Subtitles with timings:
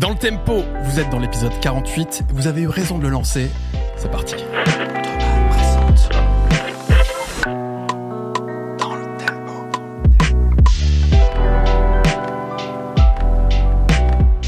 [0.00, 3.50] Dans le tempo, vous êtes dans l'épisode 48, vous avez eu raison de le lancer.
[3.98, 4.34] C'est parti.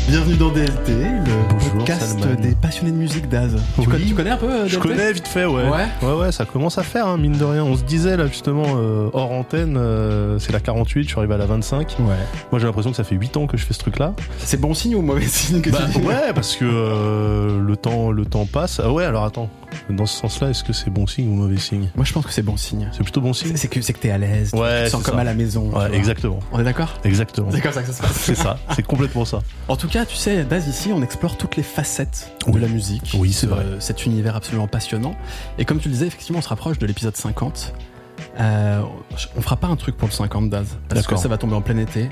[0.08, 2.40] Bienvenue dans DLT, le podcast Salman.
[2.40, 3.54] des passionnés de musique d'Az.
[3.74, 3.86] Tu, Oui.
[3.86, 5.68] connais, tu connais un peu euh, Je connais vite fait, ouais.
[5.68, 5.86] Ouais.
[6.02, 7.64] ouais, ouais, ça commence à faire, hein, mine de rien.
[7.64, 11.34] On se disait là justement euh, hors antenne, euh, c'est la 48, je suis arrivé
[11.34, 11.96] à la 25.
[12.00, 12.06] Ouais.
[12.50, 14.14] Moi j'ai l'impression que ça fait 8 ans que je fais ce truc-là.
[14.38, 17.76] C'est bon signe ou mauvais signe que Bah, tu dis ouais, parce que euh, le
[17.76, 18.80] temps, le temps passe.
[18.82, 19.48] Ah ouais, alors attends.
[19.90, 21.90] Dans ce sens-là, est-ce que c'est bon signe ou mauvais signe?
[21.96, 22.88] Moi je pense que c'est bon signe.
[22.92, 23.56] C'est plutôt bon signe?
[23.56, 25.20] C'est que c'est que t'es à l'aise, tu- Ouais, tu te sens comme ça.
[25.20, 25.70] à la maison.
[25.76, 26.94] Ouais, exactement, On est d'accord?
[27.04, 27.48] Exactement.
[27.50, 28.12] C'est comme ça que ça se passe.
[28.16, 29.40] C'est ça, c'est complètement ça.
[29.68, 33.14] En tout cas, tu sais, Daz, ici, on explore toutes les facettes de la musique.
[33.18, 33.64] Oui, c'est vrai.
[33.78, 35.14] Cet univers absolument passionnant.
[35.58, 37.72] Et comme tu le disais, effectivement, on se rapproche de l'épisode 50.
[38.40, 38.82] Euh,
[39.36, 41.60] on fera pas un truc pour le 50 Daz, parce que ça va tomber en
[41.62, 42.10] plein été.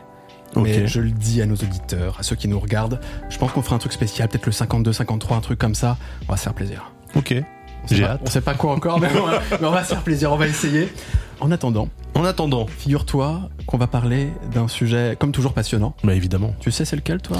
[0.56, 3.62] Mais je le dis à nos auditeurs, à ceux qui nous regardent, je pense qu'on
[3.62, 5.96] fera un truc spécial, peut-être le 52, 53, un truc comme ça.
[6.28, 6.90] On va se faire plaisir.
[7.16, 7.34] Ok.
[7.84, 8.20] On sait J'ai pas- hâte.
[8.24, 10.36] On sait pas quoi encore, mais on, va, mais on va se faire plaisir, on
[10.36, 10.88] va essayer.
[11.40, 15.94] En attendant, En attendant, figure-toi qu'on va parler d'un sujet, comme toujours, passionnant.
[16.04, 16.54] bah évidemment.
[16.60, 17.38] Tu sais c'est lequel, toi?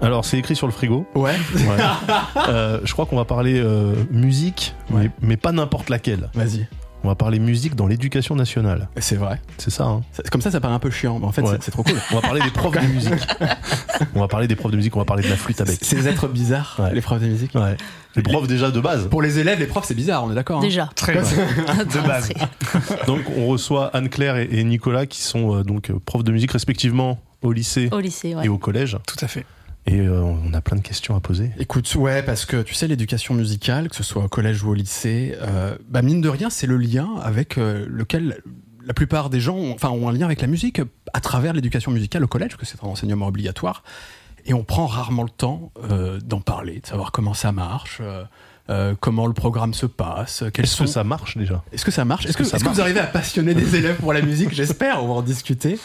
[0.00, 1.04] Alors c'est écrit sur le frigo.
[1.14, 1.34] Ouais.
[2.48, 5.02] Euh, je crois qu'on va parler euh, musique, Ouais.
[5.04, 6.30] mais, mais pas n'importe laquelle.
[6.34, 6.66] Vas-y.
[7.04, 8.88] On va parler musique dans l'éducation nationale.
[8.98, 9.38] C'est vrai.
[9.58, 11.58] C'est ça, hein C'est- Comme ça, ça paraît un peu chiant, mais en fait, Ouais.
[11.60, 11.96] c'est- trop cool.
[12.12, 13.12] On va parler des profs de musique.
[14.14, 15.78] On va parler des profs de musique, on va parler de la flûte à bec.
[15.80, 16.92] Ces êtres bizarres, Ouais.
[16.94, 17.54] les profs de musique.
[17.54, 17.76] Ouais.
[18.16, 19.06] Les profs déjà de base.
[19.08, 20.90] Pour les élèves, les profs, c'est bizarre, on est d'accord hein Déjà.
[20.96, 22.30] Très de base.
[23.06, 26.50] Donc on reçoit Anne-Claire et, et Nicolas qui sont euh, donc euh, profs de musique
[26.52, 28.46] respectivement au lycée Au lycée, ouais.
[28.46, 28.96] et au collège.
[29.06, 29.44] Tout à fait.
[29.86, 31.50] Et euh, on a plein de questions à poser.
[31.58, 34.74] Écoute, ouais, parce que tu sais, l'éducation musicale, que ce soit au collège ou au
[34.74, 38.40] lycée, euh, bah mine de rien, c'est le lien avec euh, lequel
[38.86, 40.80] la plupart des gens ont, enfin, ont un lien avec la musique
[41.12, 43.82] à travers l'éducation musicale au collège, que c'est un enseignement obligatoire.
[44.46, 45.72] Et on prend rarement le temps
[46.22, 48.02] d'en parler, de savoir comment ça marche,
[48.70, 50.84] euh, comment le programme se passe, quels Est-ce sont...
[50.84, 51.62] que ça marche déjà?
[51.72, 52.26] Est-ce que ça marche?
[52.26, 54.22] Est-ce que, Est-ce que ça est-ce que vous arrivez à passionner des élèves pour la
[54.22, 54.52] musique?
[54.54, 55.78] J'espère, on va en discuter.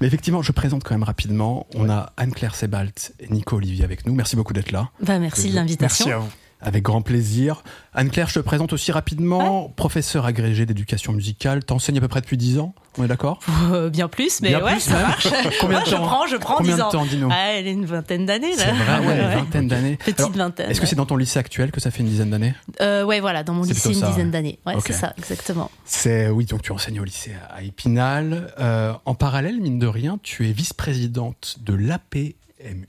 [0.00, 1.66] Mais effectivement, je présente quand même rapidement.
[1.74, 4.14] On a Anne-Claire Sebalt et Nico Olivier avec nous.
[4.14, 4.90] Merci beaucoup d'être là.
[5.00, 6.20] Bah, merci de l'invitation.
[6.20, 6.28] vous.
[6.62, 7.62] Avec grand plaisir.
[7.92, 9.68] Anne-Claire, je te présente aussi rapidement.
[9.76, 11.62] Professeur agrégé d'éducation musicale.
[11.64, 13.40] T'enseignes à peu près depuis 10 ans, on est d'accord?
[13.72, 15.28] Euh, bien plus, mais Bien ouais, plus, ça marche.
[15.60, 16.90] Combien de Ouais, je temps prends, je prends Combien 10 de ans.
[16.90, 17.28] temps, dis-nous?
[17.30, 18.64] Ah, elle a une vingtaine d'années, là.
[18.64, 19.34] C'est vrai, ouais, Ouais, une ouais.
[19.36, 19.96] vingtaine d'années.
[19.96, 20.70] Petite Alors, vingtaine.
[20.70, 22.54] Est-ce que c'est dans ton lycée actuel que ça fait une dizaine d'années?
[22.80, 24.32] Euh, ouais, voilà, dans mon lycée, une ça, dizaine ouais.
[24.32, 24.58] d'années.
[24.64, 25.70] Ouais, c'est ça, exactement.
[25.84, 28.52] C'est oui, donc tu enseignes au lycée à Épinal.
[28.58, 32.34] Euh, en parallèle, mine de rien, tu es vice-présidente de l'APMU,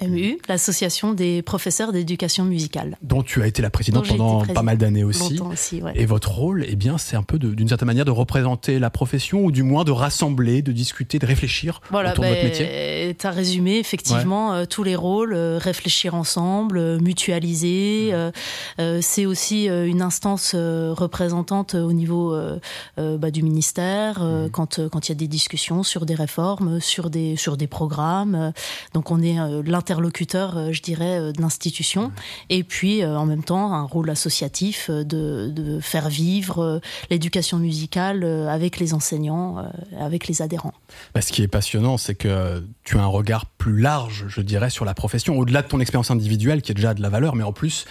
[0.07, 2.97] MU, l'association des professeurs d'éducation musicale.
[3.01, 5.35] dont tu as été la présidente pendant présidente pas mal d'années aussi.
[5.38, 5.91] Longtemps aussi, ouais.
[5.95, 9.43] Et votre rôle, eh bien, c'est un peu d'une certaine manière de représenter la profession
[9.45, 13.16] ou du moins de rassembler, de discuter, de réfléchir Voilà, autour de votre ben, métier.
[13.17, 17.03] tu as résumé effectivement euh, tous les rôles, euh, réfléchir ensemble, euh, Mmh.
[17.03, 18.09] mutualiser.
[18.13, 18.31] euh,
[19.01, 22.35] c'est aussi une instance représentante au niveau
[22.97, 24.49] bah, du ministère Mmh.
[24.51, 28.51] quand quand il y a des discussions sur des réformes, sur des sur des programmes.
[28.93, 29.37] donc on est
[29.72, 32.11] l'interlocuteur, euh, je dirais, euh, de l'institution.
[32.50, 38.23] Et puis euh, en même temps un rôle associatif de, de faire vivre l'éducation musicale
[38.23, 39.69] avec les enseignants,
[40.00, 40.73] avec les adhérents.
[41.13, 44.69] Bah, ce qui est passionnant, c'est que tu as un regard plus large, je dirais,
[44.69, 47.43] sur la profession, au-delà de ton expérience individuelle, qui est déjà de la valeur, mais
[47.43, 47.83] en plus,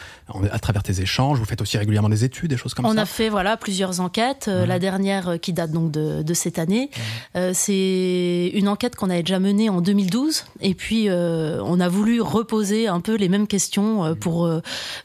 [0.50, 3.02] à travers tes échanges, vous faites aussi régulièrement des études, des choses comme On ça.
[3.02, 4.46] a fait voilà plusieurs enquêtes.
[4.48, 4.66] Euh, Ouais.
[4.66, 6.88] La dernière euh, qui date donc de, de cette année,
[7.34, 10.44] Euh, c'est une enquête qu'on avait déjà menée en 2012.
[10.62, 14.48] Et puis euh, on a voulu reposer un peu les mêmes questions euh, pour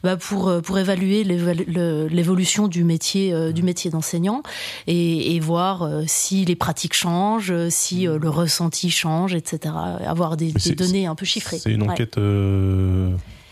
[0.02, 4.42] bah, pour pour évaluer l'évolution du métier du métier d'enseignant
[4.86, 9.74] et, et voir si les pratiques changent, si le ressenti change, etc.
[10.06, 11.58] Avoir des, données un peu chiffrées.
[11.58, 13.10] C'est une enquête euh,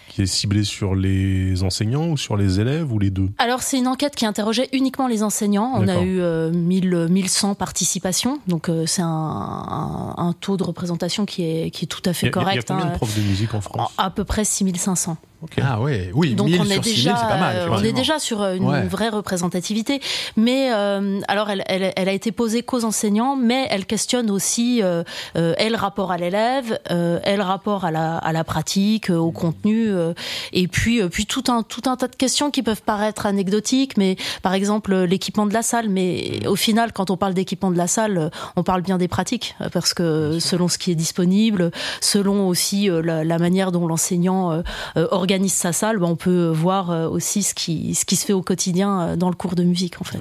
[0.08, 3.28] qui est ciblée sur les enseignants ou sur les élèves ou les deux?
[3.38, 5.72] Alors c'est une enquête qui interrogeait uniquement les enseignants.
[5.76, 10.64] On a eu euh, 1000, 1100 participations, donc euh, c'est un, un- un taux de
[10.64, 12.54] représentation qui est, qui est tout à fait y a- correct.
[12.54, 12.92] Il y a combien hein.
[12.92, 13.92] de profs de musique en France?
[13.98, 15.16] À peu près 6500.
[15.62, 17.56] Ah ouais, oui, Donc 1000 on est sur 6000, déjà, c'est pas mal.
[17.56, 18.82] euh, on est déjà sur euh, une Ouais.
[18.86, 20.00] vraie représentativité.
[20.36, 24.82] Mais euh, alors elle, elle, elle a été posée qu'aux enseignants, mais elle questionne aussi
[24.82, 25.02] euh,
[25.36, 29.88] euh, elle rapport à l'élève, euh, elle rapport à la, à la pratique, au contenu,
[29.88, 30.12] euh,
[30.52, 33.96] et puis euh, puis tout un tout un tas de questions qui peuvent paraître anecdotiques,
[33.96, 35.88] mais par exemple l'équipement de la salle.
[35.88, 39.54] Mais au final, quand on parle d'équipement de la salle, on parle bien des pratiques,
[39.72, 41.70] parce que selon ce qui est disponible,
[42.00, 44.62] selon aussi euh, la, la manière dont l'enseignant euh,
[44.96, 48.42] euh, organise sa salle, bah, on peut voir euh, aussi ce qui, se fait au
[48.42, 50.18] quotidien euh, dans le cours de musique en fait.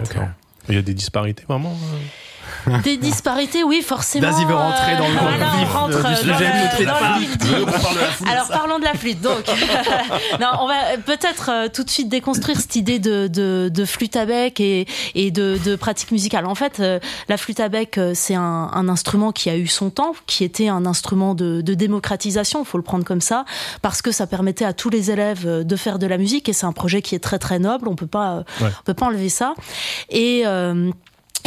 [0.68, 1.98] Il y a des disparités vraiment euh
[2.84, 4.30] Des disparités, oui, forcément.
[4.32, 6.34] Vas-y, veut rentrer dans le voilà, on rentre du dans sujet.
[6.80, 8.30] le- dans du- parle de.
[8.30, 9.22] Alors parlons de la flûte.
[9.22, 9.44] Donc,
[10.40, 14.16] non, on va peut-être euh, tout de suite déconstruire cette idée de, de, de flûte
[14.16, 16.46] à bec et, et de, de pratique musicale.
[16.46, 19.68] En fait, euh, la flûte à bec, euh, c'est un, un instrument qui a eu
[19.68, 23.46] son temps, qui était un instrument de, de démocratisation, il faut le prendre comme ça,
[23.82, 26.54] parce que ça permettait à tous les élèves euh, de faire de la musique et
[26.54, 27.88] c'est un projet qui est très très noble.
[27.88, 28.70] On peut pas, euh, Ouais.
[28.80, 29.54] on peut pas enlever ça.
[30.10, 30.90] Et euh,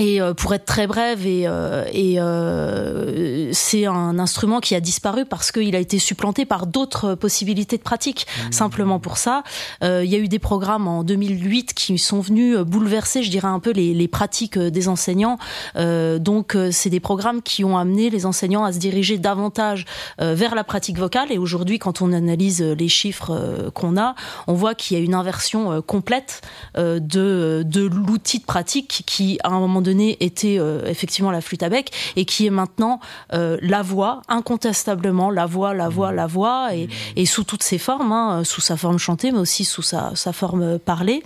[0.02, 4.80] et euh, pour être très brève, et, euh, et euh, c'est un instrument qui a
[4.80, 8.26] disparu parce qu'il a été supplanté par d'autres possibilités de pratique.
[8.50, 9.44] Simplement pour ça,
[9.84, 13.48] Euh, il y a eu des programmes en 2008 qui sont venus bouleverser, je dirais
[13.48, 15.38] un peu les, les pratiques des enseignants.
[15.76, 19.84] Euh, donc, c'est des programmes qui ont amené les enseignants à se diriger davantage
[20.18, 21.30] vers la pratique vocale.
[21.30, 24.14] Et aujourd'hui, quand on analyse les chiffres qu'on a,
[24.46, 26.42] on voit qu'il y a une inversion complète
[26.76, 31.62] de, de l'outil de pratique qui, à un moment donné, était euh, effectivement la flûte
[31.62, 33.00] à bec et qui est maintenant
[33.32, 37.78] euh, la voix, incontestablement la voix, la voix, la voix, et, et sous toutes ses
[37.78, 41.22] formes, hein, sous sa forme chantée, mais aussi sous sa, sa forme parlée.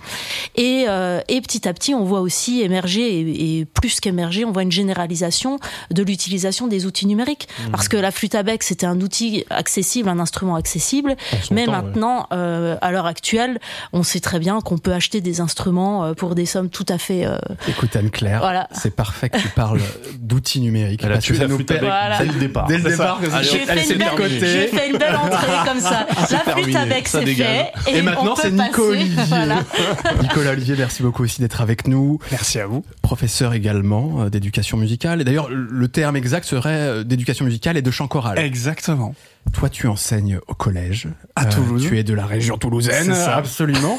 [0.55, 4.51] Et, euh, et petit à petit, on voit aussi émerger, et, et plus qu'émerger, on
[4.51, 5.59] voit une généralisation
[5.91, 7.47] de l'utilisation des outils numériques.
[7.71, 11.15] Parce que la flûte à bec, c'était un outil accessible, un instrument accessible,
[11.51, 13.59] mais temps, maintenant, euh, à l'heure actuelle,
[13.93, 16.97] on sait très bien qu'on peut acheter des instruments euh, pour des sommes tout à
[16.97, 17.25] fait.
[17.25, 17.37] euh,
[17.67, 18.67] Écoute Anne-Claire, Voilà.
[18.71, 19.81] c'est parfait que tu parles
[20.19, 21.01] d'outils numériques.
[21.03, 22.17] Elle a tué la flûte Voilà.
[22.19, 22.67] dès le départ.
[22.67, 24.39] Dès le départ, J'ai fait, une belle, côté.
[24.39, 26.07] j'ai fait une belle entrée comme ça.
[26.31, 26.85] La flûte ça
[27.19, 27.65] c'est dégage.
[27.83, 27.97] fait.
[27.97, 29.23] Et maintenant, peut c'est Nico passer- Olivier.
[29.27, 29.57] Voilà.
[30.21, 32.19] Nicolas Olivier, merci beaucoup aussi d'être avec nous.
[32.31, 32.85] Merci à vous.
[33.01, 35.19] Professeur également euh, d'éducation musicale.
[35.21, 38.39] Et d'ailleurs, le terme exact serait euh, d'éducation musicale et de chant choral.
[38.39, 39.13] Exactement.
[39.53, 41.07] Toi, tu enseignes au collège.
[41.35, 41.85] À Toulouse.
[41.87, 43.13] Tu es de la région toulousaine.
[43.13, 43.35] Ça.
[43.35, 43.97] Absolument.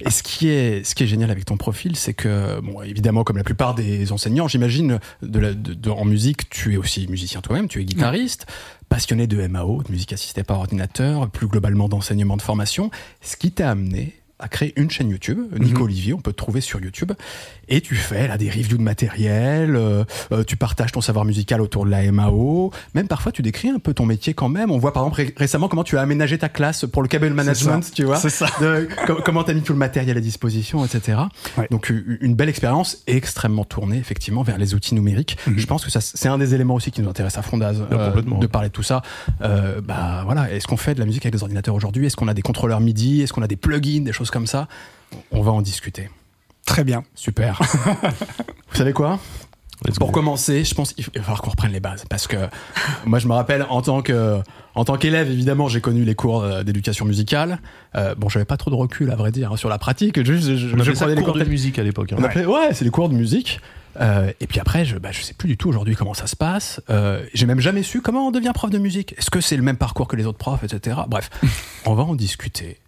[0.00, 3.24] Et ce qui est, ce qui est génial avec ton profil, c'est que, bon, évidemment,
[3.24, 7.06] comme la plupart des enseignants, j'imagine, de la, de- de- en musique, tu es aussi
[7.08, 8.46] musicien toi-même, tu es guitariste,
[8.88, 12.90] passionné de MAO, de musique assistée par ordinateur, plus globalement d'enseignement de formation.
[13.22, 16.60] Ce qui t'a amené à créer une chaîne YouTube, Nico Olivier, on peut te trouver
[16.60, 17.12] sur YouTube,
[17.68, 21.60] et tu fais là des reviews de matériel, euh, euh, tu partages ton savoir musical
[21.60, 24.70] autour de la MAO, même parfois tu décris un peu ton métier quand même.
[24.70, 27.30] On voit par exemple ré- récemment comment tu as aménagé ta classe pour le cable
[27.30, 28.46] management, tu vois, C'est ça.
[28.60, 31.18] de, com- comment tu as mis tout le matériel à disposition, etc.
[31.56, 31.68] Ouais.
[31.70, 31.90] Donc
[32.20, 35.36] une belle expérience extrêmement tournée effectivement vers les outils numériques.
[35.46, 35.58] Mhm.
[35.58, 38.06] Je pense que ça c'est un des éléments aussi qui nous intéresse à Fondaz Ah,
[38.08, 38.38] complètement.
[38.38, 39.02] de parler de tout ça.
[39.42, 42.06] Euh, bah voilà, est-ce qu'on fait de la musique avec des ordinateurs aujourd'hui?
[42.06, 43.22] Est-ce qu'on a des contrôleurs MIDI?
[43.22, 44.66] Est-ce qu'on a des plugins, des choses comme ça
[45.30, 46.10] On va en discuter.
[46.66, 47.04] Très bien.
[47.14, 47.60] Super.
[48.70, 49.18] Vous savez quoi?
[49.84, 50.12] Let's Pour go.
[50.14, 52.36] commencer, je pense qu'il va falloir qu'on reprenne les bases parce que
[53.04, 54.38] moi je me rappelle en tant que
[54.76, 57.58] en tant qu'élève évidemment j'ai connu les cours euh, d'éducation musicale.
[57.96, 60.24] Euh, bon j'avais pas trop de recul à vrai dire hein, sur la pratique.
[60.24, 62.12] Juste je, je, prenais les cours de musique à l'époque.
[62.12, 62.22] hein.
[62.22, 63.60] appelait- ouais, c'est les cours de musique.
[64.00, 66.34] Euh, et puis après, je, bah, je sais plus du tout aujourd'hui comment ça se
[66.36, 66.80] passe.
[66.88, 69.14] Euh, J'ai même jamais su comment on devient prof de musique.
[69.18, 70.96] Est-ce que c'est le même parcours que les autres profs, etc.
[71.08, 71.28] Bref,
[71.86, 72.78] on va en discuter.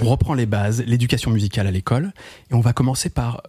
[0.00, 2.12] On reprend les bases, l'éducation musicale à l'école,
[2.50, 3.42] et on va commencer par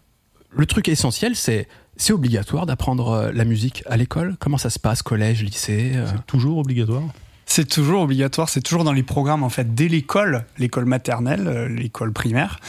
[0.49, 1.67] le truc essentiel, c'est
[1.97, 4.35] c'est obligatoire d'apprendre euh, la musique à l'école?
[4.39, 7.03] Comment ça se passe, collège, lycée euh, C'est toujours obligatoire.
[7.45, 11.67] C'est toujours obligatoire, c'est toujours dans les programmes en fait dès l'école, l'école maternelle, euh,
[11.67, 12.59] l'école primaire.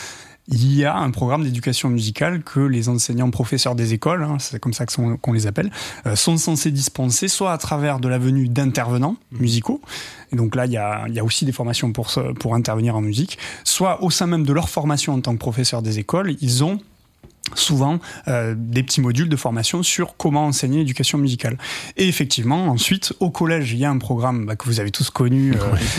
[0.49, 4.59] Il y a un programme d'éducation musicale que les enseignants professeurs des écoles, hein, c'est
[4.59, 5.71] comme ça qu'on les appelle,
[6.07, 9.81] euh, sont censés dispenser soit à travers de la venue d'intervenants musicaux,
[10.33, 13.01] et donc là il y a, il y a aussi des formations pour, intervenir en
[13.01, 16.65] musique, soit au sein même de leur formation en tant que professeur des écoles, ils
[16.65, 16.81] ont
[17.55, 21.59] souvent euh, des petits modules de formation sur comment enseigner l'éducation musicale.
[21.97, 25.11] Et effectivement, ensuite, au collège, il y a un programme bah, que vous avez tous
[25.11, 25.57] connu euh,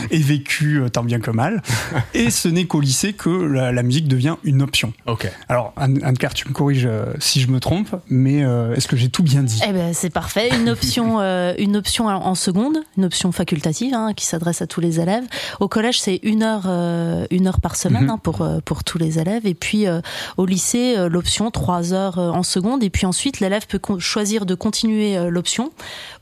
[0.10, 1.62] et vécu euh, tant bien que mal.
[2.14, 4.94] et ce n'est qu'au lycée que la, la musique devient une option.
[5.06, 5.30] Ok.
[5.50, 8.96] Alors, Anne- Anne-Claire, tu me corriges euh, si je me trompe, mais euh, est-ce que
[8.96, 9.60] j'ai tout bien dit?
[9.68, 10.50] Eh ben c'est parfait.
[10.56, 14.82] Une option, euh, une option en seconde, une option facultative hein, qui s'adresse à tous
[14.82, 15.26] les élèves.
[15.60, 18.10] Au collège, c'est une heure, euh, une heure par semaine Mhm.
[18.10, 19.46] hein, pour pour tous les élèves.
[19.46, 20.02] Et puis euh,
[20.38, 22.84] au lycée, euh, l'option trois heures euh, en seconde.
[22.84, 25.72] Et puis ensuite, l'élève peut choisir de continuer euh, l'option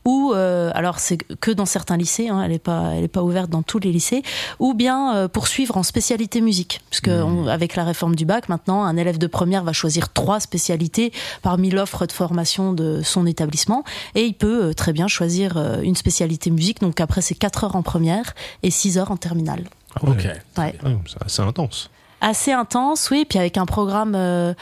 [0.06, 3.22] ou euh, alors c'est que dans certains lycées, hein, elle est pas elle est pas
[3.22, 4.22] ouverte dans tous les lycées,
[4.58, 8.84] ou bien euh, poursuivre en spécialité musique, puisque on- avec la réforme du bac maintenant,
[8.84, 13.84] un élève de première va choisir trois spécialités parmi l'offre de formation de son établissement,
[14.14, 16.80] et il peut euh, très bien choisir euh, une spécialité musique.
[16.80, 19.64] Donc après c'est 4 heures en première et 6 heures en terminale.
[20.00, 20.26] Ok.
[20.58, 20.74] Ouais.
[21.06, 21.90] C'est assez intense.
[22.24, 24.54] Assez intense, oui, puis avec un programme euh,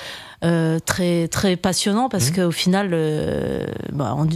[0.45, 2.37] euh, très très passionnant parce Mhm.
[2.37, 4.27] qu'au final, euh, bah, on-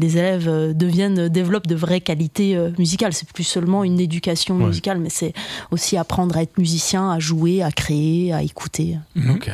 [0.00, 3.12] les élèves euh, deviennent développent de vraies qualités euh, musicales.
[3.12, 4.64] C'est plus seulement une éducation Ouais.
[4.66, 5.32] musicale, mais c'est
[5.70, 8.96] aussi apprendre à être musicien, à jouer, à créer, à écouter.
[9.30, 9.48] Ok.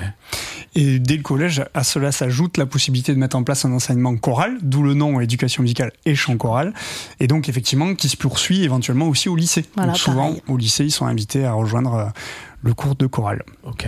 [0.74, 4.16] Et dès le collège, à cela s'ajoute la possibilité de mettre en place un enseignement
[4.16, 6.72] choral, d'où le nom éducation musicale et chant choral,
[7.20, 9.66] et donc effectivement qui se poursuit éventuellement aussi au lycée.
[9.76, 10.42] Voilà, donc souvent pareil.
[10.48, 12.04] au lycée, ils sont invités à rejoindre euh,
[12.62, 13.42] le cours de chorale.
[13.64, 13.86] Ok.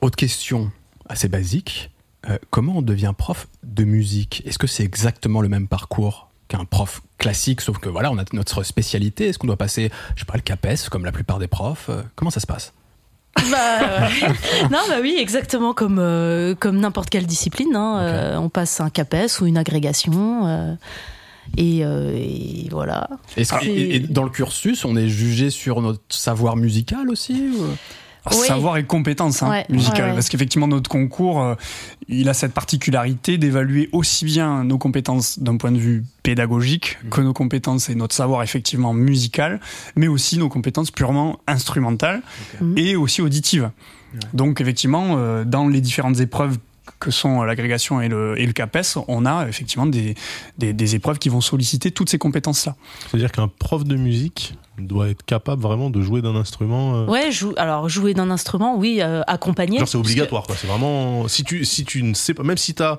[0.00, 0.70] Autre question
[1.08, 1.90] assez basique.
[2.28, 4.42] Euh, comment on devient prof de musique?
[4.46, 8.24] Est-ce que c'est exactement le même parcours qu'un prof classique, sauf que voilà, on a
[8.32, 11.46] notre spécialité Est-ce qu'on doit passer, je sais pas, le CAPES comme la plupart des
[11.48, 11.88] profs?
[11.88, 12.72] Euh, Comment ça se passe?
[13.50, 14.28] Bah, ouais.
[14.70, 17.74] non, bah oui, exactement comme euh, comme n'importe quelle discipline.
[17.74, 17.98] hein.
[18.00, 20.76] Euh, on passe un CAPES ou une agrégation.
[21.48, 23.08] Euh, et, euh, et voilà.
[23.50, 23.60] Ah.
[23.64, 27.64] et, et dans le cursus, on est jugé sur notre savoir musical aussi ou-
[28.24, 28.46] Alors, Oui.
[28.46, 30.14] Savoir et compétences hein, Ouais, musicales, ouais, ouais.
[30.14, 31.56] parce qu'effectivement notre concours, euh,
[32.06, 37.10] il a cette particularité d'évaluer aussi bien nos compétences d'un point de vue pédagogique Mhm.
[37.10, 39.58] que nos compétences et notre savoir effectivement musical,
[39.96, 42.22] mais aussi nos compétences purement instrumentales
[42.60, 42.78] Mhm.
[42.78, 43.70] et aussi auditives.
[44.34, 46.58] Donc effectivement, euh, dans les différentes épreuves
[46.98, 50.14] que sont l'agrégation et le, et le CAPES, on a effectivement des,
[50.58, 52.74] des, des épreuves qui vont solliciter toutes ces compétences-là.
[53.08, 56.94] C'est-à-dire qu'un prof de musique doit être capable vraiment de jouer d'un instrument.
[56.96, 59.78] euh, Ouais, jou- alors jouer d'un instrument, oui, euh, accompagner.
[59.86, 60.56] C'est que- obligatoire quoi.
[60.58, 62.98] C'est vraiment si tu si tu ne sais pas même si t'as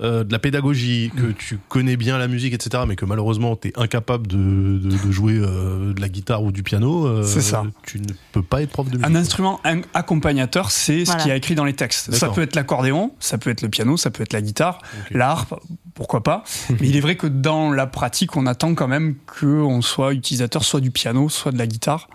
[0.00, 1.34] euh, de la pédagogie, que Mm.
[1.34, 5.10] tu connais bien la musique, etc., mais que malheureusement tu es incapable de, de, de
[5.12, 7.62] jouer euh, de la guitare ou du piano, euh, C'est ça.
[7.86, 9.06] tu ne peux pas être prof de musique.
[9.06, 11.20] Un instrument un- accompagnateur, c'est Voilà.
[11.20, 12.12] ce qui est écrit dans les textes.
[12.12, 15.06] Ça peut être l'accordéon, ça peut être le piano, ça peut être la guitare, Ok.
[15.12, 15.54] la harpe,
[15.94, 16.42] pourquoi pas.
[16.80, 20.64] Mais il est vrai que dans la pratique, on attend quand même qu'on soit utilisateur
[20.64, 22.08] soit du piano, soit de la guitare.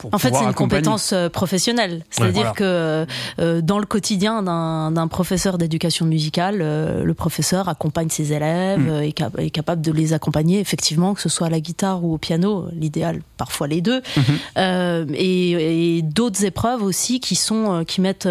[0.00, 0.82] Pour En fait, c'est une accompagner.
[0.82, 2.04] compétence euh, professionnelle.
[2.10, 2.52] C'est-à-dire voilà.
[2.52, 3.06] que euh,
[3.38, 8.80] euh, dans le quotidien d'un d'un professeur d'éducation musicale, euh, le professeur accompagne ses élèves,
[8.80, 8.88] Mm.
[8.88, 12.02] euh, est, cap- est capable de les accompagner, effectivement, que ce soit à la guitare
[12.04, 14.00] ou au piano, l'idéal parfois les deux.
[14.16, 14.22] Mhm.
[14.58, 18.28] Euh, et et d'autres épreuves aussi qui sont euh, qui mettent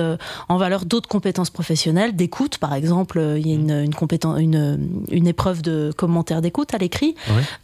[0.50, 3.22] en valeur d'autres compétences professionnelles, d'écoute par exemple.
[3.38, 7.16] Il y a une une compétence une une épreuve de commentaire d'écoute à l'écrit.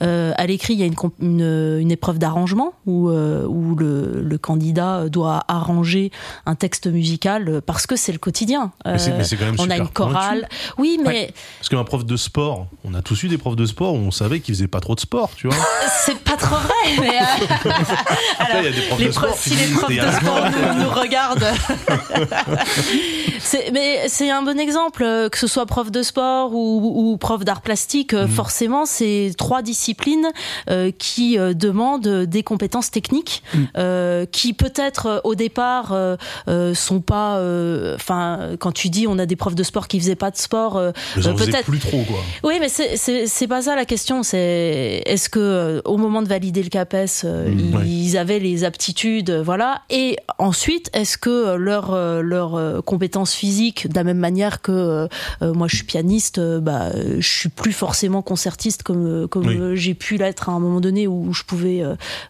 [0.02, 4.38] Euh, à l'écrit, il y a une, une, une épreuve d'arrangement où, où le, le
[4.38, 6.12] candidat doit arranger
[6.46, 8.72] un texte musical parce que c'est le quotidien.
[8.88, 10.48] Euh, mais c'est quand même on a une chorale.
[10.78, 13.94] Oui, mais Parce qu'un prof de sport, on a tous eu des profs de sport
[13.94, 15.58] où on savait qu'ils faisaient pas trop de sport, tu vois.
[16.06, 17.00] c'est pas trop vrai.
[17.00, 17.72] Mais euh,
[18.40, 20.38] alors, il y a des profs les de sport profs- si les profs de sport
[20.38, 20.50] sport.
[20.76, 21.46] nous, nous regardent.
[23.74, 27.44] Mais c'est un bon exemple, euh, que ce soit prof de sport ou, ou prof
[27.44, 28.18] d'art plastique, Mm.
[28.18, 30.28] euh, forcément, c'est trois disciplines
[30.70, 33.64] euh, qui demandent des compétences techniques, Mm.
[33.86, 36.16] Euh, qui peut-être euh, au départ euh,
[36.48, 37.40] euh, sont pas.
[37.96, 40.82] Enfin, quand tu dis on a des profs de sport qui faisaient pas de sport,
[41.16, 42.18] peut-être- plus trop quoi.
[42.44, 44.24] oui, mais c'est- pas ça la question.
[44.24, 47.88] C'est est-ce que au moment de valider le CAPES, Mm, ils, ouais.
[47.88, 49.82] ils avaient les aptitudes, voilà.
[49.90, 55.08] Et ensuite, est-ce que leur leur compétence physique, de la même manière que
[55.42, 56.90] moi je suis pianiste, bah
[57.20, 59.78] je suis plus forcément concertiste comme comme Oui.
[59.78, 61.84] j'ai pu l'être à un moment donné où je pouvais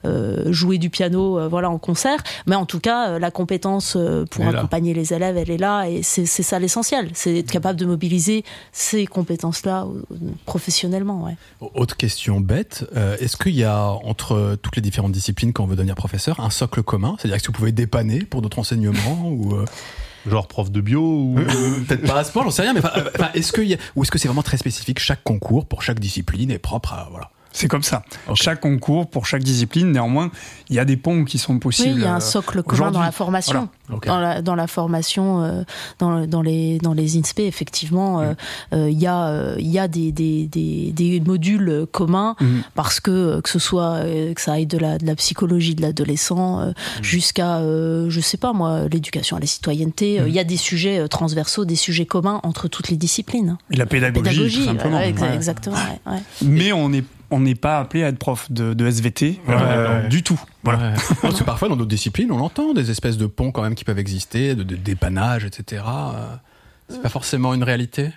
[0.06, 2.22] euh, jouer du piano, voilà, en concert.
[2.48, 5.86] Mais en tout cas, euh, la compétence euh, pour accompagner les élèves, elle est là,
[5.86, 7.10] et c'est ça l'essentiel.
[7.14, 11.36] C'est être capable de mobiliser ces compétences-là euh, professionnellement, ouais.
[11.74, 15.68] Autre question bête, euh, est-ce qu'il y a entre toutes les différentes disciplines quand on
[15.68, 17.16] veut devenir professeur un socle commun?
[17.20, 19.66] C'est-à-dire que vous pouvez dépanner pour d'autres enseignements ou euh,
[20.28, 21.36] Genre prof de bio ou.
[21.88, 24.02] peut-être pas à ce point, j'en sais rien, mais enfin, euh, est-ce y a, ou
[24.02, 27.30] est-ce que c'est vraiment très spécifique Chaque concours pour chaque discipline est propre à voilà.
[27.58, 28.04] C'est comme ça.
[28.34, 30.30] Chaque concours, pour chaque discipline, néanmoins,
[30.70, 31.96] il y a des ponts qui sont Oui, possibles.
[32.00, 33.70] il y a un euh, socle commun dans la formation.
[34.06, 35.64] Dans, la, dans la formation, euh,
[36.00, 38.34] dans, dans, les, dans les INSPE, effectivement, euh,
[38.74, 42.64] euh, il y a, euh, il y a des, des, des, des modules communs Mhm.
[42.74, 44.02] parce que que ce soit
[44.36, 46.72] que ça aille de la, de la psychologie de l'adolescent euh,
[47.02, 50.20] jusqu'à, euh, je sais pas moi, l'éducation à la citoyenneté.
[50.20, 53.58] euh, Il y a des sujets transversaux, des sujets communs entre toutes les disciplines.
[53.72, 54.98] Et la pédagogie, tout simplement.
[54.98, 55.36] ouais, exa- Ouais.
[55.36, 55.76] exactement.
[55.78, 56.20] ouais, ouais.
[56.42, 60.04] Mais on n'est on n'est pas appelé à être prof de, de SVT Ouais, euh,
[60.04, 60.08] ouais.
[60.10, 60.40] du tout.
[60.64, 60.92] Voilà.
[60.92, 60.96] Ouais.
[61.22, 63.84] Parce que parfois dans d'autres disciplines, on entend des espèces de ponts quand même qui
[63.84, 65.84] peuvent exister, de, de dépannage, etc.
[65.88, 66.36] Euh,
[66.90, 68.12] C'est pas forcément une réalité?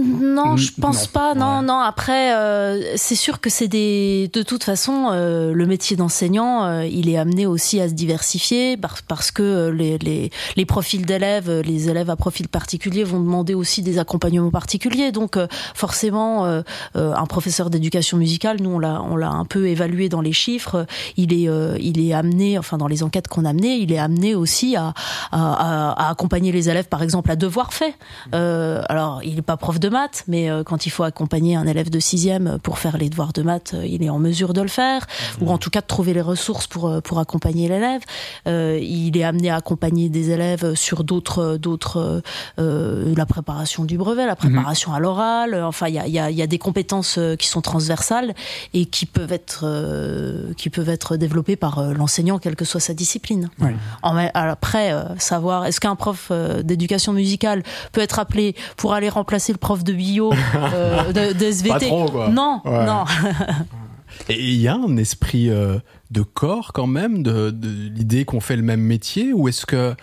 [0.00, 1.08] Non, je pense non.
[1.12, 1.34] pas.
[1.34, 1.64] Non, Ouais.
[1.64, 1.78] non.
[1.80, 4.30] Après, euh, c'est sûr que c'est des.
[4.32, 8.76] De toute façon, euh, le métier d'enseignant, euh, il est amené aussi à se diversifier
[8.76, 13.02] par- parce que euh, les, les, les profils d'élèves, euh, les élèves à profil particulier
[13.02, 15.10] vont demander aussi des accompagnements particuliers.
[15.10, 16.46] Donc, euh, forcément,
[16.94, 20.86] un professeur d'éducation musicale, nous on l'a, on l'a un peu évalué dans les chiffres.
[21.16, 23.98] Il est, euh, il est amené, enfin dans les enquêtes qu'on a menées, il est
[23.98, 24.94] amené aussi à,
[25.32, 27.94] à, à- accompagner les élèves, par exemple, à devoir fait.
[28.34, 31.90] Euh, alors, il n'est pas prof de maths, mais quand il faut accompagner un élève
[31.90, 35.06] de sixième pour faire les devoirs de maths, il est en mesure de le faire,
[35.40, 38.02] ou en tout cas de trouver les ressources pour pour accompagner l'élève.
[38.46, 42.22] il est amené à accompagner des élèves sur d'autres d'autres
[42.58, 45.54] la préparation du brevet, la préparation à l'oral.
[45.62, 48.34] Enfin, il y a, y, a, y a des compétences qui sont transversales
[48.74, 49.64] et qui peuvent être
[50.56, 53.50] qui peuvent être développées par l'enseignant, quelle que soit sa discipline.
[54.34, 59.58] après, savoir est-ce qu'un prof euh, d'éducation musicale peut être appelé pour aller remplacer le
[59.58, 61.90] prof de bio euh, de, SVT.
[62.30, 63.04] Non, non.
[64.28, 65.78] Et il y a un esprit euh,
[66.10, 69.94] de corps quand même, de, de l'idée qu'on fait le même métier, ou est-ce que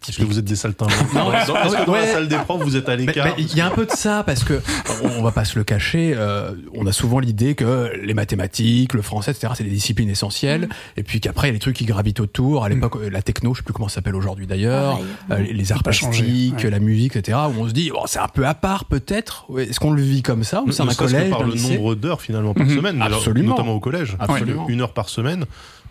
[0.00, 0.86] parce que vous êtes des saltins.
[1.14, 3.34] Non, parce que dans la salle des profs, vous êtes à l'écart.
[3.38, 4.60] Il y a un peu de ça parce que
[5.02, 6.12] on, va pas se le cacher.
[6.16, 10.62] Euh, on a souvent l'idée que les mathématiques, le français, etc., c'est des disciplines essentielles.
[10.62, 10.98] Mm.
[10.98, 12.64] Et puis qu'après, il y a les trucs qui gravitent autour.
[12.64, 13.08] À l'époque, mm.
[13.08, 15.00] la techno, je sais plus comment ça s'appelle aujourd'hui d'ailleurs,
[15.30, 17.38] euh, les arts plastiques, la musique, etc.
[17.48, 19.46] Où on se dit, bon, c'est un peu à part peut-être.
[19.58, 22.54] Est-ce qu'on le vit comme ça ou c'est un collège par le nombre d'heures finalement
[22.54, 22.76] par mm-hmm.
[22.76, 23.50] semaine, Absolument.
[23.50, 24.16] notamment au collège.
[24.18, 24.68] Absolument.
[24.68, 25.44] Une heure par semaine.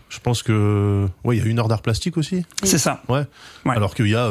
[0.08, 2.44] Je pense que ouais, il y a une heure d'art plastique aussi.
[2.62, 3.02] C'est ça.
[3.08, 3.24] Ouais.
[3.66, 4.30] Alors qu'il y a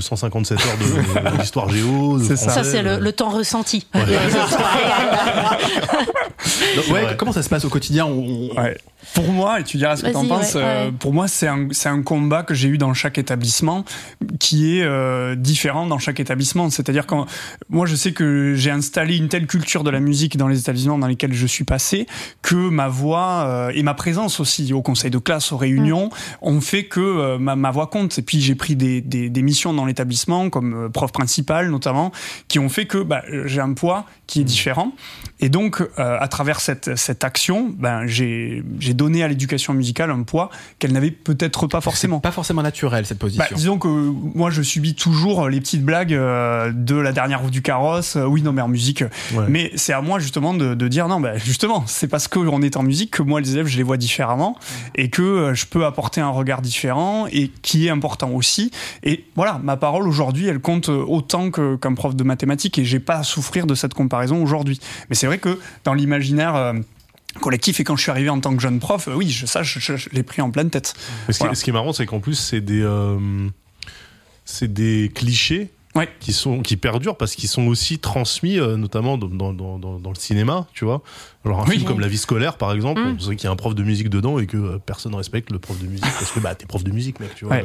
[0.00, 2.18] 157 euh, heures d'histoire géo.
[2.20, 2.50] C'est ça.
[2.50, 3.86] Ça c'est le, temps ressenti.
[6.90, 7.16] Ouais.
[7.16, 8.08] comment ça se passe au quotidien?
[9.14, 10.54] Pour moi, et tu diras ce que t'en penses.
[10.56, 13.84] Euh, pour moi, c'est un, un combat que j'ai eu dans chaque établissement,
[14.40, 16.70] qui est euh, différent dans chaque établissement.
[16.70, 17.26] C'est-à-dire quand
[17.68, 20.98] moi, je sais que j'ai installé une telle culture de la musique dans les établissements
[20.98, 22.06] dans lesquels je suis passé
[22.42, 26.84] que ma voix et ma présence aussi au conseil de classe, aux réunions, ont fait
[26.84, 28.18] que euh, ma, voix compte.
[28.18, 32.12] Et puis j'ai pris des, des, missions dans l'établissement, comme euh, prof principal notamment,
[32.48, 34.46] qui ont fait que bah, j'ai un poids qui est mmh.
[34.46, 34.92] différent.
[35.40, 35.86] Et donc, euh,
[36.20, 38.62] à travers cette, cette action, ben, j'ai
[39.02, 42.20] donné à l'éducation musicale un poids qu'elle n'avait peut-être pas forcément.
[42.20, 43.44] Pas forcément naturel cette position.
[43.48, 47.62] Bah, disons que moi, je subis toujours les petites blagues de la dernière roue du
[47.62, 48.16] carrosse.
[48.16, 49.04] oui, non, mais en musique.
[49.48, 52.76] Mais c'est à moi justement de, de dire non, ben, justement, c'est parce qu'on est
[52.76, 54.56] en musique que moi, les élèves, je les vois différemment
[54.94, 58.70] et que euh, je peux apporter un regard différent et qui est important aussi.
[59.02, 63.16] Et voilà, ma parole aujourd'hui, elle compte autant qu'un prof de mathématiques et j'ai pas
[63.16, 64.80] à souffrir de cette comparaison aujourd'hui.
[65.08, 66.72] Mais c'est vrai que dans l'imaginaire euh,
[67.40, 67.80] collectif.
[67.80, 70.08] Et quand je suis arrivé en tant que jeune prof, euh, oui, je, ça, je,
[70.12, 70.94] l'ai pris en pleine tête.
[71.30, 72.86] Ce, qui, est marrant, c'est qu'en plus, c'est des,
[74.44, 75.70] c'est des clichés
[76.20, 80.16] qui sont qui perdurent parce qu'ils sont aussi transmis notamment dans, dans, dans, dans, le
[80.16, 81.02] cinéma tu vois
[81.44, 83.16] alors un film comme La vie scolaire, par exemple, mmh.
[83.18, 85.16] on sait qu'il y a un prof de musique dedans et que euh, personne ne
[85.16, 87.56] respecte le prof de musique parce que bah t'es prof de musique, mec, tu vois.
[87.56, 87.62] Euh.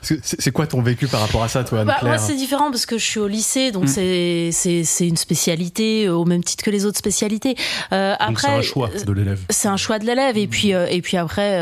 [0.22, 2.96] C'est quoi ton vécu par rapport à ça, toi, bah, Moi, c'est différent parce que
[2.96, 4.50] je suis au lycée, donc mmh.
[4.52, 7.56] c'est c'est une spécialité euh, au même titre que les autres spécialités.
[7.90, 9.40] après, c'est un choix de l'élève.
[9.50, 11.60] C'est un choix de l'élève et puis et puis après,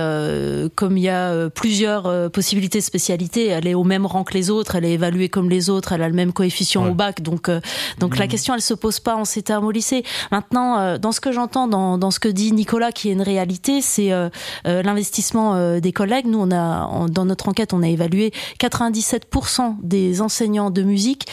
[0.77, 4.51] comme il y a plusieurs possibilités de spécialité, elle est au même rang que les
[4.51, 7.51] autres, elle est évaluée comme les autres, elle a le même coefficient au bac, donc
[7.99, 8.29] donc la mmh.
[8.29, 10.05] question elle se pose pas en ces termes au lycée.
[10.31, 13.81] Maintenant, dans ce que j'entends dans, dans, ce que dit Nicolas, qui est une réalité,
[13.81, 14.29] c'est euh,
[14.67, 16.27] euh, l'investissement euh, des collègues.
[16.27, 21.27] Nous, on a, dans notre enquête, on a évalué 97% des enseignants de musique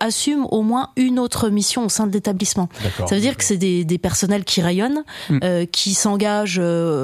[0.00, 2.68] assument au moins une autre mission au sein de l'établissement.
[2.98, 5.66] Ça veut dire que c'est des, des, personnels qui rayonnent, mm.
[5.70, 6.62] qui s'engagent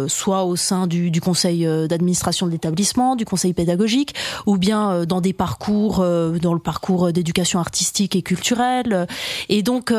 [0.09, 4.15] soit au sein du, du conseil d'administration de l'établissement, du conseil pédagogique,
[4.47, 9.07] ou bien dans des parcours, dans le parcours d'éducation artistique et culturelle.
[9.49, 9.93] Et donc,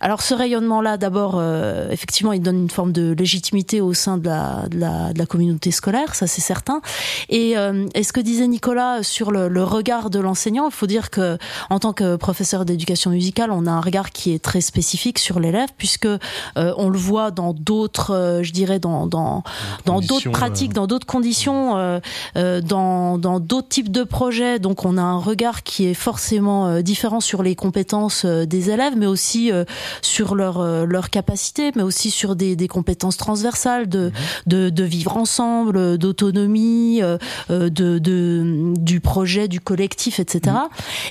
[0.00, 4.26] alors ce rayonnement-là, d'abord, euh, effectivement, il donne une forme de légitimité au sein de
[4.26, 6.80] la, de la, de la communauté scolaire, ça c'est certain.
[7.28, 10.86] Et, euh, et, ce que disait Nicolas sur le, le regard de l'enseignant, il faut
[10.86, 11.38] dire que
[11.70, 15.40] en tant que professeur d'éducation musicale, on a un regard qui est très spécifique sur
[15.40, 16.18] l'élève, puisque euh,
[16.56, 19.42] on le voit dans d'autres, euh, je dirais, dans dans
[19.84, 22.00] dans d'autres pratiques, dans d'autres conditions,
[22.34, 24.58] dans dans d'autres types de projets.
[24.58, 29.06] Donc, on a un regard qui est forcément différent sur les compétences des élèves, mais
[29.06, 29.50] aussi
[30.02, 34.12] sur leur leur capacité mais aussi sur des, des compétences transversales de, mhm.
[34.46, 37.18] de, de, vivre ensemble, d'autonomie, euh,
[37.50, 40.56] euh, de, de, du projet, du collectif, etc.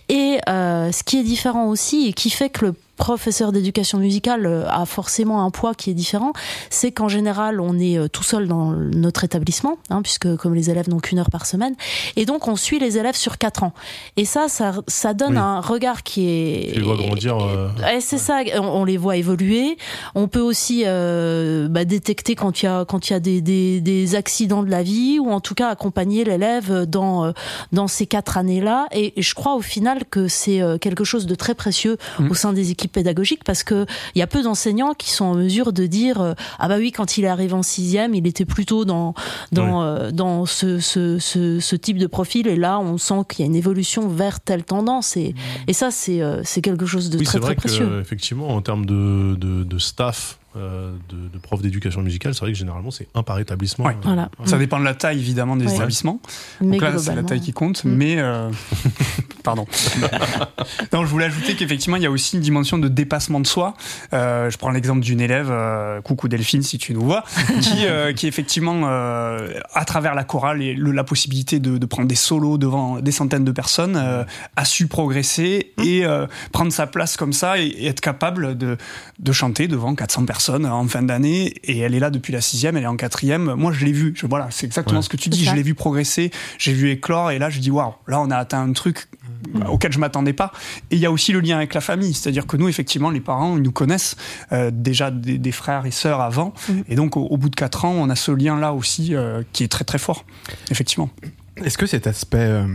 [0.10, 0.40] Et mhm.
[0.50, 4.68] euh, ce qui est différent aussi et qui fait que le professeur d'éducation musicale euh,
[4.68, 6.34] a forcément un poids qui est différent,
[6.70, 10.70] c'est qu'en général, on est euh, tout seul dans notre établissement, hein, puisque comme les
[10.70, 11.76] élèves n'ont qu'une heure par semaine,
[12.16, 13.74] et donc on suit les élèves sur quatre ans.
[14.18, 16.74] Et ça, ça, ça donne un regard qui est...
[16.74, 17.38] Tu les vois grandir.
[17.38, 19.78] Euh, c'est ça, on, les voit évoluer.
[20.16, 23.42] On peut aussi euh, bah, détecter quand il y a, quand il y a des,
[23.42, 27.32] des, des, accidents de la vie, ou en tout cas accompagner l'élève dans,
[27.72, 28.88] dans ces quatre années-là.
[28.92, 32.32] Et, je crois au final que c'est quelque chose de très précieux mmh.
[32.32, 35.36] au sein des équipes pédagogique parce que il y a peu d'enseignants qui sont en
[35.36, 38.86] mesure de dire ah bah oui quand il est arrivé en sixième il était plutôt
[38.86, 39.14] dans
[39.52, 43.46] dans dans ce, ce, ce, type de profil et là on sent qu'il y a
[43.46, 45.36] une évolution vers telle tendance et,
[45.68, 48.00] et ça c'est c'est quelque chose de très très précieux.
[48.00, 52.52] effectivement en termes de, de, de staff euh, de, de profs d'éducation musicale, c'est vrai
[52.52, 53.88] que généralement c'est un par établissement.
[53.88, 56.20] Euh, Ça dépend de la taille évidemment des établissements.
[56.62, 57.90] Donc là, c'est la taille qui compte, mm.
[57.90, 58.50] mais euh,
[59.44, 59.68] pardon.
[60.94, 63.76] non, je voulais ajouter qu'effectivement il y a aussi une dimension de dépassement de soi.
[64.12, 65.54] je prends l'exemple d'une élève,
[66.04, 67.24] coucou Delphine si tu nous vois,
[67.62, 72.58] qui, qui effectivement à travers la chorale et la possibilité de, de, prendre des solos
[72.58, 75.84] devant des centaines de personnes a su progresser mm.
[75.84, 76.06] et
[76.52, 78.78] prendre sa place comme ça et, et être capable de,
[79.20, 82.78] de chanter devant 400 personnes en fin d'année et elle est là depuis la sixième,
[82.78, 83.54] elle est en quatrième.
[83.56, 84.14] Moi, je l'ai vu.
[84.16, 85.46] Je, voilà, c'est exactement ce que tu dis.
[85.46, 88.38] Je l'ai vu progresser, j'ai vu éclore et là, je dis waouh, là, on a
[88.38, 89.08] atteint un truc
[89.68, 90.52] auquel je m'attendais pas.
[90.92, 93.20] Et il y a aussi le lien avec la famille, c'est-à-dire que nous, effectivement, les
[93.20, 94.16] parents, ils nous connaissent
[94.52, 96.74] euh, déjà des, frères et sœurs avant, mm.
[96.90, 99.68] et donc au, bout de quatre ans, on a ce lien-là aussi euh, qui est
[99.68, 100.26] très très fort,
[100.70, 101.10] effectivement.
[101.64, 102.68] Est-ce que cet aspect euh,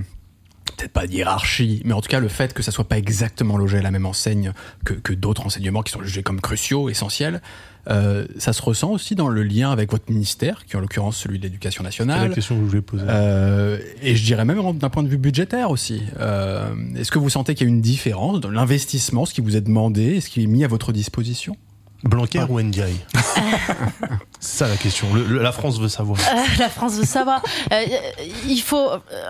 [0.82, 3.78] peut-être pas d'hierarchie, mais en tout cas le fait que ça soit pas exactement logé
[3.78, 4.52] à la même enseigne
[4.84, 7.40] que, que d'autres enseignements qui sont jugés comme cruciaux, essentiels,
[7.88, 11.16] euh, ça se ressent aussi dans le lien avec votre ministère, qui est en l'occurrence
[11.16, 12.20] celui de l'éducation nationale.
[12.22, 13.04] C'est la question que je voulais poser.
[13.08, 16.02] Euh, et je dirais même d'un point de vue budgétaire aussi.
[16.20, 19.56] Euh, Est-ce que vous sentez qu'il y a une différence dans l'investissement, ce qui vous
[19.56, 21.56] est demandé, ce qui est mis à votre disposition?
[22.04, 22.96] Blanquer ou Ndiaye
[24.42, 25.06] C'est ça la question.
[25.14, 26.18] la France veut savoir.
[26.18, 27.44] Euh, la France veut savoir.
[27.72, 27.84] Euh,
[28.48, 28.88] il faut,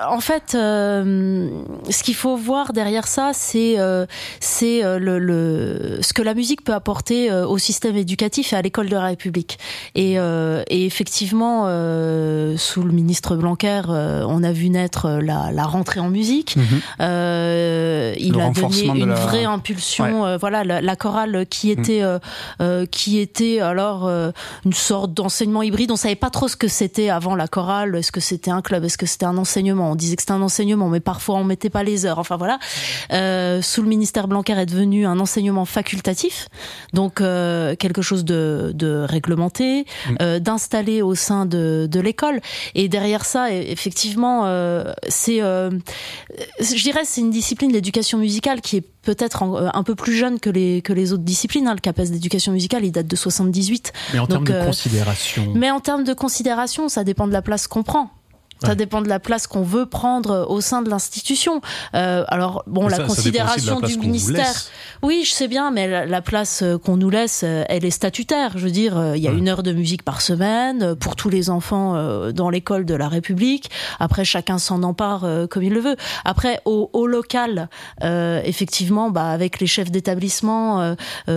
[0.08, 1.50] en fait, euh,
[1.90, 3.76] ce qu'il faut voir derrière ça, c'est
[4.40, 8.88] c'est le, le, ce que la musique peut apporter au système éducatif et à l'école
[8.88, 9.58] de la République.
[9.94, 11.66] Et, et effectivement,
[12.56, 16.56] sous le ministre Blanquer, on a vu naître la, la rentrée en musique.
[16.56, 16.80] Mhm.
[17.00, 20.38] il a donné une vraie impulsion.
[20.38, 22.02] voilà, la, la, chorale qui était
[22.62, 22.86] mhm.
[22.88, 24.08] qui était alors
[24.64, 25.90] une sorte d'enseignement hybride.
[25.90, 27.96] On savait pas trop ce que c'était avant la chorale.
[27.96, 28.84] Est-ce que c'était un club?
[28.84, 29.92] Est-ce que c'était un enseignement?
[29.92, 32.18] On disait que c'était un enseignement, mais parfois on mettait pas les heures.
[32.18, 32.58] Enfin voilà.
[33.12, 36.48] Euh, sous le ministère Blanquer est devenu un enseignement facultatif,
[36.92, 40.16] donc euh, quelque chose de, de réglementé, mm.
[40.20, 42.40] euh, d'installer au sein de, de l'école.
[42.74, 45.70] Et derrière ça, e, effectivement, euh, c'est, euh,
[46.60, 50.40] je dirais, c'est une discipline d'éducation musicale qui est peut-être euh, un peu plus jeune
[50.40, 51.68] que les, que les autres disciplines.
[51.68, 51.74] Hein.
[51.74, 53.92] Le CAPES d'éducation musicale, il date de 78.
[54.12, 55.52] Mais en termes de euh, considération.
[55.54, 58.10] Mais en termes de considération, ça dépend de la place qu'on prend.
[58.64, 61.60] Ça dépend de la place qu'on veut prendre au sein de l'institution.
[61.94, 64.54] Euh, alors bon, la considération du ministère.
[65.02, 68.52] Oui, je sais bien, mais la, place euh, qu'on nous laisse, euh, elle est statutaire.
[68.54, 71.28] Je veux dire, euh, il y a une heure de musique par semaine pour tous
[71.28, 71.72] les enfants
[72.32, 73.70] dans l'école de la République.
[73.98, 75.96] Après, chacun s'en empare comme il le veut.
[76.24, 77.68] Après, au, au local,
[78.00, 80.94] effectivement, bah, avec les chefs d'établissement,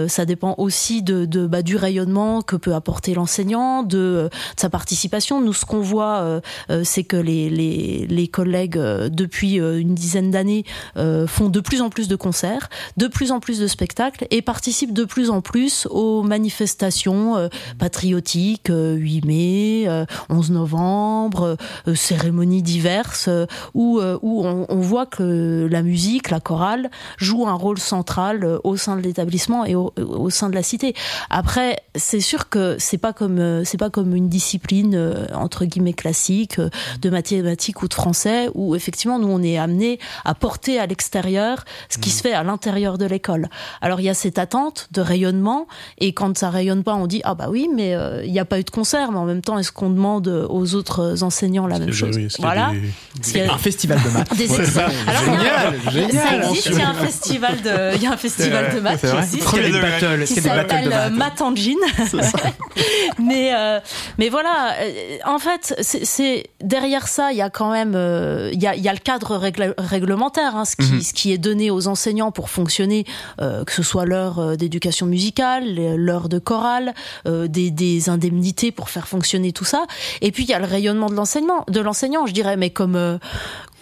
[0.08, 4.70] ça dépend aussi de, de bah, du rayonnement que peut apporter l'enseignant, de, de, sa
[4.70, 5.42] participation.
[5.42, 6.42] Nous, ce qu'on voit,
[6.84, 10.66] c'est que les, collègues, euh, depuis euh, une dizaine d'années,
[10.98, 14.42] euh, font de plus en plus de concerts, de plus en plus de spectacles et
[14.42, 17.50] participent de plus en plus aux manifestations
[17.80, 21.58] patriotiques, 8 mai, 11 novembre,
[21.94, 23.30] cérémonies diverses,
[23.74, 29.02] où, on, voit que la musique, la chorale, joue un rôle central au sein de
[29.02, 30.94] l'établissement et au, au, sein de la cité.
[31.30, 36.60] Après, c'est sûr que c'est pas comme c'est pas comme une discipline entre guillemets classique
[37.06, 41.64] de mathématiques ou de français, où effectivement nous on est amené à porter à l'extérieur
[41.88, 42.14] ce qui mmh.
[42.14, 43.48] se fait à l'intérieur de l'école.
[43.82, 45.68] Alors il y a cette attente de rayonnement,
[46.00, 48.46] et quand ça rayonne pas, on dit ah bah oui, mais euh, il n'y a
[48.46, 51.78] pas eu de concert, mais en même temps est-ce qu'on demande aux autres enseignants la
[51.78, 54.32] même chose Voilà, un festival de maths.
[55.08, 56.44] Alors, génial, génial.
[56.44, 59.18] existe, il y a un festival de, il y a un festival de maths qui
[59.18, 61.78] existe, qui s'appelle Math Engine.
[63.20, 63.80] mais euh,
[64.18, 68.62] mais voilà, euh, en fait c'est derrière ça, il y a quand même, euh, il,
[68.62, 69.38] y a, le cadre
[69.78, 71.02] réglementaire, hein, ce, qui, mhm.
[71.02, 73.06] ce qui est donné aux enseignants pour fonctionner,
[73.42, 76.94] euh, que ce soit l'heure euh, d'éducation musicale, l'heure de chorale,
[77.26, 79.86] des, des, indemnités pour faire fonctionner tout ça.
[80.22, 83.20] Et puis il y a le rayonnement de l'enseignement, de l'enseignant, je dirais, mais comme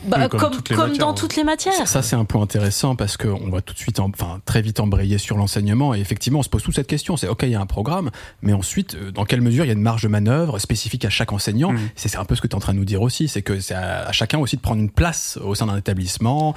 [0.06, 1.88] bah, comme, comme, dans toutes les matières.
[1.88, 5.18] Ça, c'est un point intéressant parce qu'on va tout de suite, enfin très vite embrayer
[5.18, 7.18] sur l'enseignement et effectivement, on se pose toute cette question.
[7.18, 8.12] C'est ok, il y a un programme,
[8.42, 11.10] mais ensuite, euh, dans quelle mesure il y a une marge de manœuvre spécifique à
[11.10, 11.80] chaque enseignant mmh.
[11.96, 13.60] C'est un peu ce que tu es en train de nous dire aussi, c'est que
[13.60, 16.54] c'est à, chacun aussi de prendre une place au sein d'un établissement,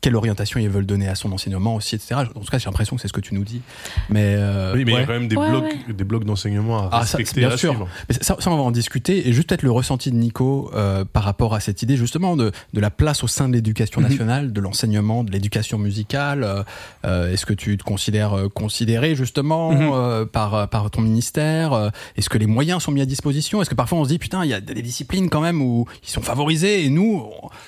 [0.00, 2.14] quelle orientation ils veulent donner à son enseignement aussi, etc.
[2.34, 3.60] En tout cas, j'ai l'impression que c'est ce que tu nous dis.
[4.08, 6.90] Mais euh, oui, mais il y a quand même des blocs, des blocs d'enseignement à
[6.92, 7.42] ah, respecter.
[7.42, 7.88] Ça, bien sûr.
[8.08, 11.24] Mais ça, on va en discuter et juste peut-être le ressenti de Nico euh, par
[11.24, 14.08] rapport à cette idée justement de de la place au sein de l'éducation mhm.
[14.08, 16.64] nationale, de l'enseignement, de l'éducation musicale.
[17.04, 20.26] Est-ce que tu te considères considéré justement mhm.
[20.26, 23.62] par, par ton ministère Est-ce que les moyens sont mis à disposition?
[23.62, 25.86] Est-ce que parfois on se dit putain, il y a des disciplines quand même où
[26.02, 27.24] ils sont favorisés et nous,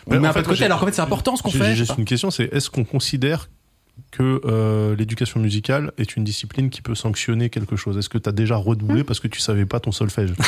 [0.06, 1.70] on, met un peu de côté alors qu'en fait c'est important ce qu'on fait.
[1.70, 3.48] J'ai juste une question, c'est est-ce qu'on considère
[4.10, 8.28] que euh, l'éducation musicale est une discipline qui peut sanctionner quelque chose Est-ce que tu
[8.28, 10.32] as déjà redoublé parce que tu savais pas ton solfège?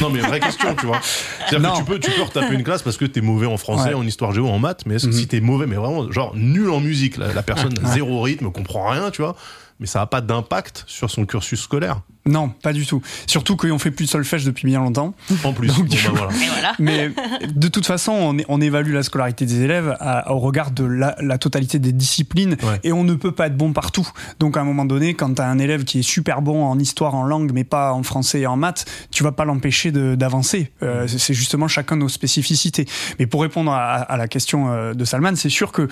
[0.00, 1.00] Non, mais vraie question, tu vois.
[1.48, 3.56] C'est-à-dire que tu peux, tu peux retaper une classe parce que tu es mauvais en
[3.56, 5.18] français, en histoire géo, en maths, mais est-ce que mhm.
[5.18, 8.50] si tu es mauvais, mais vraiment, genre nul en musique, la, personne a zéro rythme,
[8.50, 9.36] comprend rien, tu vois,
[9.80, 12.00] mais ça n'a pas d'impact sur son cursus scolaire.
[12.24, 13.02] Non, pas du tout.
[13.26, 15.14] Surtout qu'ils ont fait plus de solfège depuis bien longtemps.
[15.42, 15.66] En plus.
[15.68, 16.72] Donc, bah, voilà.
[16.78, 17.10] Mais
[17.52, 19.96] de toute façon, on, on, évalue la scolarité des élèves
[20.28, 23.72] au regard de la, la, totalité des disciplines et on ne peut pas être bon
[23.72, 24.08] partout.
[24.38, 26.78] Donc à un moment donné, quand tu as un élève qui est super bon en
[26.78, 30.70] histoire, en langue, mais pas en français et en maths, tu vas pas l'empêcher d'avancer.
[30.82, 32.86] Euh, c'est justement chacun nos spécificités.
[33.18, 35.88] Mais pour répondre à, à la question euh, de Salman, c'est sûr que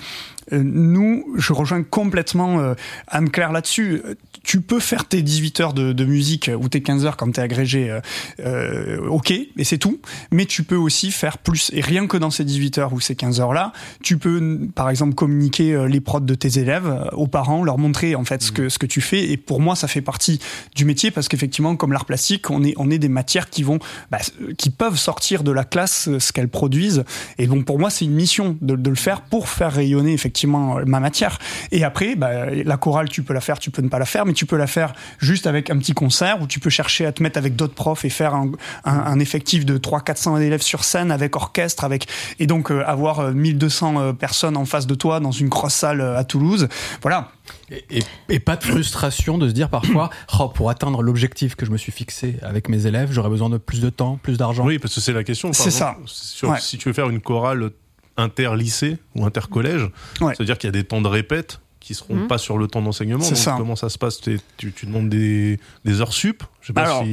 [0.53, 2.73] euh, nous, je rejoins complètement euh,
[3.07, 4.01] Anne-Claire là-dessus.
[4.43, 7.39] Tu peux faire tes 18 heures de, de musique ou tes 15 heures quand tu
[7.39, 7.95] es agrégé,
[8.39, 9.99] euh, ok, et c'est tout.
[10.31, 11.69] Mais tu peux aussi faire plus.
[11.73, 13.71] Et rien que dans ces 18 heures ou ces 15 heures-là,
[14.03, 18.25] tu peux, par exemple, communiquer les prods de tes élèves aux parents, leur montrer en
[18.25, 19.29] fait ce que, ce que tu fais.
[19.31, 20.39] Et pour moi, ça fait partie
[20.75, 23.79] du métier parce qu'effectivement, comme l'art plastique, on est, on est des matières qui vont,
[24.09, 24.19] bah,
[24.57, 27.03] qui peuvent sortir de la classe ce qu'elles produisent.
[27.37, 30.31] Et donc pour moi, c'est une mission de, de le faire pour faire rayonner effectivement
[30.31, 31.37] effectivement ma matière.
[31.71, 34.25] Et après, bah, la chorale, tu peux la faire, tu peux ne pas la faire,
[34.25, 37.11] mais tu peux la faire juste avec un petit concert où tu peux chercher à
[37.11, 38.51] te mettre avec d'autres profs et faire un,
[38.85, 42.07] un, effectif de 300-400 élèves sur scène avec orchestre, avec
[42.39, 46.01] et donc euh, avoir 1200 euh, personnes en face de toi dans une grosse salle
[46.01, 46.67] euh, à Toulouse.
[47.01, 47.31] Voilà.
[47.69, 51.71] Et, et, pas de frustration de se dire parfois, oh, pour atteindre l'objectif que je
[51.71, 54.65] me suis fixé avec mes élèves, j'aurais besoin de plus de temps, plus d'argent.
[54.65, 55.53] Oui, parce que c'est la question.
[55.53, 55.97] C'est ça.
[56.05, 57.71] Si tu veux faire une chorale
[58.17, 59.89] inter-lycée ou inter-collège.
[60.19, 62.27] C'est-à-dire qu'il y a des temps de répète qui seront mmh.
[62.27, 63.25] pas sur le temps d'enseignement.
[63.57, 64.21] Comment ça se passe?
[64.21, 64.39] Tu,
[64.71, 66.43] tu, demandes des, des heures sup?
[66.75, 67.03] Alors,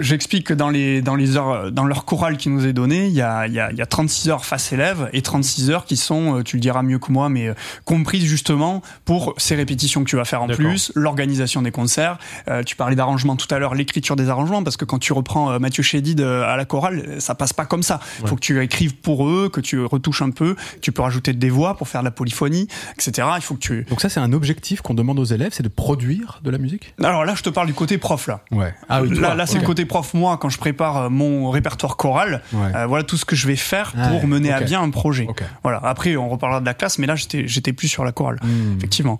[0.00, 3.12] j'explique que dans les dans les heures dans leur chorale qui nous est donné, il
[3.12, 5.96] y a il y a, y a 36 heures face élève et 36 heures qui
[5.96, 10.04] sont, euh, tu le diras mieux que moi, mais euh, comprises justement pour ces répétitions
[10.04, 12.18] que tu vas faire en plus, l'organisation des concerts.
[12.48, 15.58] Euh, tu parlais d'arrangement tout à l'heure, l'écriture des arrangements, parce que quand tu reprends
[15.58, 18.00] Mathieu Chédid à la chorale, ça passe pas comme ça.
[18.20, 21.32] Il faut que tu écrives pour eux, que tu retouches un peu, tu peux rajouter
[21.32, 23.28] des voix pour faire de la polyphonie, etc.
[23.36, 23.84] Il faut que tu.
[23.88, 26.94] Donc ça, c'est un objectif qu'on demande aux élèves, c'est de produire de la musique?
[27.02, 28.42] Alors là, je te parle du côté prof là.
[28.52, 28.74] Ouais.
[28.88, 30.14] Ah oui, là, là c'est le côté prof.
[30.14, 33.56] Moi, quand je prépare euh, mon répertoire choral, euh, voilà tout ce que je vais
[33.56, 35.26] faire ah pour mener à bien un projet.
[35.62, 35.80] Voilà.
[35.82, 38.76] Après, on reparlera de la classe, mais là, j'étais, j'étais plus sur la chorale, hmm.
[38.76, 39.18] effectivement.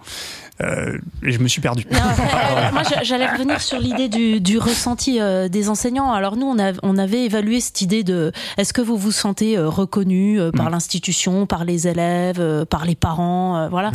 [0.61, 1.87] Euh, et je me suis perdu.
[2.73, 6.13] moi, j'allais revenir sur l'idée du, du ressenti euh, des enseignants.
[6.13, 9.57] Alors nous, on, a, on avait évalué cette idée de est-ce que vous vous sentez
[9.57, 10.73] euh, reconnu par hmm.
[10.73, 13.91] l'institution, par les élèves, par les parents, voilà.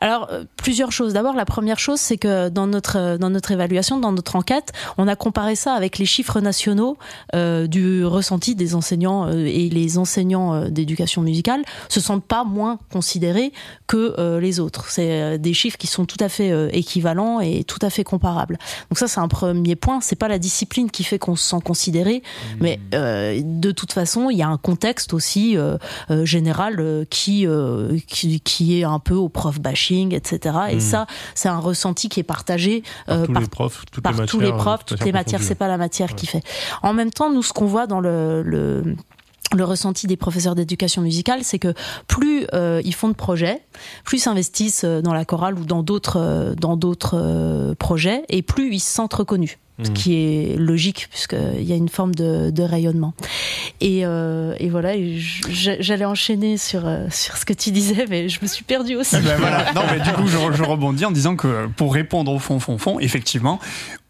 [0.00, 1.12] Alors plusieurs choses.
[1.12, 5.08] D'abord, la première chose, c'est que dans notre dans notre évaluation, dans notre enquête, on
[5.08, 6.96] a comparé ça avec les chiffres nationaux
[7.34, 12.44] euh, du ressenti des enseignants euh, et les enseignants euh, d'éducation musicale se sentent pas
[12.44, 13.52] moins considérés
[13.86, 14.88] que les autres.
[14.90, 18.58] C'est des chiffres qui sont tout à fait équivalents et tout à fait comparables.
[18.90, 20.00] Donc ça, c'est un premier point.
[20.00, 22.56] C'est pas la discipline qui fait qu'on se sent considéré, mmh.
[22.60, 25.56] mais de toute façon, il y a un contexte aussi
[26.22, 27.46] général qui,
[28.06, 30.56] qui, qui est un peu au prof bashing, etc.
[30.70, 30.80] Et mmh.
[30.80, 34.40] ça, c'est un ressenti qui est partagé par tous les profs, toutes par les tous
[34.40, 36.42] les profs, toutes les matières, c'est pas la matière qui fait.
[36.82, 38.96] En même temps, nous, ce qu'on voit dans le, le
[39.56, 41.74] le ressenti des professeurs d'éducation musicale, c'est que
[42.06, 43.60] plus euh, ils font de projets,
[44.04, 48.42] plus ils s'investissent euh, dans la chorale ou dans d'autres euh, dans d'autres projets, et
[48.42, 49.58] plus ils se sentent reconnus.
[49.82, 49.94] Ce mmh.
[49.94, 53.14] qui est logique puisqu'il y a une forme de, de rayonnement.
[53.80, 54.92] Et, et voilà,
[55.48, 59.16] j'allais enchaîner sur sur ce que tu disais, mais je me suis perdue aussi.
[59.18, 59.72] Eh ben voilà.
[59.72, 62.76] Non, mais du coup, je, je, rebondis en disant que pour répondre au fond, fond,
[62.76, 63.58] fond, effectivement,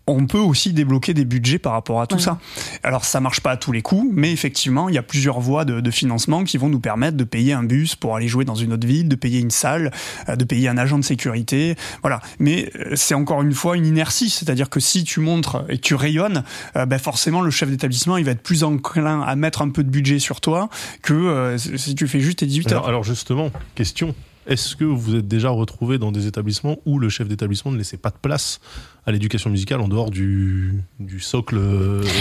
[0.06, 2.38] on peut aussi débloquer des budgets par rapport à tout ça.
[2.82, 5.64] Alors ça marche pas à tous les coups, mais effectivement, il y a plusieurs voies
[5.64, 8.72] de, financement qui vont nous permettre de payer un bus pour aller jouer dans une
[8.72, 9.90] autre ville, de payer une salle,
[10.28, 12.20] euh, de payer un agent de sécurité, voilà.
[12.38, 15.94] Mais euh, c'est encore une fois une inertie, c'est-à-dire que si tu montres et tu
[15.94, 16.44] rayonnes,
[16.76, 19.82] euh, ben forcément le chef d'établissement il va être plus enclin à mettre un peu
[19.82, 20.68] de budget sur toi
[21.02, 22.88] que si tu fais juste tes 18 heures.
[22.88, 24.14] Alors, justement, question,
[24.46, 27.96] est-ce que vous êtes déjà retrouvé dans des établissements où le chef d'établissement ne laissait
[27.96, 28.60] pas de place
[29.06, 31.58] à l'éducation musicale en dehors du, du socle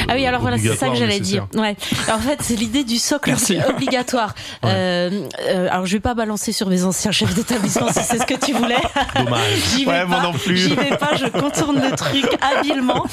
[0.08, 1.48] Ah oui, alors voilà, c'est ça que j'allais dire.
[1.56, 1.76] Ouais.
[2.12, 3.34] en fait, c'est l'idée du socle
[3.68, 4.36] obligatoire.
[4.66, 8.26] Euh, euh, alors, je vais pas balancer sur mes anciens chefs d'établissement si c'est ce
[8.26, 8.76] que tu voulais.
[9.16, 9.42] Dommage.
[9.76, 10.58] J'y vais, pas, non plus.
[10.58, 13.06] J'y vais pas, je contourne le truc habilement.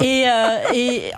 [0.00, 1.10] Et, euh, et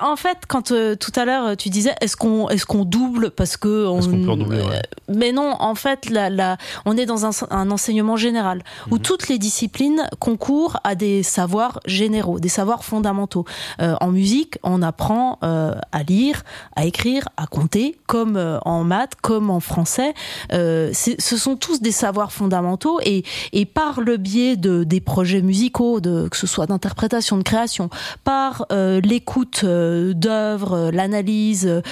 [0.00, 3.56] en fait, quand euh, tout à l'heure tu disais, est-ce qu'on est-ce qu'on double parce
[3.56, 4.64] que on, peut doubler,
[5.08, 9.02] mais non, en fait, la, la, on est dans un, un enseignement général où mhm.
[9.02, 13.44] toutes les disciplines concourent à des savoirs généraux, des savoirs fondamentaux.
[13.80, 16.44] Euh, en musique, on apprend euh, à lire,
[16.76, 20.14] à écrire, à compter, comme euh, en maths, comme en français.
[20.50, 26.00] ce sont tous des savoirs fondamentaux et, et par le biais de des projets musicaux,
[26.00, 27.90] de, que ce soit d'interprétation, de création,
[28.22, 31.82] par l'écoute d'œuvres, l'analyse,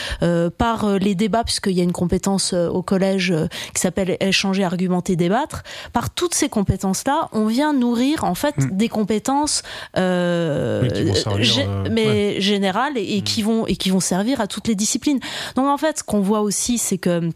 [0.59, 3.35] par les débats, puisqu'il y a une compétence au collège
[3.75, 5.63] qui s'appelle échanger, argumenter, débattre.
[5.93, 8.77] Par toutes ces compétences-là, on vient nourrir en fait mm.
[8.77, 13.25] des compétences euh, euh, mais générales et, mm.
[13.25, 15.21] qui vont et qui vont servir à toutes les disciplines.
[15.57, 17.31] Donc en fait, ce qu'on voit aussi, c'est que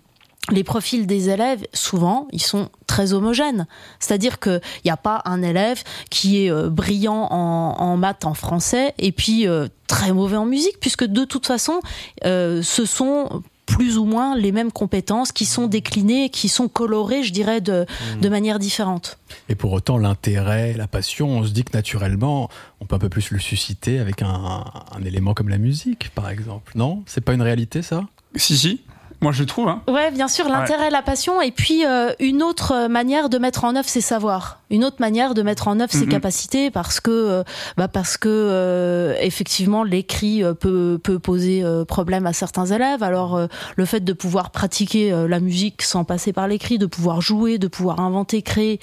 [0.53, 3.67] les profils des élèves, souvent, ils sont très homogènes.
[3.99, 8.95] C'est-à-dire qu'il n'y a pas un élève qui est euh, brillant en, maths, en français,
[8.99, 9.47] et puis
[9.89, 11.81] très mauvais en musique, puisque de toute façon,
[12.23, 17.33] ce sont plus ou moins les mêmes compétences qui sont déclinées, qui sont colorées, je
[17.33, 18.21] dirais, de, mmh.
[18.21, 19.19] de manière différente.
[19.49, 22.49] Et pour autant, l'intérêt, la passion, on se dit que naturellement,
[22.81, 26.31] on peut un peu plus le susciter avec un, un élément comme la musique, par
[26.31, 26.73] exemple.
[26.77, 27.03] Non?
[27.07, 28.07] C'est pas une réalité, ça?
[28.37, 28.81] Si, si.
[29.23, 29.69] Moi, je trouve.
[29.69, 29.83] Hein.
[29.89, 33.75] Ouais, bien sûr, l'intérêt, la passion, et puis euh, une autre manière de mettre en
[33.75, 37.43] œuvre ses savoirs, une autre manière de mettre en œuvre ses capacités, parce que, euh,
[37.77, 43.03] bah, parce que euh, effectivement, l'écrit peut, peut poser problème à certains élèves.
[43.03, 43.41] Alors,
[43.77, 47.69] le fait de pouvoir pratiquer la musique sans passer par l'écrit, de pouvoir jouer, de
[47.69, 48.81] pouvoir inventer, créer,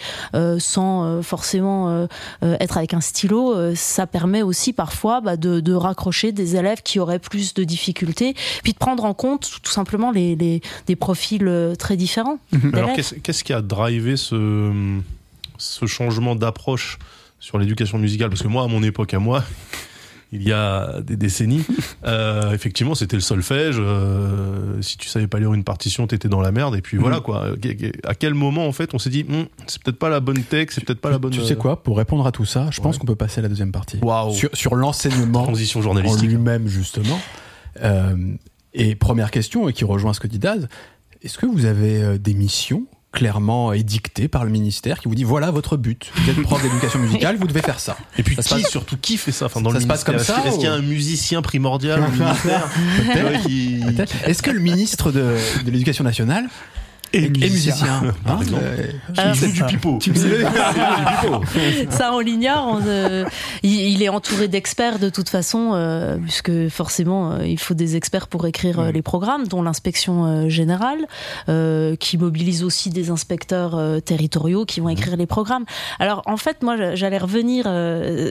[0.57, 2.07] sans forcément
[2.41, 6.99] être avec un stylo, ça permet aussi parfois bah, de, de raccrocher des élèves qui
[6.99, 11.75] auraient plus de difficultés, puis de prendre en compte tout simplement les des, profils euh,
[11.75, 12.39] très différents.
[12.51, 12.71] Mhm.
[12.73, 14.99] Alors qu'est-ce qui a drivé ce,
[15.57, 16.99] ce changement d'approche
[17.39, 18.29] sur l'éducation musicale?
[18.29, 19.43] Parce que moi, à mon époque, à moi,
[20.31, 21.63] il y a des décennies,
[22.05, 23.75] euh, effectivement, c'était le solfège.
[23.79, 26.75] Euh, si tu savais pas lire une partition, t'étais dans la merde.
[26.75, 27.23] Et puis voilà mhm.
[27.23, 27.45] quoi.
[28.03, 30.79] À quel moment en fait, on s'est dit, hm, c'est peut-être pas la bonne texte,
[30.79, 31.31] c'est peut-être pas la bonne.
[31.31, 31.83] Tu sais quoi?
[31.83, 33.99] Pour répondre à tout ça, je pense qu'on peut passer à la deuxième partie.
[34.31, 35.43] Sur, sur l'enseignement.
[35.43, 36.23] Transition journalistique.
[36.23, 37.19] En lui-même justement.
[38.73, 40.67] Et première question, et qui rejoint ce que dit Daz,
[41.21, 45.23] est-ce que vous avez euh, des missions clairement édictées par le ministère qui vous dit
[45.23, 46.11] voilà votre but.
[46.15, 47.95] Vous êtes prof d'éducation musicale, vous devez faire ça?
[48.17, 50.55] Et puis qui, surtout qui fait ça enfin, dans ça se passe comme ça Est-ce
[50.55, 52.67] qu'il y a un musicien primordial au ministère?
[54.25, 56.49] Est-ce que le ministre de, de l'éducation nationale
[57.13, 58.13] et, musicien.
[58.25, 58.45] Par hein.
[59.19, 59.99] Euh, joue du pipeau.
[61.89, 62.79] Ça, on l'ignore.
[62.85, 63.25] Euh,
[63.61, 68.45] il, est entouré d'experts de toute façon, euh, puisque forcément, il faut des experts pour
[68.47, 71.07] écrire les programmes, dont l'inspection générale,
[71.99, 75.65] qui mobilise aussi des inspecteurs territoriaux qui vont écrire les programmes.
[75.99, 77.65] Alors, en fait, moi, j'allais revenir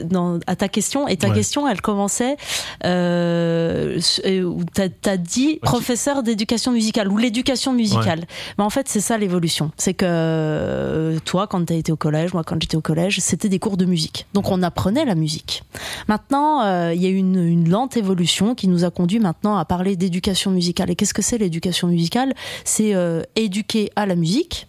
[0.05, 2.35] dans, à ta question, et ta question, elle commençait
[2.83, 8.25] où tu as, dit professeur d'éducation musicale ou l'éducation musicale.
[8.57, 9.71] Mais en fait, c'est ça l'évolution.
[9.77, 13.19] C'est que euh, toi, quand tu as été au collège, moi, quand j'étais au collège,
[13.19, 14.25] c'était des cours de musique.
[14.33, 15.63] Donc, on apprenait la musique.
[16.07, 19.65] Maintenant, euh, il y a une, une lente évolution qui nous a conduit maintenant à
[19.65, 20.89] parler d'éducation musicale.
[20.89, 22.33] Et qu'est-ce que c'est l'éducation musicale?
[22.65, 24.67] C'est euh, éduquer à la musique,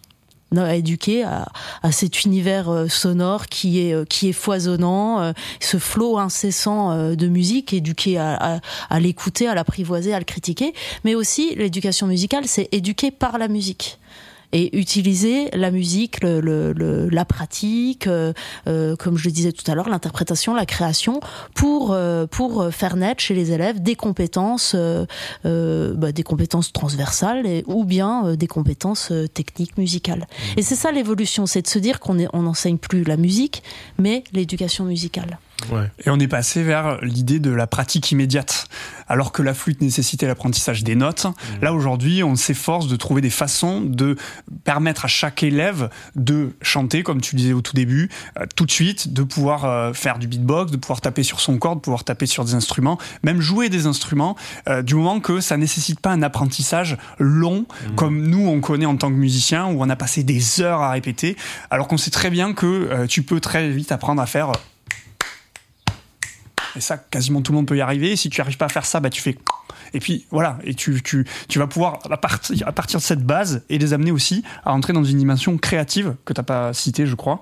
[0.57, 1.47] éduquer à,
[1.83, 8.17] à, cet univers sonore qui est qui est foisonnant, ce flot incessant de musique, éduquer
[8.17, 13.11] à, à, à l'écouter, à l'apprivoiser, à le critiquer, mais aussi l'éducation musicale, c'est éduquer
[13.11, 13.99] par la musique
[14.51, 18.33] et utiliser la musique, le, le, la pratique, euh,
[18.67, 21.19] euh, comme je le disais tout à l'heure, l'interprétation, la création,
[21.53, 24.75] pour euh, pour faire naître chez les élèves des compétences,
[25.43, 30.27] bah, des compétences transversales et, ou bien des compétences techniques musicales.
[30.57, 33.63] Et c'est ça l'évolution, c'est de se dire qu'on on n'enseigne plus la musique,
[33.97, 35.37] mais l'éducation musicale.
[36.05, 38.67] Et on est passé vers l'idée de la pratique immédiate.
[39.07, 41.63] Alors que la flûte nécessitait l'apprentissage des notes, mmh.
[41.63, 44.15] là aujourd'hui, on s'efforce de trouver des façons de
[44.63, 48.71] permettre à chaque élève de chanter, comme tu disais au tout début, euh, tout de
[48.71, 52.03] suite, de pouvoir euh, faire du beatbox, de pouvoir taper sur son corps, de pouvoir
[52.03, 54.35] taper sur des instruments, même jouer des instruments,
[54.67, 57.95] euh, du moment que ça nécessite pas un apprentissage long, mmh.
[57.95, 60.91] comme nous on connaît en tant que musicien, où on a passé des heures à
[60.91, 61.37] répéter,
[61.69, 64.51] alors qu'on sait très bien que tu peux très vite apprendre à faire
[66.75, 68.15] Et ça, quasiment tout le monde peut y arriver.
[68.15, 69.37] Si tu n'arrives pas à faire ça, bah, tu fais.
[69.93, 73.23] Et puis voilà, et tu, tu, tu vas pouvoir, à partir, à partir de cette
[73.23, 76.73] base, et les amener aussi à entrer dans une dimension créative que tu n'as pas
[76.73, 77.39] cité, je crois.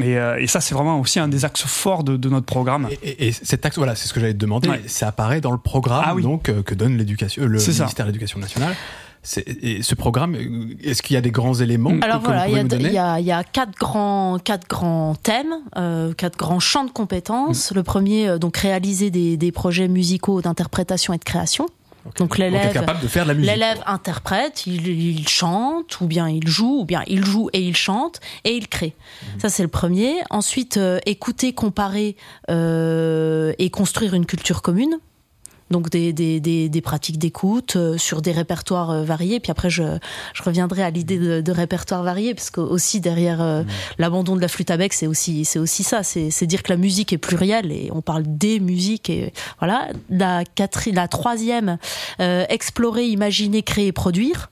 [0.00, 2.88] Et, euh, et, ça, c'est vraiment aussi un des axes forts de, de notre programme.
[3.02, 4.70] Et, et, cet axe, voilà, c'est ce que j'allais te demander.
[4.86, 8.38] Ça apparaît dans le programme ah donc euh, que donne l'éducation, le ministère de l'Éducation
[8.38, 8.74] nationale.
[9.62, 10.36] Et ce programme,
[10.82, 12.54] est-ce qu'il y a des grands éléments Alors voilà, il
[12.92, 16.90] y, a, il y, a quatre grands, quatre grands thèmes, euh, quatre grands champs de
[16.90, 17.70] compétences.
[17.70, 17.74] Mm.
[17.76, 21.68] Le premier, euh, donc réaliser des, des projets musicaux d'interprétation et de création.
[22.16, 22.84] Donc l'élève,
[23.36, 27.76] l'élève interprète, il, il, chante, ou bien il joue, ou bien il joue et il
[27.76, 28.94] chante et il crée.
[28.96, 29.40] Mm-hmm.
[29.40, 30.14] Ça c'est le premier.
[30.30, 32.16] Ensuite, euh, écouter, comparer
[32.50, 34.98] euh, et construire une culture commune
[35.72, 39.40] donc des, des, des, des pratiques d'écoute euh, sur des répertoires euh, variés.
[39.40, 39.82] Puis après, je,
[40.34, 43.66] je reviendrai à l'idée de, de répertoires variés, parce que aussi derrière euh, mmh.
[43.98, 46.04] l'abandon de la flûte à bec, c'est aussi, c'est aussi ça.
[46.04, 49.10] C'est dire que la musique est plurielle et on parle des musiques.
[49.10, 49.88] Et voilà.
[50.10, 51.78] La, quatrième, la troisième,
[52.18, 54.50] explorer, imaginer, créer, produire.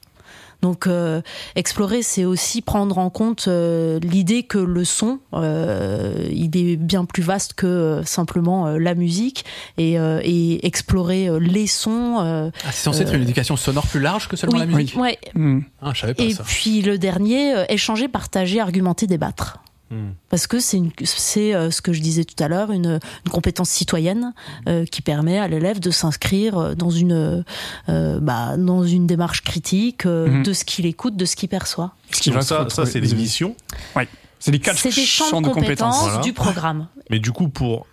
[0.63, 1.23] Donc euh,
[1.57, 7.05] explorer, c'est aussi prendre en compte euh, l'idée que le son, euh, il est bien
[7.05, 9.45] plus vaste que simplement la musique
[9.79, 12.17] et, et explorer les sons.
[12.19, 14.95] Ah, c'est censé être une éducation sonore plus large que seulement la musique.
[14.97, 15.17] Oui.
[15.35, 15.61] Hmm.
[15.81, 19.59] Ah, je savais pas et puis le dernier, échanger, partager, argumenter, débattre.
[19.91, 20.11] Hmm.
[20.29, 24.35] Parce que c'est euh, ce que je disais tout à l'heure, une, une, compétence citoyenne
[24.69, 27.45] euh, qui permet à l'élève de s'inscrire dans une
[27.89, 30.45] euh, bah, dans une démarche critique hmm.
[30.45, 31.93] de ce qu'il écoute, de ce qu'il perçoit.
[32.13, 33.57] Ce qui ça, ça c'est des missions.
[33.97, 34.05] Oui.
[34.39, 36.87] C'est les quatre champs, de compétences, du programme.
[37.11, 37.87] Mais du coup, pour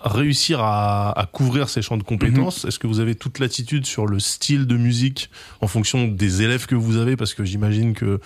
[0.00, 2.68] réussir à, à, couvrir ces champs de compétences, hmm.
[2.68, 5.30] est-ce que vous avez toute l'attitude sur le style de musique
[5.60, 7.16] en fonction des élèves que vous avez?
[7.16, 8.20] Parce que j'imagine que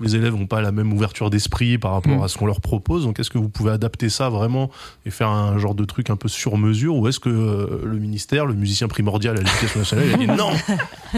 [0.00, 2.22] tous les élèves n'ont pas la même ouverture d'esprit par rapport mm.
[2.22, 3.04] à ce qu'on leur propose.
[3.04, 4.70] Donc, est-ce que vous pouvez adapter ça vraiment
[5.04, 7.98] et faire un genre de truc un peu sur mesure ou est-ce que euh, le
[7.98, 10.50] ministère, le musicien primordial à l'éducation nationale, il a dit non,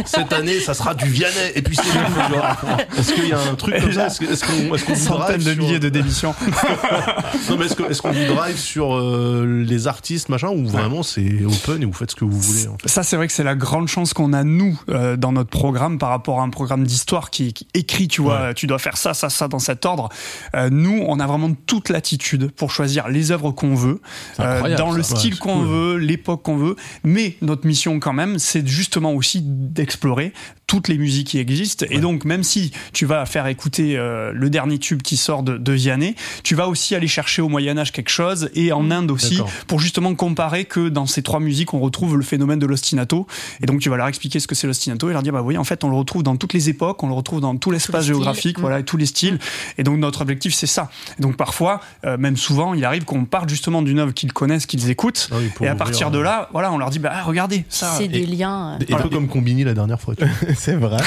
[0.04, 3.80] cette année, ça sera du Vianney et puis c'est Est-ce qu'il y a un truc
[3.80, 4.06] comme ça?
[4.06, 6.34] Est-ce qu'on est qu Centaines de milliers de démissions.
[7.50, 11.44] non, mais est-ce qu'on est vous drive sur euh, les artistes, machin, ou vraiment c'est
[11.44, 12.88] open et vous faites ce que vous voulez en fait?
[12.88, 15.98] Ça, c'est vrai que c'est la grande chance qu'on a, nous, euh, dans notre programme
[15.98, 19.14] par rapport à un programme d'histoire qui, qui, écrit, tu vois, tu dois faire ça,
[19.14, 20.08] ça, ça dans cet ordre.
[20.56, 24.00] Euh, nous, on a vraiment toute l'attitude pour choisir les œuvres qu'on veut,
[24.40, 26.76] euh, dans le style qu'on veut, l'époque qu'on veut.
[27.04, 30.32] Mais notre mission, quand même, c'est justement aussi d'explorer
[30.72, 31.84] toutes les musiques qui existent.
[31.90, 35.58] Et donc, même si tu vas faire écouter euh, le dernier tube qui sort de,
[35.58, 36.14] de, Vianney,
[36.44, 38.90] tu vas aussi aller chercher au Moyen Âge quelque chose et en.
[38.90, 42.66] Inde aussi pour justement comparer que dans ces trois musiques, on retrouve le phénomène de
[42.66, 43.26] l'ostinato.
[43.62, 45.58] Et donc, tu vas leur expliquer ce que c'est l'ostinato et leur dire, bah oui,
[45.58, 48.06] en fait, on le retrouve dans toutes les époques, on le retrouve dans tout l'espace
[48.06, 49.38] géographique, voilà, et tous les styles.
[49.76, 50.90] Et donc, notre objectif, c'est ça.
[51.18, 54.66] Et donc, parfois, euh, même souvent, il arrive qu'on parte justement d'une œuvre qu'ils connaissent,
[54.66, 55.28] qu'ils écoutent.
[55.32, 57.94] Ah et à partir de là, voilà, on leur dit, bah regardez, ça.
[57.98, 58.78] C'est des liens.
[58.90, 60.14] Un peu comme Combini la dernière fois.
[60.62, 61.02] c'est vrai.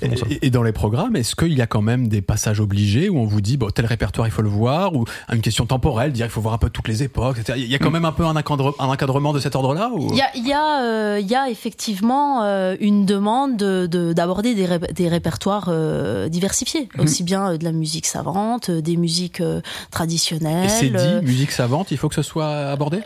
[0.42, 3.26] Et, dans les programmes, est-ce qu'il y a quand même des passages obligés où on
[3.26, 6.30] vous dit, bon, tel répertoire, il faut le voir, ou une question temporelle, dire il
[6.30, 7.58] faut voir un peu toutes les époques, etc.
[7.58, 7.92] Il y a quand mm.
[7.92, 11.34] même un peu un, encadrement de cet ordre-là Il y a, y, a, euh, y
[11.34, 17.00] a effectivement euh, une demande d'aborder de, des, des, répertoires euh, diversifiés, mm.
[17.02, 19.42] aussi bien de la musique savante, des musiques
[19.90, 20.64] traditionnelles.
[20.64, 23.00] Et c'est dit, musique savante, il faut que ce soit abordé?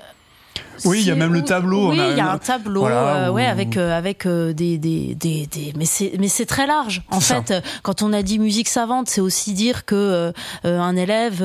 [0.85, 1.91] Oui, il y a même le tableau.
[1.91, 5.47] Oui, il y a un tableau, euh, ouais, avec euh, avec euh, des, des, des,
[5.47, 7.03] des, mais c'est mais c'est très large.
[7.11, 10.33] En fait, quand on a dit musique savante, c'est aussi dire que
[10.65, 11.45] un élève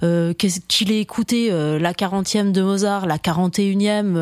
[0.00, 4.14] qu'il ait écouté la 40e de Mozart, la 41e,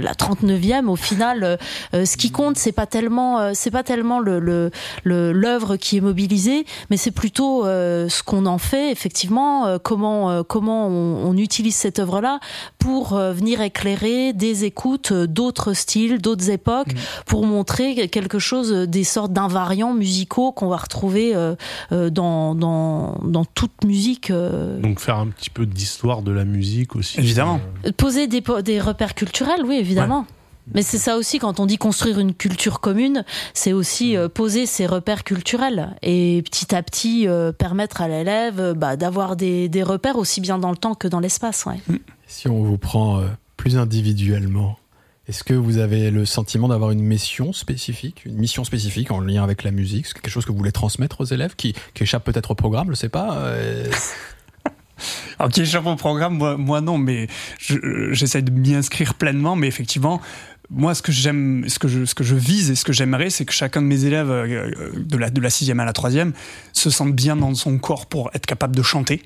[0.00, 1.58] la 39e, au final,
[1.92, 4.70] ce qui compte, c'est pas tellement c'est pas tellement le le
[5.32, 11.28] l'œuvre qui est mobilisée, mais c'est plutôt ce qu'on en fait effectivement, comment comment on,
[11.28, 12.40] on utilise cette œuvre là
[12.78, 16.98] pour venir éclairer des écoutes d'autres styles, d'autres époques, mm.
[17.26, 21.54] pour montrer quelque chose, des sortes d'invariants musicaux qu'on va retrouver euh,
[21.92, 24.30] euh, dans, dans, dans toute musique.
[24.30, 24.80] Euh.
[24.80, 27.18] Donc faire un petit peu d'histoire de la musique aussi.
[27.18, 27.60] Évidemment.
[27.96, 30.26] Poser des, des repères culturels, oui, évidemment.
[30.74, 33.24] Mais c'est ça aussi, quand on dit construire une culture commune,
[33.54, 39.36] c'est aussi poser ses repères culturels et petit à petit permettre à l'élève bah, d'avoir
[39.36, 41.66] des, des, repères aussi bien dans le temps que dans l'espace.
[41.66, 41.78] Ouais.
[41.86, 41.96] Mm.
[42.26, 43.22] Si on vous prend
[43.56, 44.78] plus individuellement,
[45.28, 49.42] est-ce que vous avez le sentiment d'avoir une mission spécifique, une mission spécifique en lien
[49.42, 50.06] avec la musique?
[50.06, 52.88] C'est quelque chose que vous voulez transmettre aux élèves qui, qui échappe peut-être au programme,
[52.90, 53.90] je sais pas euh...
[55.38, 57.26] Alors qui échappe au programme, moi, non, mais
[57.58, 60.22] j'essaie de m'y inscrire pleinement, mais effectivement,
[60.70, 63.30] moi, ce que j'aime, ce que je, ce que je vise et ce que j'aimerais,
[63.30, 66.32] c'est que chacun de mes élèves euh, de la de la sixième à la troisième
[66.72, 69.22] se sente bien dans son corps pour être capable de chanter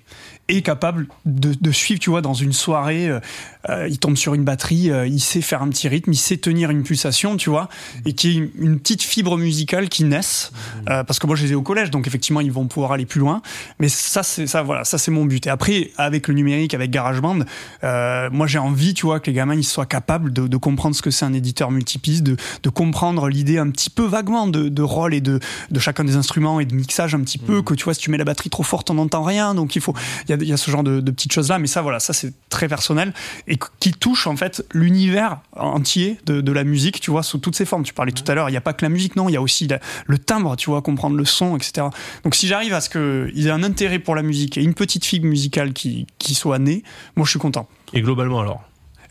[0.48, 3.08] et capable de, de suivre, tu vois, dans une soirée,
[3.68, 6.36] euh, il tombe sur une batterie, euh, il sait faire un petit rythme, il sait
[6.36, 7.68] tenir une pulsation, tu vois,
[8.06, 10.52] et qui est une, petite fibre musicale qui naisse,
[10.88, 13.06] euh, parce que moi je les ai au collège, donc effectivement ils vont pouvoir aller
[13.06, 13.42] plus loin,
[13.78, 15.46] mais ça c'est ça voilà, ça c'est mon but.
[15.46, 17.40] Et après avec le numérique, avec GarageBand,
[17.82, 21.02] moi j'ai envie, tu vois, que les gamins ils soient capables de, de comprendre ce
[21.02, 24.82] que c'est un éditeur multipiste, de, de comprendre l'idée un petit peu vaguement de, de
[24.82, 25.40] rôle et de,
[25.70, 28.10] de chacun des instruments et de mixage un petit peu, que tu vois si tu
[28.10, 29.94] mets la batterie trop forte on n'entend rien, donc il faut
[30.28, 32.00] il y a il y a ce genre de, petites choses là, mais ça, voilà,
[32.00, 33.12] ça c'est très personnel
[33.50, 37.64] et qui touche en fait l'univers entier de, la musique, tu vois, sous toutes ses
[37.64, 37.82] formes.
[37.82, 39.36] Tu parlais tout à l'heure, il n'y a pas que la musique, non, il y
[39.36, 39.68] a aussi
[40.06, 41.88] le timbre, tu vois, comprendre le son, etc.
[42.22, 45.04] Donc si j'arrive à ce qu'ils aient un intérêt pour la musique et une petite
[45.04, 46.84] fibre musicale qui, qui soit née,
[47.16, 47.68] moi je suis content.
[47.92, 48.62] Et globalement alors?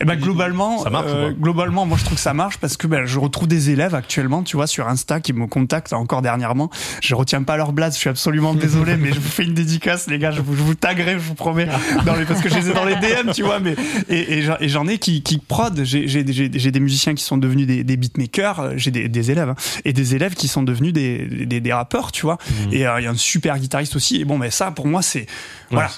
[0.02, 3.18] Eh ben globalement, euh, globalement, moi je trouve que ça marche parce que ben, je
[3.18, 6.70] retrouve des élèves actuellement, tu vois, sur Insta qui me contactent encore dernièrement.
[7.02, 10.08] Je retiens pas leur blase, je suis absolument désolé, mais je vous fais une dédicace,
[10.08, 11.68] les gars, je vous, je vous taguerai, je vous promets,
[12.06, 13.60] dans les, parce que je les ai dans les DM, tu vois.
[13.60, 13.76] Mais
[14.08, 15.84] et, et j'en ai qui, qui prod.
[15.84, 19.56] J'ai des musiciens qui sont devenus des, des beatmakers, euh, j'ai des, des, élèves hein,
[19.84, 22.38] et des élèves qui sont devenus des, des, des rappeurs, tu vois.
[22.48, 22.72] Mmh.
[22.72, 24.18] Et euh, il y a un super guitariste aussi.
[24.18, 25.26] Et bon, mais ben, ça, pour moi, c'est
[25.70, 25.90] voilà,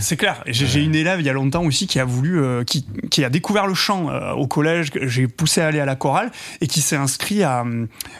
[0.00, 0.42] c'est clair.
[0.46, 2.84] J'ai une élève il y a longtemps aussi qui a voulu, qui
[3.14, 5.94] qui a découvert le chant euh, au collège, que j'ai poussé à aller à la
[5.94, 7.64] chorale, et qui s'est inscrit à,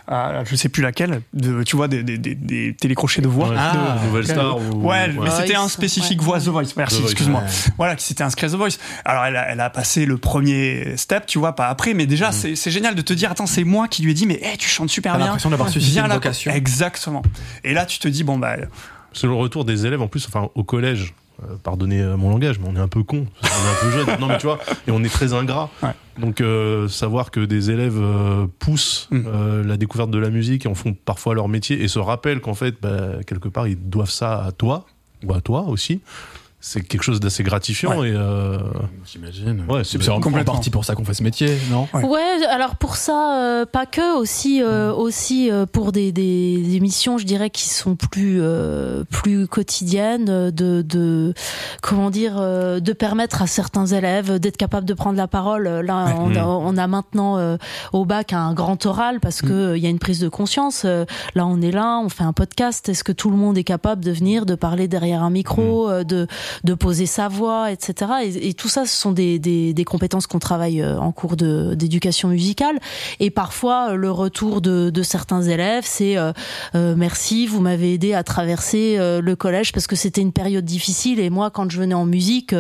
[0.07, 3.53] à, je sais plus laquelle, de, tu vois, des, des, des, télécrochets de voix.
[3.59, 4.57] Ah, Nouvelle Star.
[4.77, 6.75] Ouais, mais c'était un spécifique voix The Voice.
[6.77, 7.43] Merci, excuse-moi.
[7.77, 8.79] Voilà, qui s'était inscrit à The Voice.
[9.05, 12.31] Alors elle a, elle a passé le premier step, tu vois, pas après, mais déjà
[12.31, 12.55] mm.
[12.55, 14.69] c'est génial de te dire, attends, c'est moi qui lui ai dit, mais hey, tu
[14.69, 15.27] chantes super bien.
[15.27, 16.53] l'impression d'avoir suscité une vocation.
[16.53, 17.23] Exactement.
[17.65, 18.59] Et là, tu te dis, bon bah.
[19.13, 22.59] C'est le retour des élèves en plus, enfin au collège euh, pardonnez euh, mon langage,
[22.61, 24.07] mais on est un peu con, on est un peu jeune.
[24.21, 25.71] Non, mais tu vois, et on est très ingrat.
[26.19, 28.01] Donc, euh, savoir que des élèves
[28.59, 29.63] poussent mm.
[29.63, 32.55] la découverte de la musique et en font parfois leur métier et se rappellent qu'en
[32.55, 34.87] fait, bah, quelque part, ils doivent ça à toi
[35.25, 36.01] ou à toi aussi
[36.67, 38.57] c'est quelque chose d'assez gratifiant et euh...
[39.05, 39.67] j'imagine.
[39.69, 41.87] ouais c'est en partie pour ça qu'on fait ce métier non?
[41.93, 42.43] Ouais.
[42.49, 47.27] alors pour ça euh, pas que aussi euh, aussi euh, pour des, des, émissions je
[47.27, 48.41] dirais qui sont plus
[49.11, 51.35] plus quotidiennes de, de
[51.83, 55.69] comment dire de permettre à certains élèves d'être capables de prendre la parole.
[55.69, 57.59] Là on, a, on, a, maintenant
[57.93, 59.49] au bac un grand oral parce mm.
[59.49, 60.85] que il y a une prise de conscience.
[60.85, 62.89] Là on est là on fait un podcast.
[62.89, 66.05] Est-ce que tout le monde est capable de venir de parler derrière un micro mm.
[66.05, 66.27] de
[66.63, 68.13] de poser sa voix, etc.
[68.41, 72.29] Et, tout ça, ce sont des, des, des compétences qu'on travaille euh, en cours d'éducation
[72.29, 72.79] musicale.
[73.21, 76.33] Et parfois, euh, le retour de, de certains élèves, c'est euh,
[76.75, 81.21] merci, vous m'avez aidé à traverser le collège parce que c'était une période difficile.
[81.21, 82.55] Et moi, quand je venais en musique,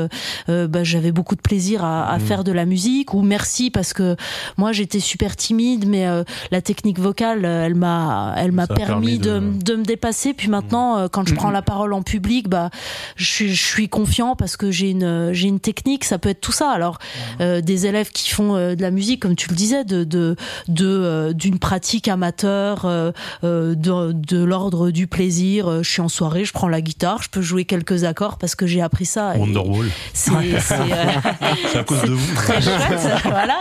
[0.49, 2.21] bah, j'avais beaucoup de plaisir à, à mmh.
[2.21, 3.15] faire de la musique.
[3.15, 4.17] Ou merci parce que
[4.57, 6.07] moi, j'étais super timide, mais
[6.51, 9.39] la technique vocale, elle m'a, elle m'a permis, de...
[9.39, 9.77] de...
[9.77, 10.35] me dépasser.
[10.35, 11.37] Puis maintenant, quand je mmh.
[11.37, 12.71] prends la parole en public, bah,
[13.17, 16.53] je je suis confiant parce que j'ai une j'ai une technique ça peut être tout
[16.53, 16.70] ça.
[16.70, 16.99] Alors
[17.41, 20.37] euh, des élèves qui font euh, de la musique comme tu le disais de de
[20.68, 22.85] de euh, d'une pratique amateur
[23.43, 23.74] de,
[24.12, 25.82] de l'ordre du plaisir.
[25.82, 28.66] Je suis en soirée je prends la guitare je peux jouer quelques accords parce que
[28.66, 29.35] j'ai appris ça.
[29.37, 29.89] Wonderwall.
[30.12, 32.35] c'est c'est à cause de vous.
[32.37, 33.59] très chouette voilà.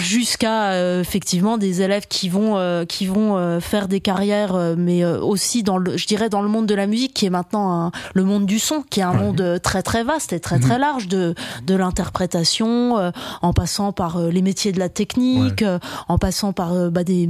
[0.00, 5.96] Jusqu'à effectivement des élèves qui vont qui vont faire des carrières mais aussi dans le
[5.96, 8.82] je dirais dans le monde de la musique qui est maintenant le monde du son
[8.88, 10.80] qui est un monde très très vaste et très très mhm.
[10.80, 11.34] large de
[11.66, 13.10] de l'interprétation, euh,
[13.42, 15.78] en passant par euh, les métiers de la technique, euh,
[16.08, 17.28] en passant par bah, des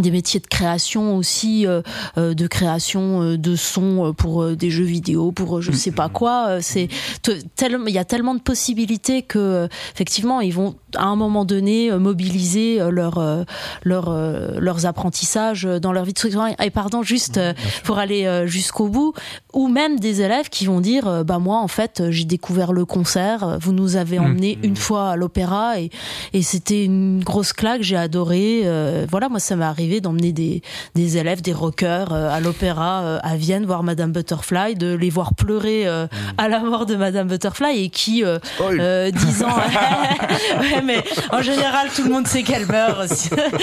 [0.00, 1.82] des métiers de création aussi, euh,
[2.18, 6.08] euh de création euh, de sons euh, pour des jeux vidéo, pour je sais pas
[6.08, 6.60] quoi.
[6.60, 6.88] C'est
[7.28, 12.78] il y a tellement de possibilités que effectivement ils vont à un moment donné mobiliser
[12.90, 13.44] leur,
[13.84, 14.10] leur
[14.58, 17.40] leurs apprentissages dans leur vie de Et pardon, juste
[17.84, 19.14] pour aller jusqu'au bout,
[19.52, 23.58] ou même des élèves qui vont dire bah moi en fait j'ai découvert le concert,
[23.60, 24.24] vous nous avez mmh.
[24.24, 25.90] emmené une fois à l'opéra et
[26.32, 28.64] et c'était une grosse claque, j'ai adoré.
[29.10, 30.62] voilà, moi ça m'est arrivé d'emmener des,
[30.94, 35.10] des élèves, des rockers euh, à l'opéra euh, à Vienne voir Madame Butterfly, de les
[35.10, 36.08] voir pleurer euh, mm.
[36.38, 38.22] à la mort de Madame Butterfly et qui,
[39.12, 43.10] disant, ouais, mais en général tout le monde sait qu'elle meurt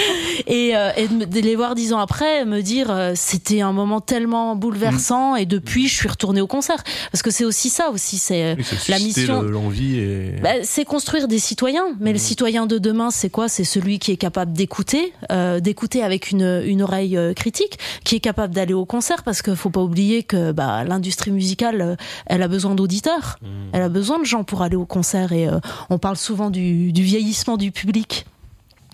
[0.46, 5.36] et, et de les voir dix ans après me dire c'était un moment tellement bouleversant
[5.36, 6.82] et depuis je suis retournée au concert.
[7.10, 8.56] Parce que c'est aussi ça aussi c'est
[8.88, 9.42] la mission.
[9.42, 10.36] l'envie et...
[10.42, 11.86] Bah, c'est construire des citoyens.
[12.00, 12.20] Mais le mm.
[12.20, 13.48] citoyen de demain c'est quoi?
[13.48, 15.12] C'est celui qui est capable d'écouter
[15.60, 19.70] d'écouter avec une, une oreille critique, qui est capable d'aller au concert, parce qu'il faut
[19.70, 21.96] pas oublier que bah, l'industrie musicale,
[22.26, 23.46] elle a besoin d'auditeurs, mmh.
[23.72, 25.48] elle a besoin de gens pour aller au concert, et
[25.90, 28.24] on parle souvent du, du vieillissement du public.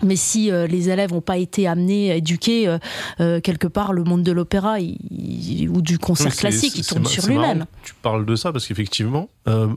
[0.03, 2.77] Mais si euh, les élèves n'ont pas été amenés, éduqués, euh,
[3.19, 7.65] euh, quelque part, le monde de l'opéra ou du concert classique, il tourne sur lui-même.
[7.83, 9.29] Tu parles de ça parce qu'effectivement,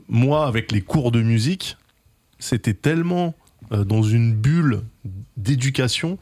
[0.09, 1.77] moi, avec les cours de musique,
[2.39, 3.33] c'était tellement
[3.71, 4.81] dans une bulle
[5.37, 6.17] d'éducation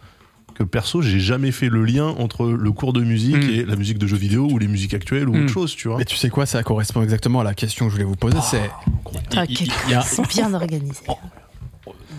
[0.54, 3.50] que perso, j'ai jamais fait le lien entre le cours de musique hmm.
[3.50, 5.48] et la musique de jeux vidéo ou les musiques actuelles ou autre hmm.
[5.48, 5.98] chose, tu vois.
[5.98, 8.38] Mais tu sais quoi, ça correspond exactement à la question que je voulais vous poser.
[8.42, 8.70] c'est
[9.36, 9.46] ah,
[10.04, 11.02] c'est bien organisé.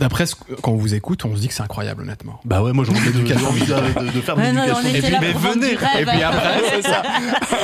[0.01, 0.25] D'après
[0.63, 2.41] quand on vous écoute, on se dit que c'est incroyable, honnêtement.
[2.45, 4.81] Bah ouais, moi j'ai envie de, de, faire de l'éducation.
[4.89, 7.03] Et puis, mais venez, et puis après, c'est ça.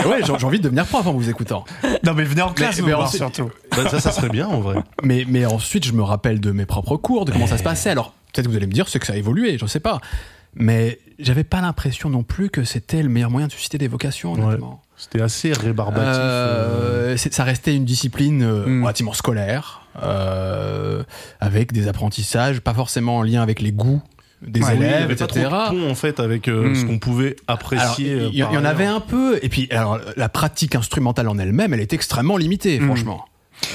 [0.06, 1.64] ouais, j'ai envie de devenir prof en vous écoutant.
[2.04, 3.50] Non, mais venez en classe, mais, surtout.
[3.70, 4.76] Bah, ça, ça serait bien en vrai.
[5.02, 7.90] Mais, mais ensuite, je me rappelle de mes propres cours, de comment ça se passait.
[7.90, 10.00] Alors, peut-être que vous allez me dire, c'est que ça a évolué, je sais pas.
[10.54, 14.32] Mais j'avais pas l'impression non plus que c'était le meilleur moyen de susciter des vocations,
[14.32, 14.82] honnêtement.
[14.96, 16.18] C'était assez rébarbatif.
[16.20, 17.16] Euh, euh.
[17.16, 18.82] Ça restait une discipline euh, hmm.
[18.82, 19.86] relativement scolaire,
[21.40, 24.02] avec des apprentissages, pas forcément en lien avec les goûts
[24.42, 25.46] des élèves, etc.
[25.46, 26.86] Avait pont, en fait avec ce hmm.
[26.86, 28.28] qu'on pouvait apprécier.
[28.32, 31.80] Il y, en avait un peu, et puis alors la pratique instrumentale en elle-même, elle
[31.80, 32.86] est extrêmement limitée, hmm.
[32.86, 33.24] franchement.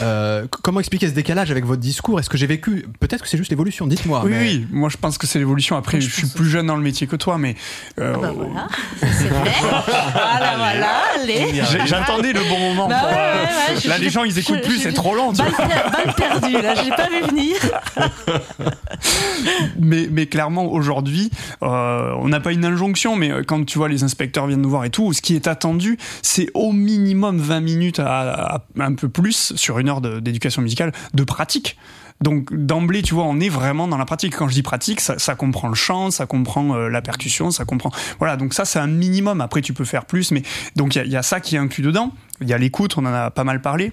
[0.01, 2.19] Euh, comment expliquer ce décalage avec votre discours?
[2.19, 3.87] Est-ce que j'ai vécu Peut-être que c'est juste l'évolution?
[3.87, 4.23] Dites-moi.
[4.25, 5.77] Oui, oui, moi je pense que c'est l'évolution.
[5.77, 7.55] Après, je, suis plus jeune dans le métier que toi, mais.
[7.99, 8.67] Euh, ah bah voilà,
[8.99, 11.61] c'est voilà, voilà, allez.
[11.85, 12.87] J'attendais le bon moment.
[12.87, 13.45] Bah euh,
[13.85, 15.33] là, les gens ils écoutent plus, c'est trop lent.
[15.33, 17.57] Balle, balle perdue, là, j'ai pas vu venir.
[19.79, 21.29] mais, mais clairement, aujourd'hui,
[21.61, 24.89] on n'a pas une injonction, mais quand tu vois les inspecteurs viennent nous voir et
[24.89, 29.72] tout, ce qui est attendu, c'est au minimum 20 minutes à un peu plus sur
[29.79, 31.77] une heure d'éducation musicale de pratique.
[32.21, 34.35] Donc d'emblée, tu vois, on est vraiment dans la pratique.
[34.37, 37.91] Quand je dis pratique, ça, comprend le chant, ça comprend euh, la percussion, ça comprend.
[38.19, 39.41] Voilà, donc ça c'est un minimum.
[39.41, 40.43] Après, tu peux faire plus, mais
[40.75, 42.11] donc il y, y, a ça qui est inclus dedans.
[42.41, 43.91] Il y a l'écoute, on en a pas mal parlé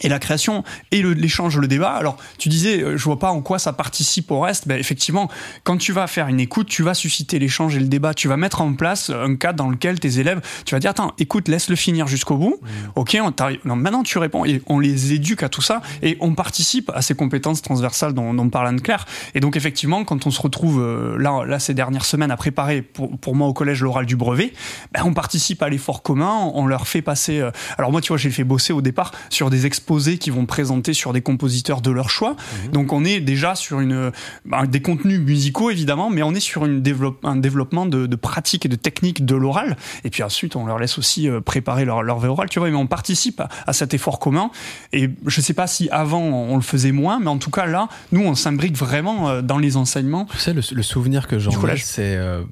[0.00, 1.92] et la création et l'échange, le, débat.
[1.92, 4.68] Alors, tu disais, euh, je vois pas en quoi ça participe au reste.
[4.68, 5.30] Ben, effectivement,
[5.62, 8.14] quand tu vas faire une écoute, tu vas susciter l'échange et le débat.
[8.14, 11.12] Tu vas mettre en place un cadre dans lequel tes élèves, tu vas dire, attends,
[11.18, 12.58] écoute, laisse-le finir jusqu'au bout.
[12.60, 12.66] Mmh.
[12.96, 13.34] Ok, on
[13.64, 17.02] non, maintenant tu réponds et on les éduque à tout ça et on participe à
[17.02, 19.06] ces compétences transversales dont, dont parle Anne-Claire.
[19.34, 22.82] Et donc, effectivement, quand on se retrouve euh, là, là ces dernières semaines à préparer
[22.82, 24.52] pour, pour moi au collège l'oral du brevet,
[24.92, 26.50] ben, on participe à l'effort commun.
[26.54, 27.40] On leur fait passer.
[27.40, 30.46] Euh, alors moi, tu vois, j'ai fait bosser au départ sur des exposés qui vont
[30.46, 32.36] présenter sur des compositeurs de leur choix.
[32.64, 32.70] Mhm.
[32.70, 34.12] Donc on est déjà sur une,
[34.46, 38.16] bah, des contenus musicaux évidemment, mais on est sur une développe, un développement de, de
[38.16, 39.76] pratiques et de techniques de l'oral.
[40.04, 42.76] Et puis ensuite on leur laisse aussi euh, préparer leur, leur oral, tu vois, mais
[42.76, 44.50] on participe à, cet effort commun.
[44.94, 47.88] Et je sais pas si avant on le faisait moins, mais en tout cas là,
[48.10, 50.26] nous on s'imbrique vraiment euh, dans les enseignements.
[50.32, 52.42] Tu sais, le, souvenir que j'en ai, c'est euh,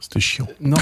[0.00, 0.46] c'était chiant.
[0.60, 0.76] Non,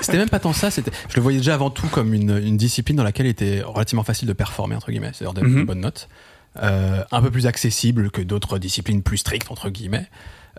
[0.00, 0.70] c'était même pas tant ça.
[0.70, 3.62] C'était, je le voyais déjà avant tout comme une, une, discipline dans laquelle il était
[3.62, 6.08] relativement facile de performer entre guillemets, c'est-à-dire d'avoir mm bonnes notes,
[6.62, 10.08] euh, un peu plus accessible que d'autres disciplines plus strictes entre guillemets.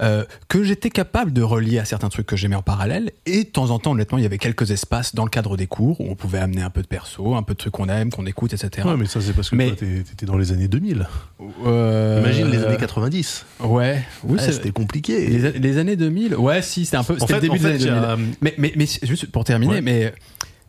[0.02, 3.12] Euh, que j'étais capable de relier à certains trucs que j'aimais en parallèle.
[3.26, 5.68] Et de temps en temps, honnêtement, il y avait quelques espaces dans le cadre des
[5.68, 8.10] cours où on pouvait amener un peu de perso, un peu de trucs qu'on aime,
[8.10, 8.88] qu'on écoute, etc.
[8.88, 11.08] Ouais, mais ça, c'est parce que toi, t'étais dans les années 2000.
[11.66, 12.20] Euh...
[12.22, 13.46] Imagine les années 90.
[13.62, 15.28] Ouais, oui, c'était compliqué.
[15.28, 17.18] Les, années 2000, ouais, si, c'était un peu.
[17.20, 18.36] C'était le début des années 2000.
[18.42, 20.14] Mais, mais, mais, juste pour terminer, mais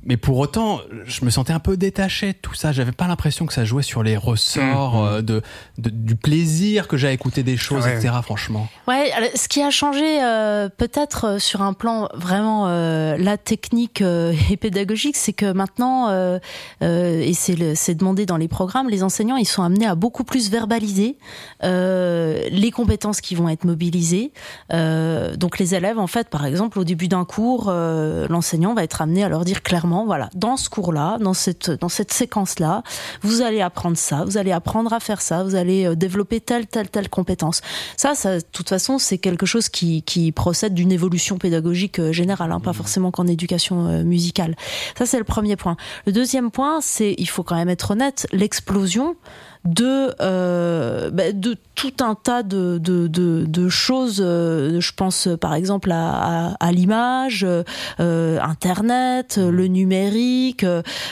[0.07, 2.73] mais pour autant, je me sentais un peu détaché de tout ça.
[2.73, 5.07] J'avais pas l'impression que ça jouait sur les ressorts mmh.
[5.07, 5.43] euh, de,
[5.79, 8.15] du plaisir que j'ai à écouter des choses, etc.
[8.23, 8.69] Franchement.
[8.87, 14.57] Ouais, ce qui a changé euh, peut-être euh, sur un plan vraiment la technique et
[14.57, 16.11] pédagogique, c'est que maintenant,
[16.81, 21.19] et c'est demandé dans les programmes, les enseignants ils sont amenés à beaucoup plus verbaliser
[21.63, 24.33] les compétences qui vont être mobilisées.
[24.71, 29.25] donc les élèves, en fait, par exemple, au début d'un cours, l'enseignant va être amené
[29.25, 32.83] à leur dire clairement voilà, dans ce cours-là, dans cette, dans cette séquence-là,
[33.23, 36.67] vous allez apprendre ça, vous allez apprendre à faire ça, vous allez euh, développer telle,
[36.67, 37.61] telle, telle compétence.
[37.97, 42.13] Ça, ça de toute façon, c'est quelque chose qui, qui procède d'une évolution pédagogique euh,
[42.13, 42.75] générale, hein, pas mmh.
[42.75, 44.57] forcément qu'en éducation euh, musicale.
[44.99, 45.77] Ça, c'est le premier point.
[46.07, 49.17] Le deuxième point, c'est, il faut quand même être honnête, l'explosion
[49.65, 54.23] de, euh, bah, de tout un tas de, de, de, de choses.
[54.25, 57.47] Euh, je pense par exemple à, à, à l'image,
[58.01, 60.65] euh, Internet, le numérique,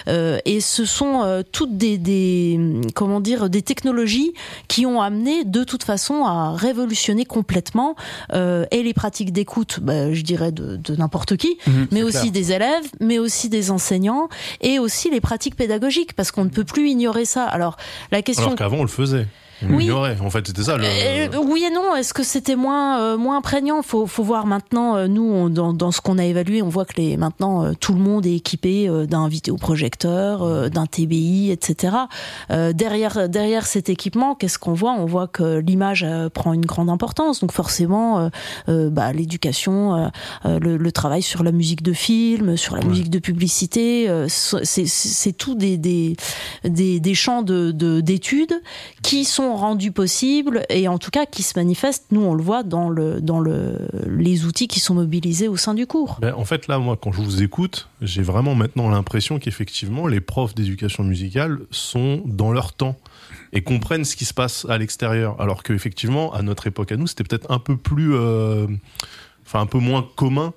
[0.08, 2.60] euh, et ce sont euh, toutes des, des,
[2.94, 4.32] comment dire des technologies
[4.68, 7.96] qui ont amené de toute façon à révolutionner complètement
[8.32, 12.52] et les pratiques d'écoute, bah, je dirais de, de n'importe qui, mhm, mais aussi des
[12.52, 14.28] élèves, mais aussi des enseignants
[14.60, 17.44] et aussi les pratiques pédagogiques parce qu'on ne peut plus ignorer ça.
[17.44, 17.76] Alors
[18.10, 19.26] la question alors qu'avant, on le faisait.
[19.70, 19.90] Oui.
[19.92, 20.76] En fait, c'était ça.
[20.76, 20.84] Le...
[20.84, 21.94] Euh, oui et non.
[21.96, 23.82] Est-ce que c'était moins euh, moins prégnant?
[23.82, 24.96] Faut faut voir maintenant.
[24.96, 28.00] Euh, nous, dans, dans, ce qu'on a évalué, on voit que les maintenant tout le
[28.00, 31.94] monde est équipé d'un vidéoprojecteur, d'un TBI, etc.
[32.50, 34.92] derrière derrière cet équipement, qu'est-ce qu'on voit?
[34.92, 37.40] On voit que l'image prend une grande importance.
[37.40, 38.30] Donc forcément,
[38.68, 40.10] bah, l'éducation,
[40.44, 45.54] le, le, travail sur la musique de film, sur la musique de publicité, c'est tout
[45.54, 46.16] des des,
[46.64, 48.60] des, des champs de d'études
[49.02, 52.62] qui sont rendus possibles et en tout cas qui se manifestent, nous on le voit
[52.62, 56.18] dans, le, dans le, les outils qui sont mobilisés au sein du cours.
[56.20, 60.20] Ben, en fait là, moi quand je vous écoute, j'ai vraiment maintenant l'impression qu'effectivement les
[60.20, 62.96] profs d'éducation musicale sont dans leur temps
[63.52, 65.40] et comprennent ce qui se passe à l'extérieur.
[65.40, 68.14] Alors qu'effectivement, à notre époque à nous, c'était peut-être un peu plus...
[68.14, 68.66] Euh,
[69.44, 70.52] enfin un peu moins commun.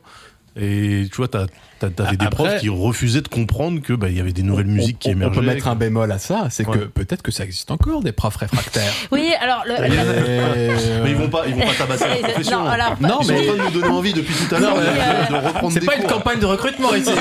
[0.56, 1.48] Et tu vois, t'as
[1.80, 5.00] T'avais des profs qui refusaient de comprendre que bah, il y avait des nouvelles musiques
[5.00, 5.38] qui émergeaient.
[5.38, 8.12] On peut mettre un bémol à ça, c'est que peut-être que ça existe encore des
[8.12, 8.94] profs réfractaires.
[9.12, 9.76] oui, alors le,
[11.04, 12.64] mais ils vont pas, ils vont pas tabasser la profession.
[12.64, 14.60] Non, alors, non mais ils sont en train de nous donner envie depuis tout à
[14.60, 15.74] l'heure de, reprendre.
[15.74, 17.12] C'est pas une campagne de recrutement ici.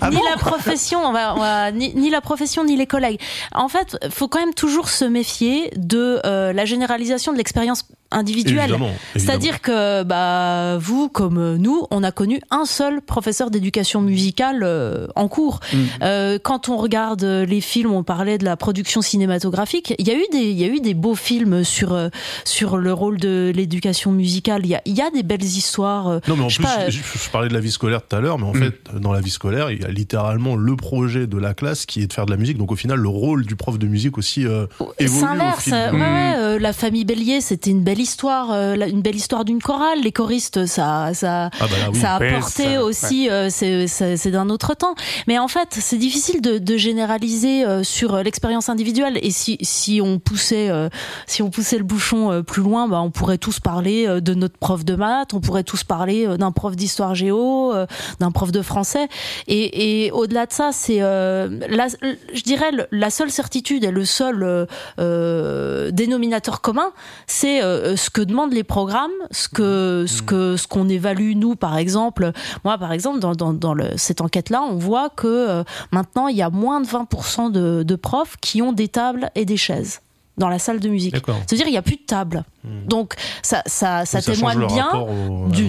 [0.00, 3.20] ah ni la profession, on va, on va, ni, ni, la profession ni les collègues.
[3.52, 8.76] En fait, faut quand même toujours se méfier de euh, la généralisation de l'expérience individuelle.
[9.16, 15.06] C'est-à-dire que bah vous comme nous, on a connu un seul professeur d'éducation musicale euh,
[15.14, 15.60] en cours.
[15.72, 15.76] Mm.
[16.02, 19.94] Euh, quand on regarde les films, on parlait de la production cinématographique.
[19.98, 22.08] Il y a eu des, il y a eu des beaux films sur euh,
[22.44, 24.62] sur le rôle de l'éducation musicale.
[24.64, 26.20] Il y a, il y a des belles histoires.
[26.28, 28.54] Non, mais en plus, je, parlais de la vie scolaire tout à l'heure, mais en
[28.54, 28.62] mm.
[28.62, 32.02] fait, dans la vie scolaire, il y a littéralement le projet de la classe qui
[32.02, 32.56] est de faire de la musique.
[32.56, 34.66] Donc au final, le rôle du prof de musique aussi euh,
[34.98, 35.20] évolue.
[35.60, 36.60] C'est inverse.
[36.60, 40.00] la famille Bélier, c'était une belle histoire, une belle histoire d'une chorale.
[40.02, 44.94] Les choristes, ça, ça, ah bah ça a apporté aussi euh, c'est d'un autre temps.
[45.26, 49.18] Mais en fait, c'est difficile de, généraliser euh, sur l'expérience individuelle.
[49.22, 50.88] Et si, si on poussait, euh,
[51.26, 54.84] si on poussait le bouchon plus loin, bah, on pourrait tous parler de notre prof
[54.84, 57.74] de maths, on pourrait tous parler d'un prof d'histoire géo,
[58.20, 59.08] d'un prof de français.
[59.46, 64.66] Et, au-delà de ça, c'est, je dirais, la seule certitude et le seul
[64.98, 66.92] dénominateur commun,
[67.26, 67.60] c'est
[67.96, 72.32] ce que demandent les programmes, ce que, ce que, ce qu'on évalue nous, par exemple.
[72.64, 76.80] Moi, par exemple dans, cette enquête-là, on voit que euh, maintenant, il y a moins
[76.80, 80.00] de 20% de profs qui ont des tables et des chaises
[80.38, 81.16] dans la salle de musique.
[81.46, 82.44] C'est-à-dire il n'y a plus de table.
[82.64, 82.86] Hmm.
[82.86, 84.90] Donc ça, ça, ça, témoigne bien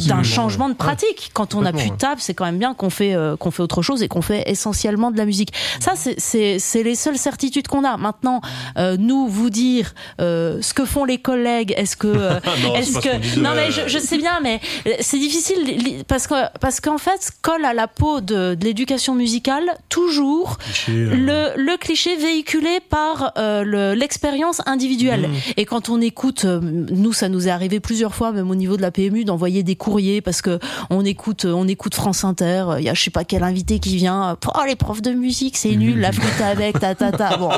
[0.08, 1.32] d'un changement de pratique.
[1.34, 3.64] Quand on n'a plus de table, c'est quand même bien qu'on fait euh, qu'on fait
[3.64, 5.54] autre chose et qu'on fait essentiellement de la musique.
[5.80, 7.98] Ça, c'est les seules certitudes qu'on a.
[7.98, 8.42] Maintenant,
[8.78, 12.08] euh, nous vous dire euh, ce que font les collègues, est-ce que
[12.64, 14.60] non, est-ce que non mais je, je, sais bien, mais
[15.00, 19.66] c'est difficile parce que parce qu'en fait colle à la peau de, de l'éducation musicale
[19.90, 20.58] toujours
[20.88, 25.30] le, le cliché véhiculé par l'expérience individuelle.
[25.30, 25.54] Mmh.
[25.58, 28.78] Et quand on écoute, euh, nous, ça nous est arrivé plusieurs fois, même au niveau
[28.78, 32.66] de la PMU, d'envoyer des courriers parce que on écoute, on écoute France Inter.
[32.78, 34.38] Il y a je sais pas quel invité qui vient.
[34.56, 37.38] Oh les profs de musique, c'est nul, la flûte avec ta ta ta.
[37.38, 37.50] Bon,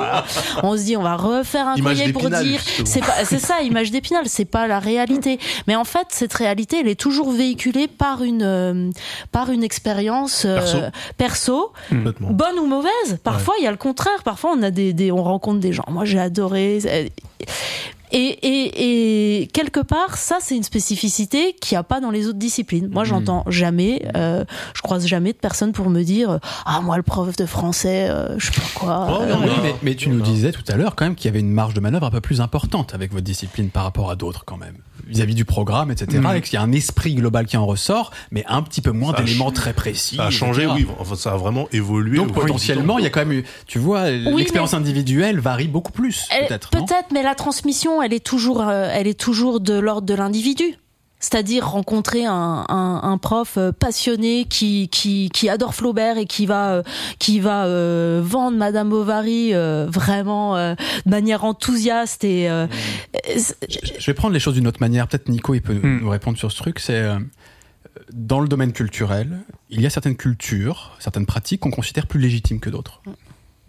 [0.64, 3.92] on se dit, on va refaire un courrier pour dire, c'est pas, c'est ça, image
[3.92, 5.40] d'épinal, c'est pas la réalité.
[5.68, 8.90] Mais en fait, cette réalité, elle est toujours véhiculée par une, euh,
[9.32, 13.20] par une expérience euh, perso, bonne ou mauvaise.
[13.24, 14.24] Parfois, il y a le contraire.
[14.24, 15.86] Parfois, on a des, des on rencontre des gens.
[15.90, 17.10] Moi, j'ai adoré 呃
[18.12, 22.90] et, quelque part, ça, c'est une spécificité qu'il n'y a pas dans les autres disciplines.
[22.92, 23.52] Moi, j'entends mm.
[23.52, 27.46] jamais, euh, je croise jamais de personnes pour me dire Ah, moi, le prof de
[27.46, 29.22] français, euh, je sais pas quoi.
[29.22, 29.36] Oh,
[29.84, 31.80] mais, tu nous disais tout à l'heure, quand même, qu'il y avait une marge de
[31.80, 34.76] manœuvre un peu plus importante avec votre discipline par rapport à d'autres, quand même
[35.08, 36.20] vis-à-vis du programme, etc.
[36.20, 36.36] Mm.
[36.36, 39.14] Et qu'il y a un esprit global qui en ressort, mais un petit peu moins
[39.14, 40.16] d'éléments très précis.
[40.16, 40.88] Ça a changé, oui.
[41.00, 42.18] Enfin, ça a vraiment évolué.
[42.18, 46.28] Donc potentiellement, il y a quand même eu, tu vois, l'expérience individuelle varie beaucoup plus,
[46.30, 46.70] peut-être.
[46.70, 50.78] Peut-être, mais la transmission, elle est toujours, euh, elle est toujours de l'ordre de l'individu.
[51.22, 56.48] C'est-à-dire rencontrer un, un, un, prof euh, passionné qui, qui, qui adore Flaubert et qui
[56.48, 56.84] va euh,
[57.20, 60.76] qui va euh, vendre Madame Bovary vraiment de
[61.10, 62.48] manière enthousiaste et
[63.28, 65.08] je vais prendre les choses d'une autre manière.
[65.08, 66.00] Peut-être Nico il peut hmm.
[66.02, 66.80] nous répondre sur ce truc.
[66.80, 67.08] C'est
[68.12, 72.60] dans le domaine culturel il y a certaines cultures certaines pratiques qu'on considère plus légitimes
[72.60, 73.02] que d'autres.
[73.06, 73.12] Hmm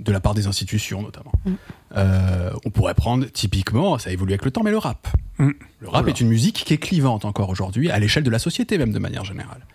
[0.02, 1.32] de la part des institutions notamment.
[1.44, 1.52] Mm.
[1.96, 5.08] Euh, on pourrait prendre typiquement, ça évolue avec le temps, mais le rap.
[5.38, 5.50] Mm.
[5.80, 8.78] Le rap est une musique qui est clivante encore aujourd'hui, à l'échelle de la société
[8.78, 9.66] même de manière générale.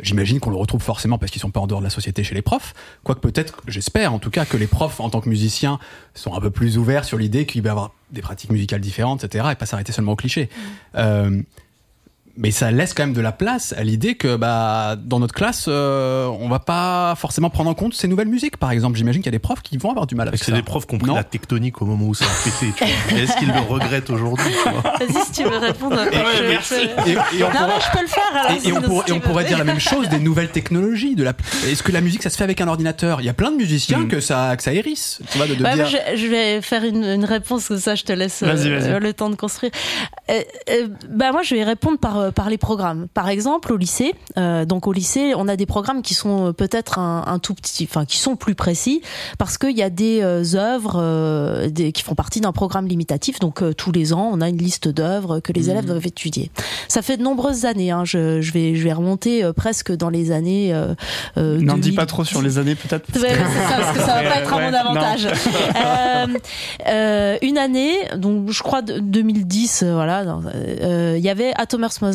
[0.00, 2.34] J'imagine qu'on le retrouve forcément parce qu'ils sont pas en dehors de la société chez
[2.34, 5.78] les profs, quoique peut-être, j'espère en tout cas, que les profs en tant que musiciens
[6.14, 9.24] sont un peu plus ouverts sur l'idée qu'il va y avoir des pratiques musicales différentes,
[9.24, 10.44] etc., et pas s'arrêter seulement au cliché.
[10.44, 10.60] Mm.
[10.96, 11.42] Euh,
[12.36, 15.66] mais ça laisse quand même de la place à l'idée que bah dans notre classe
[15.68, 18.98] euh, on va pas forcément prendre en compte ces nouvelles musiques par exemple.
[18.98, 20.46] J'imagine qu'il y a des profs qui vont avoir du mal avec ça.
[20.46, 22.72] c'est des profs qui ont pris la tectonique au moment où ça a pété
[23.16, 28.02] est-ce qu'ils le regrettent aujourd'hui vas-y si tu veux répondre et, on pourrait, je peux
[28.02, 28.26] le faire
[28.64, 28.72] et,
[29.12, 31.32] on, pourrait, dire la même chose des nouvelles technologies de la
[31.66, 33.20] est-ce que la musique ça se fait avec un ordinateur?
[33.20, 34.08] Il y a plein de musiciens mm.
[34.08, 37.78] que ça que ça hérisse tu vois de, bah, je, vais faire une, réponse que
[37.78, 39.72] ça je te laisse euh, le temps de construire.
[40.30, 40.42] Euh,
[41.08, 43.06] bah moi je vais répondre par euh, par les programmes.
[43.14, 46.52] Par exemple, au lycée, euh, donc au lycée, on a des programmes qui sont euh,
[46.52, 49.02] peut-être un, tout petit, enfin qui sont plus précis
[49.38, 50.22] parce qu'il y a des
[50.54, 53.38] œuvres des, qui font partie d'un programme limitatif.
[53.38, 55.70] Donc tous les ans, on a une liste d'œuvres que les mmh.
[55.70, 56.50] élèves doivent étudier.
[56.88, 57.90] Ça fait de nombreuses années.
[57.90, 60.74] Hein, je, je, vais je vais remonter presque dans les années.
[61.36, 63.06] N'en dis pas trop sur les années peut-être.
[63.12, 63.24] parce
[63.92, 65.28] que ça va pas être à mon avantage.
[67.42, 70.24] une année, donc je crois 2010, voilà,
[71.16, 71.52] il y avait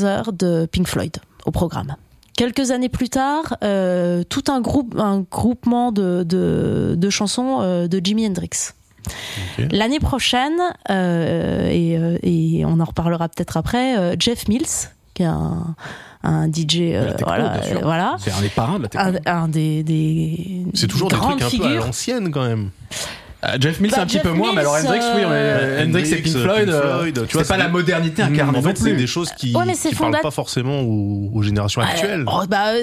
[0.02, 1.96] De Pink Floyd au programme.
[2.38, 8.02] Quelques années plus tard, euh, tout un groupe, un groupement de, de, chansons euh, de
[8.04, 8.50] Jimi Hendrix.
[9.58, 15.76] L'année prochaine, euh, et, et, on en reparlera peut-être après, Jeff Mills, qui est un,
[16.24, 16.94] un DJ,
[17.24, 18.16] voilà, voilà.
[18.20, 19.20] C'est un des parrains de la techno.
[19.26, 22.70] Un, des, des C'est toujours des trucs un peu à l'ancienne quand même.
[23.44, 26.18] Euh, Jeff Mills bah, un petit peu moins, mais alors Hendrix, oui, euh, Hendrix, et
[26.18, 28.58] Pink Floyd, euh, c'est pas la modernité incarnée.
[28.58, 32.24] En fait, c'est des choses qui, ne parlent pas forcément aux, générations actuelles.
[32.28, 32.74] Oh, bah,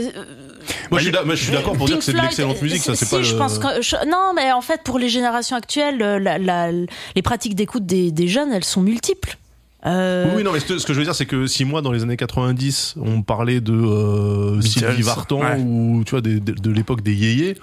[0.91, 3.23] moi, je suis d'accord pour dire que c'est de l'excellente musique, ça, c'est pas.
[3.23, 7.87] Je pense que, non, mais en fait, pour les générations actuelles, la, les pratiques d'écoute
[7.87, 9.37] des, des, jeunes, elles sont multiples.
[9.85, 12.17] Oui, non, mais ce que je veux dire, c'est que si moi, dans les années
[12.17, 17.55] 90, on parlait de euh, Sylvie Vartan ou tu vois, de, de l'époque des yéyés,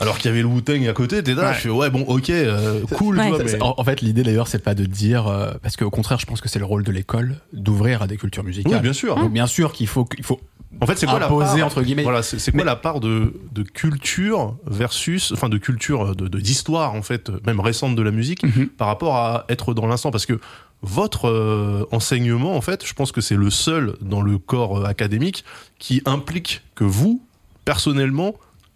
[0.00, 2.30] alors qu'il y avait le Wu-Tang à côté, t'es là, je fais ouais bon ok
[2.30, 3.20] euh, cool.
[3.60, 6.48] en, fait l'idée d'ailleurs c'est pas de dire euh, parce qu'au contraire je pense que
[6.48, 8.72] c'est le rôle de l'école d'ouvrir à des cultures musicales.
[8.74, 9.16] Oui bien sûr.
[9.16, 10.40] Donc bien sûr qu'il faut qu'il faut
[10.80, 13.62] en fait, c'est quoi la part, entre guillemets Voilà, c'est quoi la part de, de
[13.62, 18.68] culture versus, enfin, de culture, de d'histoire en fait, même récente de la musique, mhm.
[18.68, 20.40] par rapport à être dans l'instant, parce que
[20.82, 25.44] votre euh, enseignement, en fait, je pense que c'est le seul dans le corps académique
[25.78, 27.22] qui implique que vous,
[27.64, 28.34] personnellement,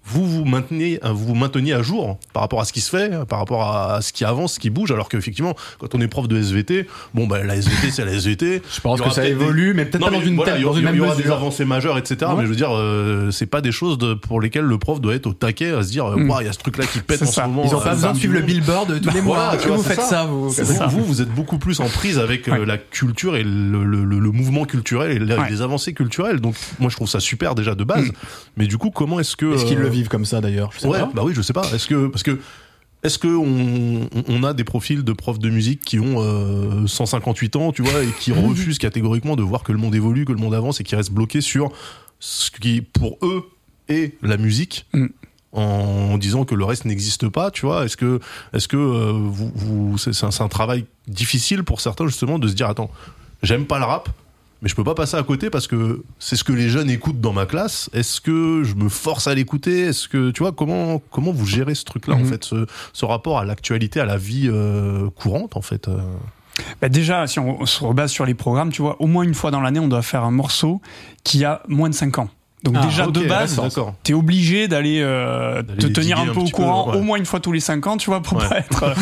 [0.09, 3.27] vous vous maintenez, vous vous mainteniez à jour par rapport à ce qui se fait,
[3.27, 6.29] par rapport à ce qui avance, ce qui bouge, alors qu'effectivement, quand on est prof
[6.29, 8.63] de SVT, bon, bah, la SVT, c'est la SVT.
[8.75, 11.15] Je pense que ça évolue, mais peut-être pas dans une voilà, telle, Il y, aura
[11.15, 12.31] des avancées majeures, etc.
[12.37, 15.15] Mais je veux dire, euh, c'est pas des choses de, pour lesquelles le prof doit
[15.15, 16.33] être au taquet à se dire, mm.
[16.41, 17.63] il y a ce truc-là qui pète en ce moment.
[17.65, 19.57] Ils ont pas besoin de suivre le billboard tous les mois.
[19.57, 20.49] Voilà, vous faites ça, vous.
[20.49, 24.31] Vous, vous êtes beaucoup plus en prise avec euh, la culture et le, le, le,
[24.31, 26.41] mouvement culturel et les avancées culturelles.
[26.41, 28.07] Donc, moi, je trouve ça super déjà de base.
[28.07, 28.13] Mm.
[28.57, 29.57] Mais du coup, comment est-ce que.
[30.07, 31.65] Euh, comme ça d'ailleurs ouais, bah oui, je sais pas.
[31.73, 32.39] Est-ce que parce que
[33.05, 37.57] est-ce que on, on, a des profils de profs de musique qui ont euh, 158
[37.57, 40.39] ans, tu vois, et qui refusent catégoriquement de voir que le monde évolue, que le
[40.39, 41.71] monde avance, et qui restent bloqués sur
[42.19, 43.45] ce qui pour eux
[43.89, 45.07] est la musique, mm.
[45.53, 47.85] en disant que le reste n'existe pas, tu vois?
[47.85, 48.19] Est-ce que
[48.53, 52.55] est-ce que euh, vous, vous c'est un, un travail difficile pour certains justement de se
[52.55, 52.91] dire attends,
[53.45, 54.09] j'aime pas le rap,
[54.63, 57.21] mais je peux pas passer à côté parce que c'est ce que les jeunes écoutent
[57.21, 57.89] dans ma classe.
[57.93, 59.83] Est-ce que je me force à l'écouter?
[59.83, 62.27] Est-ce que tu vois comment comment vous gérez ce truc-là en mhm.
[62.27, 65.99] fait, ce, ce, rapport à l'actualité, à la vie euh, courante en fait euh?
[66.81, 69.53] Bah déjà, si on se rebase sur les programmes, tu vois, au moins une fois
[69.53, 70.81] dans l'année, on doit faire un morceau
[71.23, 72.31] qui a moins de 5 ans.
[72.65, 73.61] Donc ah, déjà de base,
[74.03, 77.53] t'es obligé d'aller euh, te tenir un peu au courant au moins une fois tous
[77.53, 78.95] les 5 ans, tu vois, pour pas être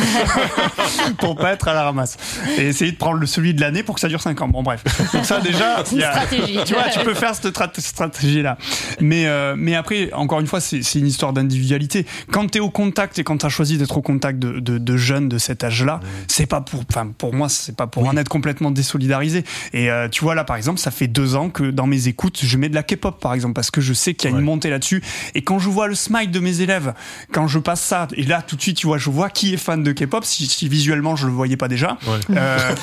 [1.19, 2.19] pour pas être à la ramasse.
[2.59, 4.49] Et essayer de prendre le celui de l'année pour que ça dure 5 ans.
[4.49, 4.85] Bon bref.
[5.15, 6.59] Donc ça déjà, une stratégie.
[6.67, 8.59] tu vois, tu peux faire cette stratégie là.
[9.01, 12.05] Mais euh, mais après, encore une fois, c'est une histoire d'individualité.
[12.31, 15.31] Quand t'es au contact et quand t'as choisi d'être au contact de, de, de, jeunes
[15.31, 18.71] de cet âge-là, c'est pas pour, enfin pour moi, c'est pas pour en être complètement
[18.71, 19.45] désolidarisé.
[19.73, 22.41] Et euh, tu vois là, par exemple, ça fait deux ans que dans mes écoutes,
[22.43, 24.45] je mets de la K-pop, par exemple parce que je sais qu'il y a une
[24.45, 25.03] montée là-dessus.
[25.35, 26.95] Et quand je vois le smile de mes élèves,
[27.33, 29.57] quand je passe ça, et là tout de suite, tu vois, je vois qui est
[29.57, 31.99] fan de K-pop, si, visuellement je le voyais pas déjà.
[32.31, 32.59] Euh,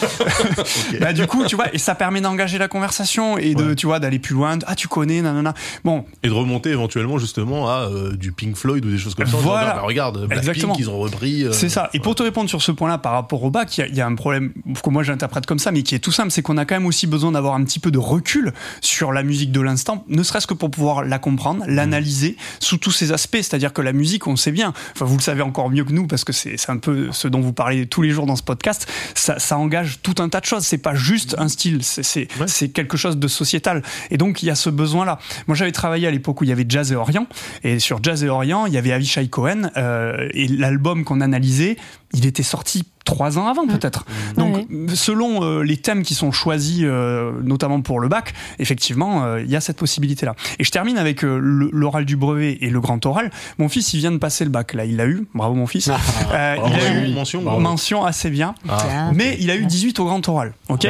[1.00, 4.00] bah, du coup, tu vois, et ça permet d'engager la conversation et de, tu vois,
[4.00, 4.58] d'aller plus loin.
[4.68, 5.54] ah, tu connais, nanana.
[5.84, 6.06] Bon.
[6.24, 9.38] Et de remonter éventuellement justement à euh, du Pink Floyd ou des choses comme ça.
[9.38, 9.74] Voilà.
[9.76, 10.76] Bah, regarde, Exactement.
[10.78, 11.44] ils ont repris.
[11.44, 11.90] Euh, c'est ça.
[11.94, 14.16] Et pour te répondre sur ce point-là par rapport au bac, il y, a un
[14.16, 14.54] problème
[14.84, 16.86] que moi j'interprète comme ça, mais qui est tout simple, c'est qu'on a quand même
[16.86, 20.48] aussi besoin d'avoir un petit peu de recul sur la musique de l'instant, ne serait-ce
[20.48, 23.38] que pour pouvoir la comprendre, l'analyser sous tous ses aspects.
[23.38, 26.08] C'est-à-dire que la musique, on sait bien, enfin vous le savez encore mieux que nous
[26.08, 28.90] parce que c'est un peu ce dont vous parlez tous les jours dans ce podcast,
[29.16, 30.64] ça, ça engage tout un tas de choses.
[30.64, 33.82] C'est pas juste un style, c'est quelque chose de sociétal.
[34.12, 35.20] Et donc il y a ce besoin-là.
[35.48, 37.28] Moi j'avais travaillé à l'époque où il y avait Jazz et Orient,
[37.64, 41.78] et sur Jazz et Orient, il y avait Avishai Cohen, euh, et l'album qu'on analysait,
[42.14, 44.06] il était sorti trois ans avant peut-être.
[44.38, 49.42] Donc selon euh, les thèmes qui sont choisis, euh, notamment pour le bac, effectivement, euh,
[49.42, 50.36] il y a cette possibilité-là.
[50.60, 53.32] Et je termine avec l'oral du brevet et le grand oral.
[53.58, 55.28] Mon fils, il vient de passer le bac, là, il l'a eu.
[55.34, 55.90] Bravo mon fils.
[56.32, 56.56] Ah.
[56.66, 58.56] il a eu mention, mention assez bien.
[58.70, 59.12] Ah.
[59.14, 60.54] Mais il a eu 18 au grand oral.
[60.70, 60.88] Ok?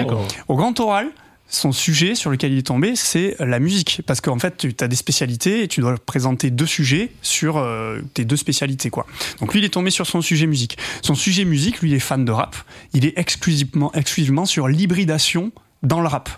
[0.47, 1.07] Au grand oral,
[1.55, 4.01] son sujet sur lequel il est tombé, c'est la musique.
[4.05, 8.01] Parce qu'en fait, tu as des spécialités et tu dois présenter deux sujets sur euh,
[8.13, 8.89] tes deux spécialités.
[8.89, 9.05] quoi.
[9.39, 10.77] Donc lui, il est tombé sur son sujet musique.
[11.01, 12.55] Son sujet musique, lui, il est fan de rap.
[12.93, 15.51] Il est exclusivement, exclusivement sur l'hybridation
[15.83, 16.29] dans le rap.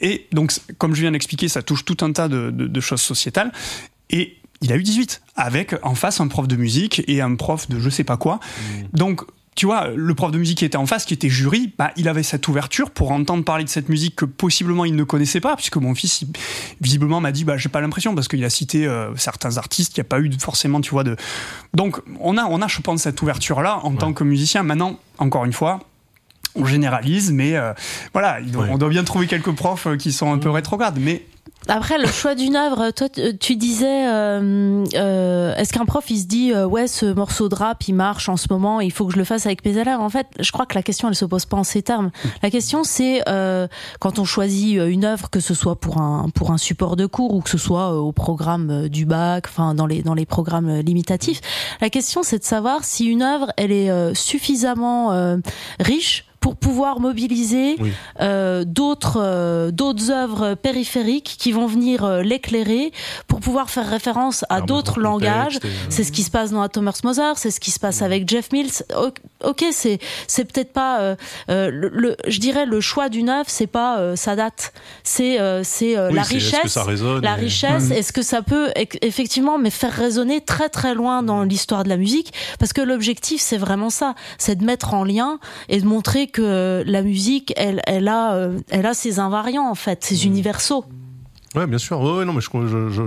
[0.00, 3.52] Et donc, comme je viens d'expliquer, ça touche tout un tas de, choses sociétales.
[4.08, 7.68] Et il a eu 18, avec en face un prof de musique et un prof
[7.68, 8.36] de je sais pas quoi.
[8.36, 8.96] Mmh.
[8.96, 9.22] Donc,
[9.56, 12.08] tu vois, le prof de musique qui était en face, qui était jury, bah, il
[12.08, 15.56] avait cette ouverture pour entendre parler de cette musique que possiblement il ne connaissait pas,
[15.56, 16.24] puisque mon fils,
[16.80, 20.00] visiblement, m'a dit, bah, j'ai pas l'impression, parce qu'il a cité euh, certains artistes, il
[20.00, 21.16] n'y a pas eu forcément, tu vois, de.
[21.74, 24.62] Donc, on a, on a, je pense, cette ouverture-là en tant que musicien.
[24.62, 25.80] Maintenant, encore une fois,
[26.54, 27.72] on généralise, mais euh,
[28.12, 28.38] voilà,
[28.70, 31.26] on doit bien trouver quelques profs euh, qui sont un peu rétrogrades, mais
[31.68, 36.26] après, le choix d'une œuvre, toi, tu disais, euh, euh, est-ce qu'un prof, il se
[36.26, 39.12] dit, euh, ouais, ce morceau de rap, il marche en ce moment, il faut que
[39.12, 40.00] je le fasse avec mes élèves?
[40.00, 42.10] En fait, je crois que la question, elle se pose pas en ces termes.
[42.42, 43.22] La question, c'est
[44.00, 47.34] quand on choisit une œuvre, que ce soit pour un pour un support de cours
[47.34, 51.40] ou que ce soit au programme du bac, enfin dans les dans les programmes limitatifs.
[51.80, 55.36] La question, c'est de savoir si une œuvre, elle est suffisamment
[55.78, 57.76] riche pour pouvoir mobiliser
[58.20, 62.92] euh, d'autres euh, d'autres œuvres périphériques qui vont venir euh, l'éclairer
[63.26, 65.58] pour pouvoir faire référence à d'autres langages.
[65.90, 68.52] C'est ce qui se passe dans Thomas Mozart, c'est ce qui se passe avec Jeff
[68.52, 68.70] Mills.
[69.44, 71.16] Ok, c'est c'est peut-être pas
[71.48, 74.72] le, je dirais le choix d'une œuvre, c'est pas sa date,
[75.02, 76.78] c'est c'est la richesse,
[77.22, 77.90] la richesse.
[77.90, 78.70] Est-ce que ça peut
[79.02, 83.40] effectivement mais faire résonner très très loin dans l'histoire de la musique parce que l'objectif
[83.40, 85.38] c'est vraiment ça, c'est de mettre en lien
[85.68, 89.74] et de montrer que la musique, elle, elle a, euh, elle a ses invariants en
[89.74, 90.30] fait, ses mmh.
[90.30, 90.84] universaux.
[91.54, 92.00] Ouais, bien sûr.
[92.00, 92.42] Ouais, non, mais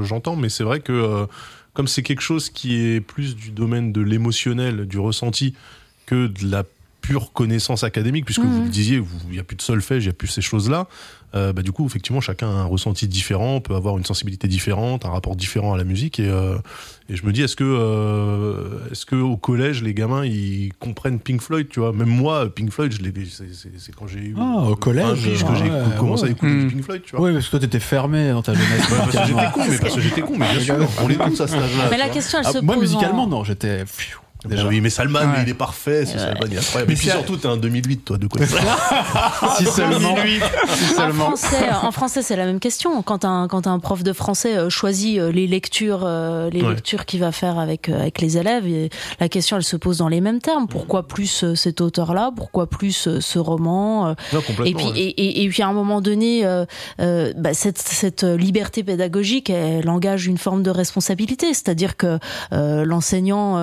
[0.03, 1.26] j'entends, mais c'est vrai que euh,
[1.74, 5.55] comme c'est quelque chose qui est plus du domaine de l'émotionnel, du ressenti,
[6.05, 6.63] que de la
[7.01, 8.63] pure connaissance académique, puisque vous mmh.
[8.63, 10.88] le disiez, il n'y a plus de solfège, il n'y a plus ces choses-là.
[11.36, 15.05] Euh, bah, du coup, effectivement, chacun a un ressenti différent, peut avoir une sensibilité différente,
[15.05, 16.19] un rapport différent à la musique.
[16.19, 16.57] Et, euh,
[17.10, 21.20] et je me dis, est-ce que, euh, est-ce que au collège, les gamins, ils comprennent
[21.20, 21.91] Pink Floyd, tu vois?
[21.91, 22.97] Même moi, Pink Floyd, je
[23.30, 27.01] c'est, quand j'ai eu ah, au collège que j'ai commencé à écouter du Pink Floyd,
[27.04, 27.26] tu vois.
[27.26, 28.88] Oui, parce que toi, t'étais fermé dans ta jeunesse.
[28.89, 31.41] parce que j'étais con, mais parce que j'étais con, mais bien sûr, on les tous
[31.41, 31.88] à cet âge-là.
[31.91, 32.64] Mais la question, elle se pose.
[32.64, 33.84] Moi, musicalement, non, j'étais.
[34.46, 34.68] Déjà.
[34.68, 36.06] oui, mais Salman, il est parfait.
[36.06, 36.91] C'est Salman, il est incroyable.
[36.91, 38.46] Mais puis surtout, t'es un 2008, toi, de quoi
[39.58, 40.14] Si seulement.
[40.14, 43.02] En français, en français, c'est la même question.
[43.04, 47.06] Quand un, quand un prof de français euh, choisit euh, les lectures, euh, les lectures
[47.06, 48.66] qu'il va faire avec, avec les élèves,
[49.20, 50.68] la question, elle se pose dans les mêmes termes.
[50.68, 52.32] Pourquoi plus cet auteur-là?
[52.36, 54.16] Pourquoi plus ce roman
[54.66, 56.44] et, puis, et, et, puis, à un moment donné,
[56.98, 61.54] bah, cette, cette liberté pédagogique, elle engage une forme de responsabilité.
[61.54, 62.20] C'est-à-dire que
[62.52, 63.56] l'enseignant,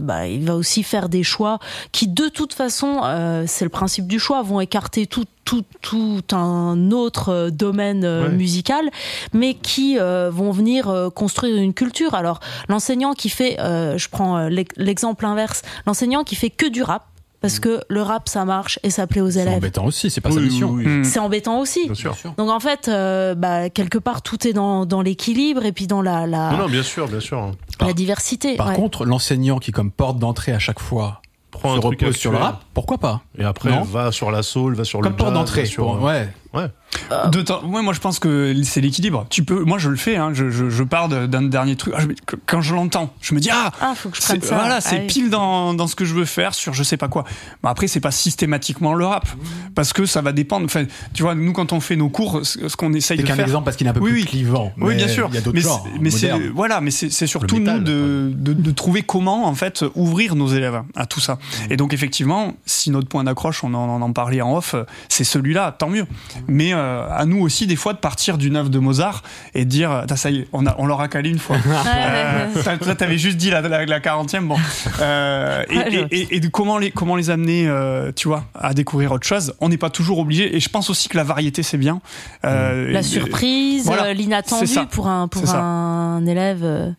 [0.00, 1.58] bah, bah, il va aussi faire des choix
[1.92, 6.22] qui, de toute façon, euh, c'est le principe du choix, vont écarter tout, tout, tout
[6.32, 8.88] un autre euh, domaine euh, musical,
[9.34, 12.14] mais qui vont venir construire une culture.
[12.14, 17.04] Alors, l'enseignant qui fait, je prends l'exemple inverse, l'enseignant qui fait que du rap,
[17.46, 19.46] parce que le rap ça marche et ça plaît aux élèves.
[19.46, 20.76] C'est embêtant aussi, c'est pas sa mission.
[21.04, 21.90] C'est embêtant aussi.
[22.36, 22.90] Donc en fait,
[23.36, 26.82] bah, quelque part tout est dans, dans l'équilibre et puis dans la, la non, bien
[26.82, 27.52] sûr, bien sûr.
[27.80, 28.56] La diversité.
[28.56, 31.22] Par contre, l'enseignant qui comme porte d'entrée à chaque fois
[31.52, 33.22] prend se un repose truc sur le rap, pourquoi pas?
[33.38, 35.66] Et après va sur la soul, va sur le jazz, porte d'entrée.
[35.66, 36.02] Sur...
[36.02, 36.28] Ouais.
[36.56, 36.70] Ouais.
[37.12, 39.26] Euh, de temps, moi je pense que c'est l'équilibre.
[39.28, 40.16] Tu peux, moi je le fais.
[40.16, 41.94] Hein, je, je, je, pars d'un dernier truc.
[41.96, 42.02] Ah,
[42.46, 44.54] quand je l'entends, je me dis ah, ah faut que je prenne ça.
[44.56, 47.08] Voilà, c'est ah pile dans, dans ce que je veux faire sur je sais pas
[47.08, 47.24] quoi.
[47.62, 49.28] Mais après c'est pas systématiquement le rap
[49.74, 50.64] parce que ça va dépendre.
[50.64, 53.34] Enfin, tu vois, nous quand on fait nos cours, ce qu'on essaye de faire.
[53.34, 54.72] C'est qu'un exemple parce qu'il est un peu plus clivant.
[54.78, 55.28] Oui, bien sûr.
[55.30, 55.86] Il y a d'autres genres.
[56.00, 60.34] Mais c'est voilà, mais c'est surtout nous de, de, de, trouver comment en fait ouvrir
[60.34, 61.38] nos élèves à tout ça.
[61.70, 64.74] Et donc effectivement, si notre point d'accroche, on en, en parlait en off,
[65.08, 66.06] c'est celui-là, tant mieux.
[66.48, 69.22] Mais euh, à nous aussi des fois de partir d'une œuvre de Mozart
[69.54, 71.56] et de dire ça y est on, a, on leur a calé une fois.
[71.96, 74.56] Euh, toi t'avais juste dit la, la, 40e bon.
[75.00, 75.64] Euh,
[76.10, 79.54] et, et, de comment les comment les amener euh, tu vois à découvrir autre chose
[79.60, 82.00] on n'est pas toujours obligé et je pense aussi que la variété c'est bien.
[82.42, 86.94] La surprise l'inattendu pour un pour un élève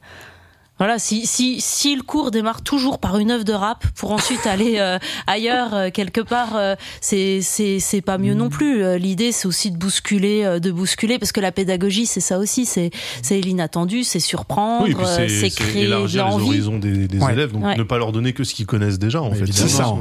[0.80, 4.46] Voilà, si, si, si le cours démarre toujours par une œuvre de rap pour ensuite
[4.46, 8.98] aller euh, ailleurs euh, quelque part, euh, c'est c'est c'est pas mieux non plus.
[8.98, 12.92] L'idée c'est aussi de bousculer, de bousculer parce que la pédagogie c'est ça aussi, c'est
[13.22, 14.88] c'est l'inattendu, c'est surprendre,
[15.28, 18.54] c'est créer élargir les horizons des, des élèves, donc ne pas leur donner que ce
[18.54, 19.46] qu'ils connaissent déjà en fait.
[19.52, 19.94] C'est ça.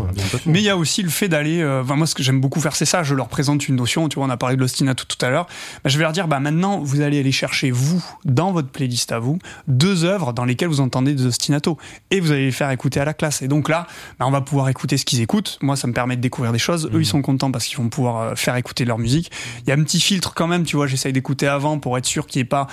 [0.45, 1.65] Mais il y a aussi le fait d'aller.
[1.65, 3.03] Enfin, moi ce que j'aime beaucoup faire c'est ça.
[3.03, 4.09] Je leur présente une notion.
[4.09, 5.47] Tu vois, on a parlé de l'ostinato tout à l'heure.
[5.83, 9.13] Bah, je vais leur dire bah maintenant vous allez aller chercher vous dans votre playlist
[9.13, 11.77] à vous deux œuvres dans lesquelles vous entendez des ostinatos
[12.11, 13.43] et vous allez les faire écouter à la classe.
[13.43, 13.87] Et donc là,
[14.19, 15.59] bah, on va pouvoir écouter ce qu'ils écoutent.
[15.63, 16.87] Moi, ça me permet de découvrir des choses.
[16.87, 17.05] Eux, ils mmh.
[17.05, 19.31] sont contents parce qu'ils vont pouvoir euh, faire écouter leur musique.
[19.63, 22.07] Il y a un petit filtre quand même, tu vois, j'essaye d'écouter avant pour être
[22.07, 22.67] sûr qu'il n'y ait pas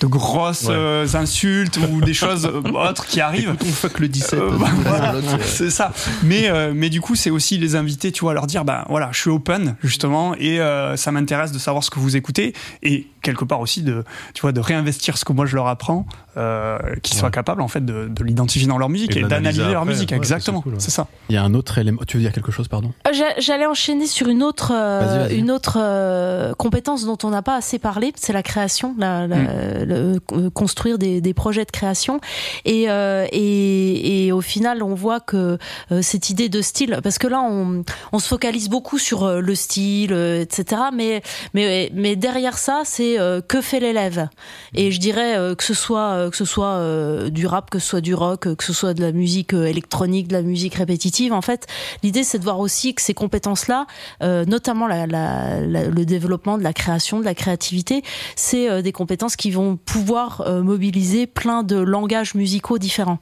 [0.00, 3.54] de grosses euh, insultes ou des choses euh, autres qui arrivent.
[3.60, 4.40] On fuck le 17.
[5.44, 5.92] c'est ça.
[6.22, 9.20] Mais, mais du coup, c'est aussi les inviter, tu vois, leur dire, bah voilà, je
[9.20, 10.58] suis open, justement, et
[10.96, 12.54] ça m'intéresse de savoir ce que vous écoutez.
[12.82, 16.06] Et quelque part aussi de, tu vois, de réinvestir ce que moi je leur apprends,
[16.36, 19.84] euh, qu'ils soient capables en fait de, de l'identifier dans leur musique et, d'analyser leur
[19.84, 20.12] musique.
[20.12, 21.06] Exactement, c'est ça.
[21.28, 22.00] Il y a un autre élément.
[22.06, 22.92] Tu veux dire quelque chose, pardon?
[23.06, 27.56] Euh, J'allais enchaîner sur une autre, euh, une autre euh, compétence dont on n'a pas
[27.56, 29.84] assez parlé, c'est la création, la, la, mm.
[29.84, 32.20] le, construire des, des, projets de création.
[32.64, 35.58] Et, et, et, au final, on voit que
[36.00, 40.12] cette idée de style, parce que là, on, on se focalise beaucoup sur le style,
[40.12, 40.82] etc.
[40.92, 41.22] Mais,
[41.54, 44.28] mais, mais derrière ça, c'est euh, que fait l'élève?
[44.74, 47.86] Et je dirais euh, que ce soit euh, que ce soit du rap, que ce
[47.86, 51.32] soit du rock, que ce soit de la musique électronique, de la musique répétitive.
[51.32, 51.66] En fait,
[52.02, 53.86] l'idée c'est de voir aussi que ces compétences-là,
[54.20, 58.02] notamment le développement de la création, de la créativité,
[58.36, 63.18] c'est des compétences qui vont pouvoir mobiliser plein de langages musicaux différents.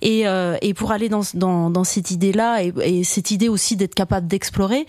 [0.00, 0.24] Et,
[0.76, 4.86] pour aller dans, cette idée-là et, et, cette idée aussi d'être capable d'explorer,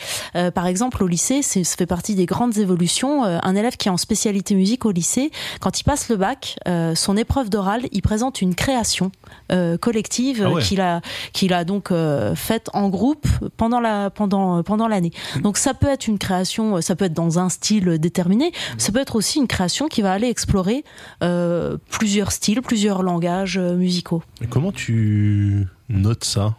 [0.54, 3.24] par exemple au lycée, ça fait partie des grandes évolutions.
[3.24, 6.96] un élève qui est en spécialité musique au lycée, quand il passe le bac, euh,
[6.96, 9.12] son épreuve d'oral, il présente une création
[9.52, 11.02] euh, collective ah qu'il a
[11.32, 13.28] qu'il a donc euh, faite en groupe
[13.58, 15.12] pendant la pendant pendant l'année.
[15.36, 15.42] Mmh.
[15.42, 18.80] Donc ça peut être une création, ça peut être dans un style déterminé, mmh.
[18.80, 20.84] ça peut être aussi une création qui va aller explorer
[21.90, 24.24] plusieurs styles, plusieurs langages musicaux.
[24.42, 26.56] Et comment tu notes ça?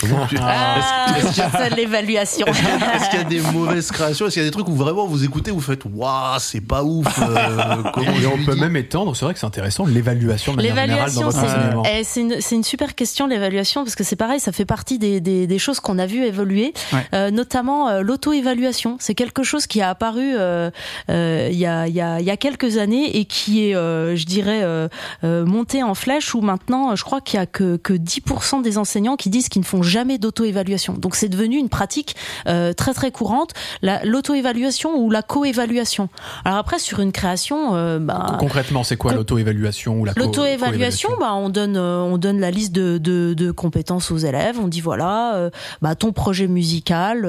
[0.00, 0.36] Comment tu...
[0.40, 2.46] ah, est l'évaluation.
[2.46, 4.26] Est-ce qu'il y a des mauvaises créations?
[4.26, 6.82] Est-ce qu'il y a des trucs où vraiment vous écoutez, vous faites waouh, c'est pas
[6.82, 7.82] ouf euh,
[8.22, 11.22] Et on peut même étendre, c'est vrai que c'est intéressant, l'évaluation de manière générale dans
[11.22, 11.82] votre enseignement.
[11.86, 15.20] Eh, c'est une, une, super question, l'évaluation, parce que c'est pareil, ça fait partie des,
[15.20, 16.72] des, des choses qu'on a vu évoluer,
[17.12, 18.96] euh, notamment euh, l'auto-évaluation.
[19.00, 20.70] C'est quelque chose qui a apparu euh,
[21.10, 23.74] euh, il, y a, il, y a, il y a quelques années et qui est,
[23.74, 24.88] je dirais,
[25.22, 29.16] monté en flèche, où maintenant, je crois qu'il y a que, que 10% des enseignants
[29.16, 30.94] qui disent qu'ils ne font jamais d'auto-évaluation.
[30.94, 32.16] Donc c'est devenu une pratique
[32.46, 36.08] euh, très très courante, l'auto-évaluation ou la co-évaluation.
[36.44, 41.34] Alors après sur une création, euh, bah, concrètement c'est quoi l'auto-évaluation ou la l'auto-évaluation Bah
[41.34, 44.58] on donne euh, on donne la liste de, de, de, compétences aux élèves.
[44.60, 45.50] On dit voilà,
[45.82, 47.26] bah ton projet musical,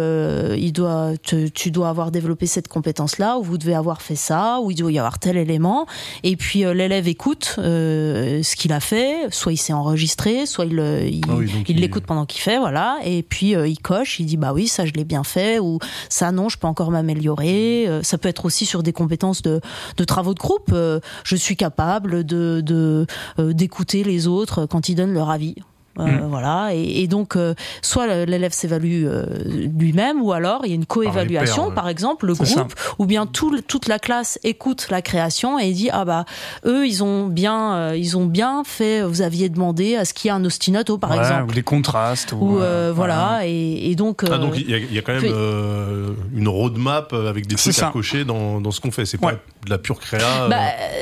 [0.57, 4.15] il doit tu, tu dois avoir développé cette compétence là, ou vous devez avoir fait
[4.15, 5.85] ça, ou il doit y avoir tel élément.
[6.23, 11.21] Et puis l'élève écoute ce qu'il a fait, soit il s'est enregistré, soit il il,
[11.29, 12.99] ah il l'écoute pendant qu'il voilà.
[13.03, 15.79] Et puis euh, il coche, il dit bah oui, ça je l'ai bien fait, ou
[16.09, 17.85] ça non, je peux encore m'améliorer.
[17.87, 19.61] Euh, ça peut être aussi sur des compétences de,
[19.97, 20.71] de travaux de groupe.
[20.71, 23.05] Euh, je suis capable de
[23.37, 25.55] d'écouter les autres quand ils donnent leur avis.
[25.99, 26.27] Euh, mm.
[26.29, 30.75] Voilà, et, et donc euh, soit l'élève s'évalue euh, lui-même, ou alors il y a
[30.75, 35.57] une co-évaluation, par, exemple le groupe, ou bien tout, toute la classe écoute la création
[35.57, 36.25] et dit ah bah
[36.65, 39.03] eux ils ont bien ils ont bien fait.
[39.03, 42.33] Vous aviez demandé à ce qu'il y ait un ostinato par exemple, ou des contrastes,
[42.33, 42.59] ou,
[42.93, 47.47] voilà, Et, et, donc ah, donc il y, y, a quand même une roadmap avec
[47.47, 49.05] des trucs à cocher dans, dans ce qu'on fait.
[49.05, 50.47] C'est pas de la pure créa.
[50.49, 50.57] Bah,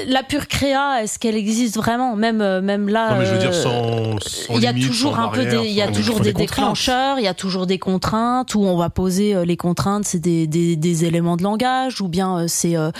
[0.08, 2.16] la pure créa, est-ce qu'elle existe vraiment?
[2.16, 3.12] Même même là.
[3.12, 6.34] Non mais je veux dire sans, sans toujours un peu il y a toujours des,
[6.34, 10.20] déclencheurs, il y a toujours des contraintes où on va poser euh, les contraintes, c'est
[10.20, 12.92] des, des, des, éléments de langage ou bien euh, c'est euh,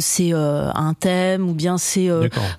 [0.00, 2.08] c'est un thème ou bien c'est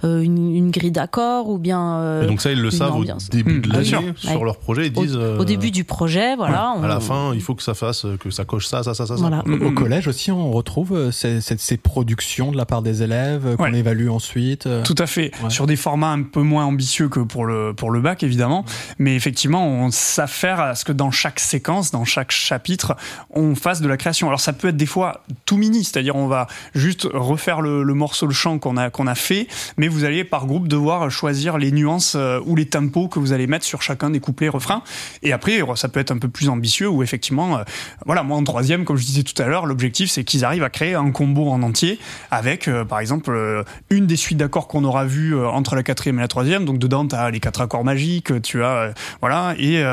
[0.03, 3.67] une, une, grille d'accords ou bien Et donc ça ils le savent au début de
[3.67, 6.75] mmh, l'année sur leur projet, ils disent au, début du projet, voilà.
[6.81, 9.15] à la fin, il faut que ça fasse que ça coche ça ça ça ça.
[9.15, 9.43] Voilà.
[9.45, 9.75] Au, mmh.
[9.75, 14.67] collège aussi, on retrouve ces, ces, productions de la part des élèves qu'on évalue ensuite.
[14.83, 15.31] Tout à fait.
[15.49, 18.62] Sur des formats un peu moins ambitieux que pour le pour le bac évidemment,
[18.99, 22.95] Mais effectivement, on s'affaire à ce que dans chaque séquence, dans chaque chapitre,
[23.29, 24.27] on fasse de la création.
[24.27, 28.25] Alors ça peut être des fois tout mini, c'est-à-dire on va juste refaire le, morceau,
[28.25, 29.47] le chant qu'on a, qu'on a fait,
[29.77, 33.33] mais vous allez par groupe devoir choisir les nuances euh, ou les tempos que vous
[33.33, 34.83] allez mettre sur chacun des couplets refrains.
[35.21, 37.63] Et après, ça peut être un peu plus ambitieux où effectivement, euh,
[38.05, 40.69] voilà, moi en troisième, comme je disais tout à l'heure, l'objectif c'est qu'ils arrivent à
[40.69, 41.99] créer un combo en entier
[42.31, 46.21] avec, euh, par exemple, une des suites d'accords qu'on aura vu entre la quatrième et
[46.21, 46.65] la troisième.
[46.65, 49.83] Donc dedans, tu as les quatre accords magiques, tu as, voilà, et,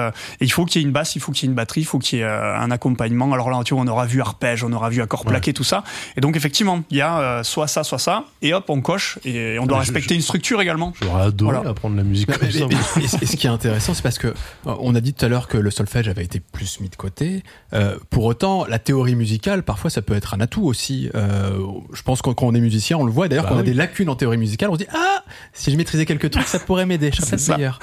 [0.41, 1.85] il faut qu'il y ait une basse, il faut qu'il y ait une batterie, il
[1.85, 3.33] faut qu'il y ait un accompagnement.
[3.33, 5.85] Alors là, tu vois, on aura vu arpège, on aura vu accord plaqué, tout ça.
[6.17, 9.59] Et donc effectivement, il y a soit ça, soit ça, et hop, on coche, et
[9.59, 10.93] on doit respecter une structure également.
[11.03, 12.67] J'aurais adoré apprendre la musique comme ça.
[13.01, 14.35] Et, ce qui est intéressant, c'est parce que
[14.65, 17.43] on a dit tout à l'heure que le solfège avait été plus mis de côté.
[17.73, 21.11] Euh, pour autant, la théorie musicale, parfois, ça peut être un atout aussi.
[21.15, 21.59] Euh,
[21.93, 23.29] je pense que quand on est musicien, on le voit.
[23.29, 25.71] D'ailleurs, bah quand on a des lacunes en théorie musicale, on se dit ah, si
[25.71, 27.11] je maîtrisais quelques trucs, ça pourrait m'aider.
[27.13, 27.79] Je serais meilleur.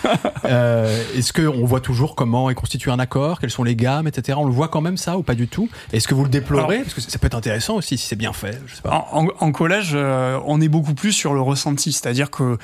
[0.46, 0.67] Euh,
[1.16, 4.38] Est-ce que on voit toujours comment est constitué un accord, quelles sont les gammes, etc.
[4.42, 5.70] On le voit quand même ça ou pas du tout?
[5.94, 6.80] Est-ce que vous le déplorez?
[6.80, 8.62] Parce que ça peut être intéressant aussi si c'est bien fait.
[8.68, 9.08] Je sais pas.
[9.12, 12.58] En, en, collège, euh, on est beaucoup plus sur le ressenti, c'est-à-dire que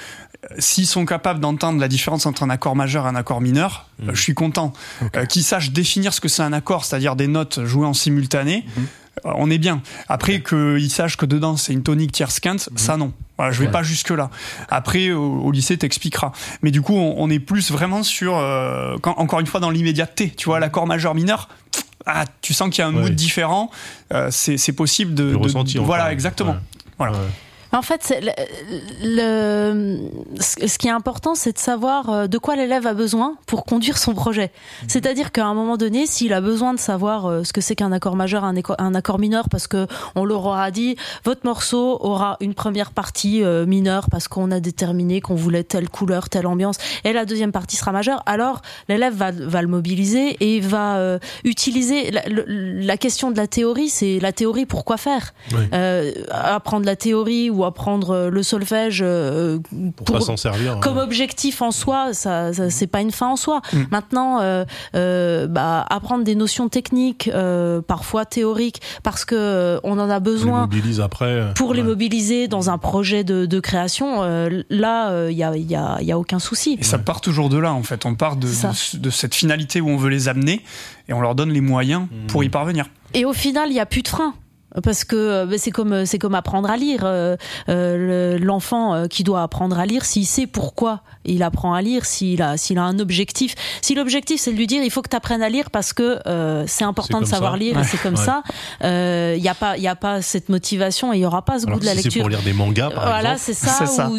[0.60, 4.12] s'ils sont capables d'entendre la différence entre un accord majeur et un accord mineur, mmh.
[4.14, 4.74] je suis content.
[5.16, 8.66] Euh, qu'ils sachent définir ce que c'est un accord, c'est-à-dire des notes jouées en simultané.
[8.66, 8.82] Mmh.
[9.26, 9.82] Euh, on est bien.
[10.08, 12.78] Après qu'ils sachent que dedans c'est une tonique tierce quinte, mmh.
[12.78, 13.14] ça non.
[13.52, 14.30] je vais pas jusque là.
[14.70, 16.32] Après au, lycée t'expliqueras.
[16.62, 20.30] Mais du coup on, est plus vraiment sur euh, encore une fois dans l'immédiateté.
[20.30, 21.50] Tu vois l'accord majeur mineur.
[22.06, 23.72] Ah, tu sens qu'il y a un mood différent.
[24.30, 25.84] c'est possible de, ressentir.
[25.84, 26.56] Voilà exactement.
[26.98, 27.18] Voilà.
[27.74, 28.14] En fait,
[29.02, 29.98] le,
[30.40, 33.98] ce qui est important, c'est de savoir euh, de quoi l'élève a besoin pour conduire
[33.98, 34.52] son projet.
[34.84, 34.90] Mhm.
[34.90, 37.92] C'est-à-dire qu'à un moment donné, s'il a besoin de savoir euh, ce que c'est qu'un
[37.92, 42.38] accord majeur, un, un, accord mineur, parce que on leur aura dit, votre morceau aura
[42.42, 46.78] une première partie euh, mineure parce qu'on a déterminé qu'on voulait telle couleur, telle ambiance,
[47.04, 48.22] et la deuxième partie sera majeure.
[48.28, 53.90] Alors l'élève va, va le mobiliser et va utiliser la, la, question de la théorie.
[53.90, 55.34] C'est la théorie pour quoi faire.
[56.30, 59.60] apprendre la théorie ou apprendre euh, le solfège euh,
[60.06, 63.62] pour, s'en servir comme objectif en soi ça, c'est pas une fin en soi.
[63.72, 63.78] Mm.
[63.92, 67.30] maintenant euh, bah, apprendre des notions techniques
[67.88, 70.70] parfois théoriques parce que on en a besoin
[71.02, 74.24] après pour les mobiliser dans un projet de, création
[74.70, 76.78] là il y a, y, a, y a aucun souci.
[76.80, 78.06] Et ça part toujours de là en fait.
[78.06, 78.48] On part de,
[78.98, 80.62] de, cette finalité où on veut les amener
[81.08, 82.86] et on leur donne les moyens pour y parvenir.
[83.14, 84.34] Et au final il y a plus de frein
[84.82, 87.02] parce que euh, bah, c'est comme c'est comme apprendre à lire.
[87.04, 87.36] Euh,
[87.70, 92.42] euh, l'enfant qui doit apprendre à lire, s'il sait pourquoi il apprend à lire, s'il
[92.42, 93.56] a s'il a un objectif.
[93.82, 96.20] Si l'objectif c'est de lui dire il faut que tu apprennes à lire parce que
[96.68, 98.44] c'est important de savoir lire et c'est comme ça.
[98.82, 101.60] Il y a pas il y a pas cette motivation et il y aura pas
[101.60, 102.12] ce goût de la lecture.
[102.12, 104.10] C'est pour lire des mangas par voilà, c'est ça, ça.
[104.10, 104.18] Ou,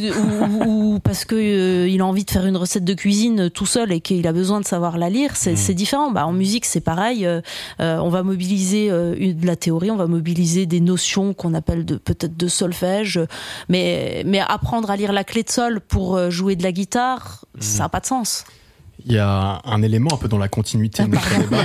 [0.67, 4.01] ou, parce que il a envie de faire une recette de cuisine tout seul et
[4.01, 5.75] qu'il a besoin de savoir la lire, c'est mmh.
[5.75, 6.11] différent.
[6.11, 7.29] Bah en musique c'est pareil.
[7.79, 12.37] on va mobiliser de la théorie, on va mobiliser des notions qu'on appelle de peut-être
[12.37, 13.21] de solfège,
[13.69, 17.45] mais mais apprendre à lire la clé de sol pour euh, jouer de la guitare,
[17.61, 18.45] ça n'a pas de sens.
[19.07, 21.57] Il y a un élément un peu dans la continuité de notre débat.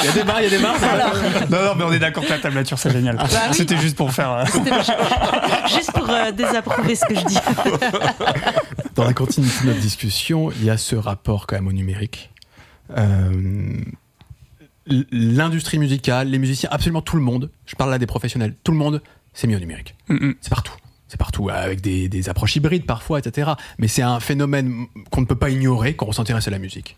[0.00, 0.76] il y a des barres, il y a des barres.
[1.50, 3.16] Non, non, mais on est d'accord que la tablature, c'est génial.
[3.16, 4.30] Bah C'était juste pour faire.
[4.32, 4.44] Euh,
[5.66, 7.38] juste pour euh, désapprouver ce que je dis.
[8.94, 12.30] Dans la continuité de notre discussion, il y a ce rapport quand même au numérique.
[12.96, 13.80] Euh,
[14.86, 18.78] l'industrie musicale, les musiciens, absolument tout le monde, je parle là des professionnels, tout le
[18.78, 19.02] monde
[19.34, 19.94] c'est mieux au numérique.
[20.40, 20.74] C'est partout.
[21.08, 23.52] C'est partout, avec des, approches hybrides parfois, etc.
[23.78, 26.96] Mais c'est un phénomène qu'on ne peut pas ignorer quand on s'intéresse à la musique.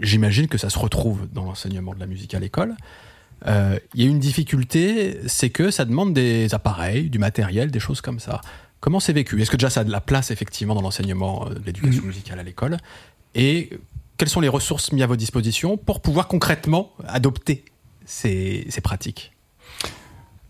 [0.00, 2.76] J'imagine que ça se retrouve dans l'enseignement de la musique à l'école.
[3.46, 7.80] Euh, il y a une difficulté, c'est que ça demande des appareils, du matériel, des
[7.80, 8.42] choses comme ça.
[8.80, 9.40] Comment c'est vécu?
[9.40, 12.38] Est-ce que déjà ça a de la place effectivement dans l'enseignement euh, de l'éducation musicale
[12.38, 12.76] à l'école?
[13.34, 13.70] Et
[14.18, 17.64] quelles sont les ressources mises à votre disposition pour pouvoir concrètement adopter
[18.04, 19.32] ces, pratiques?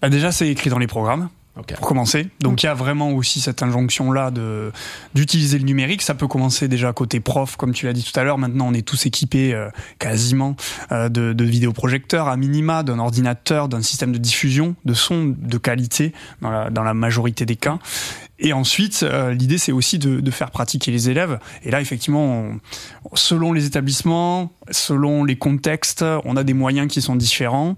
[0.01, 1.29] Bah, Déjà, c'est écrit dans les programmes.
[1.77, 2.29] Pour commencer.
[2.39, 4.71] Donc il y a vraiment aussi cette injonction-là de,
[5.15, 6.03] d'utiliser le numérique.
[6.03, 8.39] Ça peut commencer déjà côté prof, comme tu l'as dit tout à l'heure.
[8.39, 9.69] Maintenant, on est tous équipés euh,
[9.99, 10.55] quasiment
[10.93, 15.59] euh, de, de vidéoprojecteurs à minima, d'un ordinateur, d'un système de diffusion de son de
[15.59, 16.13] qualité
[16.43, 17.81] dans la, dans la majorité des cas.
[18.39, 21.39] Et ensuite, euh, l'idée, c'est aussi de, de, faire pratiquer les élèves.
[21.65, 22.47] Et là, effectivement,
[23.15, 27.75] selon les établissements, selon les contextes, on a des moyens qui sont différents.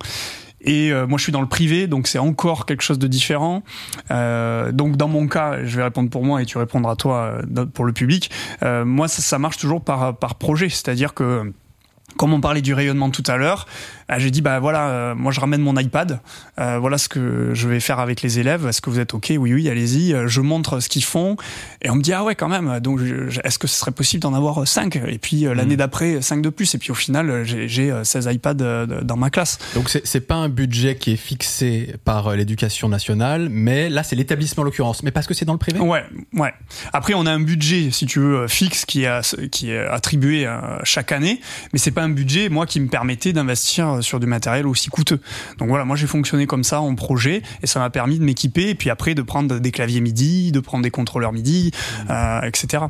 [0.62, 3.62] Et euh, moi, je suis dans le privé, donc c'est encore quelque chose de différent.
[4.10, 7.38] Euh, donc, dans mon cas, je vais répondre pour moi et tu répondras toi
[7.72, 8.30] pour le public.
[8.62, 11.52] moi, ça, ça marche toujours par, par projet, c'est-à-dire que
[12.16, 13.66] comme on parlait du rayonnement tout à l'heure,
[14.10, 16.20] euh, j'ai dit bah voilà, euh, moi je ramène mon iPad,
[16.58, 18.66] euh, voilà ce que je vais faire avec les élèves.
[18.66, 19.32] Est-ce que vous êtes ok?
[19.38, 20.14] Oui, oui, allez-y.
[20.26, 21.36] Je montre ce qu'ils font
[21.82, 22.80] et on me dit ah ouais quand même.
[22.80, 23.00] Donc
[23.44, 25.78] est-ce que ce serait possible d'en avoir 5 Et puis l'année mm.
[25.78, 26.74] d'après 5 de plus.
[26.74, 28.54] Et puis au final j'ai 16 iPads
[29.02, 29.58] dans ma classe.
[29.74, 34.62] Donc c'est pas un budget qui est fixé par l'éducation nationale, mais là c'est l'établissement
[34.62, 35.02] en l'occurrence.
[35.02, 35.78] Mais parce que c'est dans le privé?
[35.78, 36.04] Ouais,
[36.34, 36.52] ouais.
[36.92, 40.48] Après on a un budget si tu veux fixe qui est qui est attribué
[40.84, 41.40] chaque année,
[41.72, 45.20] mais c'est pas un budget moi qui me permettait d'investir sur du matériel aussi coûteux.
[45.59, 48.70] Donc voilà, moi j'ai fonctionné comme ça en projet et ça m'a permis de m'équiper
[48.70, 52.10] et puis après de prendre des claviers MIDI, de prendre des contrôleurs MIDI, mmh.
[52.10, 52.85] euh, etc.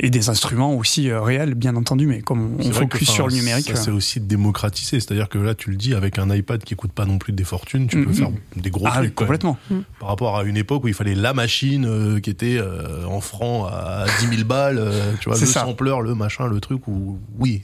[0.00, 3.68] Et des instruments aussi euh, réels, bien entendu, mais comme on, focus sur le numérique.
[3.68, 3.94] Ça, c'est euh.
[3.94, 7.18] aussi démocratisé, c'est-à-dire que là tu le dis, avec un iPad qui coûte pas non
[7.18, 8.14] plus des fortunes, tu peux mmh.
[8.14, 9.14] faire des gros ah, trucs.
[9.14, 9.58] Complètement.
[9.70, 9.78] Mmh.
[10.00, 12.60] Par rapport à une époque où il fallait la machine qui était
[13.06, 14.82] en francs à 10 000 balles,
[15.20, 17.62] tu vois, le sampler, le machin, le truc, où oui,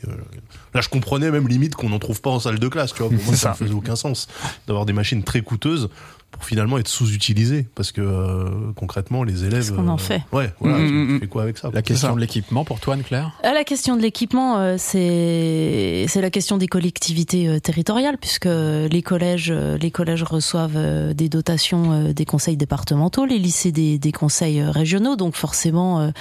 [0.75, 3.11] là je comprenais même limite qu'on n'en trouve pas en salle de classe, tu vois.
[3.11, 4.29] Pour moi, ça, ne faisait aucun sens
[4.67, 5.89] d'avoir des machines très coûteuses
[6.31, 10.53] pour finalement être sous-utilisé parce que euh, concrètement les élèves qu'on en fait euh, ouais
[10.61, 11.21] voilà mm, mm, mm.
[11.21, 11.71] fais quoi avec ça?
[11.73, 13.33] La question de l'équipement pour toi Anne-Claire?
[13.45, 19.51] Euh, la question de l'équipement c'est c'est la question des collectivités territoriales puisque les collèges
[19.53, 25.17] les collèges reçoivent des dotations des conseils départementaux les lycées des, des conseils régionaux.
[25.17, 26.13] Donc forcément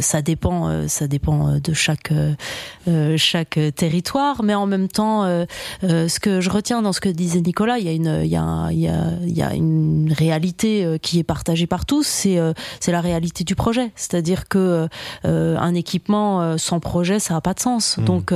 [0.00, 2.12] ça dépend ça dépend de chaque
[3.16, 4.42] chaque territoire.
[4.42, 5.24] Mais en même temps
[5.82, 8.36] ce que je retiens dans ce que disait Nicolas il y a une il y
[8.36, 12.38] a, il y a y a une réalité euh, qui est partagée par tous, c'est
[12.38, 13.92] euh, c'est la réalité du projet.
[13.94, 14.88] C'est-à-dire que
[15.24, 17.98] euh, un équipement sans projet, ça n'a pas de sens.
[17.98, 18.04] Mmh.
[18.04, 18.34] Donc,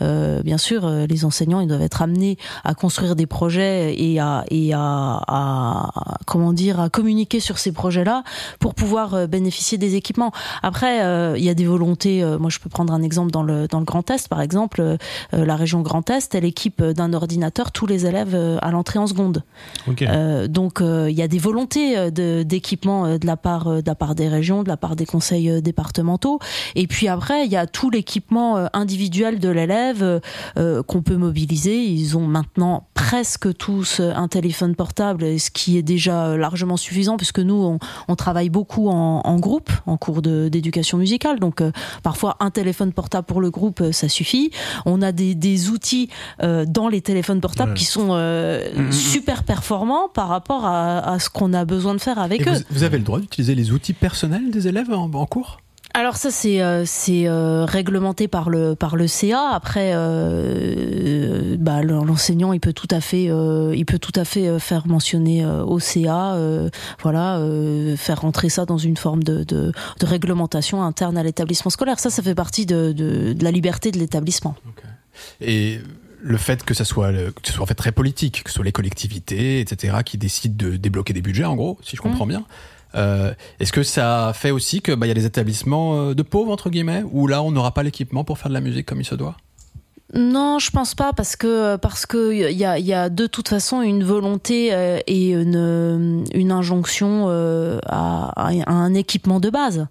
[0.00, 4.72] bien sûr, les enseignants, ils doivent être amenés à construire des projets et à et
[4.72, 8.22] à, à comment dire, à communiquer sur ces projets-là
[8.58, 10.32] pour pouvoir bénéficier des équipements.
[10.62, 10.98] Après,
[11.38, 12.24] il y a des volontés.
[12.38, 14.96] moi, je peux prendre un exemple dans le dans le Grand Est, par exemple,
[15.32, 19.42] la région Grand Est, elle équipe d'un ordinateur tous les élèves à l'entrée en seconde.
[19.86, 20.06] Okay.
[20.08, 23.94] Euh, donc euh, il y a des volontés euh, d'équipement de, la part de la
[23.94, 26.38] part des régions, de la part des conseils départementaux.
[26.74, 30.20] Et puis après, il y a tout l'équipement individuel de l'élève
[30.86, 31.82] qu'on peut mobiliser.
[31.82, 37.38] Ils ont maintenant presque tous un téléphone portable, ce qui est déjà largement suffisant puisque
[37.38, 37.78] nous
[38.08, 41.38] on, travaille beaucoup en, groupe, en cours d'éducation musicale.
[41.38, 41.62] Donc
[42.02, 44.50] parfois un téléphone portable pour le groupe, ça suffit.
[44.86, 46.08] On a des, outils
[46.40, 48.92] dans les téléphones portables qui sont mm, mm, mm.
[48.92, 52.64] super performants par rapport à, ce qu'on a besoin de faire avec eux.
[52.70, 55.60] Vous, avez le droit d'utiliser les outils personnels des élèves en, cours?
[55.94, 59.50] Alors ça c'est euh, c'est euh, réglementé par le par le CA.
[59.52, 64.88] Après, euh, bah, l'enseignant il peut tout à fait il peut tout à fait faire
[64.88, 66.36] mentionner au CA,
[67.00, 67.40] voilà,
[67.96, 69.72] faire rentrer ça dans une forme de, de,
[70.02, 72.00] réglementation interne à l'établissement scolaire.
[72.00, 74.56] Ça, ça fait partie de, de, la liberté de l'établissement.
[75.40, 75.78] Et
[76.20, 78.64] le fait que ça soit que ce soit en fait très politique, que ce soit
[78.64, 82.30] les collectivités, etc., qui décident de débloquer des budgets, en gros, si je comprends mmh.
[82.30, 82.44] bien.
[82.94, 86.50] Euh, Est-ce que ça fait aussi que bah, y a des établissements euh, de pauvres
[86.50, 89.04] entre guillemets où là on n'aura pas l'équipement pour faire de la musique comme il
[89.04, 89.36] se doit?
[90.14, 93.48] Non, je pense pas parce que parce que il y a, y a de toute
[93.48, 99.86] façon une volonté euh, et une, une injonction euh, à, à, un équipement de base.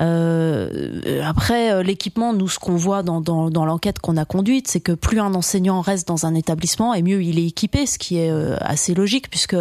[0.00, 4.68] Euh, après, euh, l'équipement, nous, ce qu'on voit dans, dans, dans l'enquête qu'on a conduite,
[4.68, 7.98] c'est que plus un enseignant reste dans un établissement, et mieux il est équipé, ce
[7.98, 9.56] qui est euh, assez logique, puisque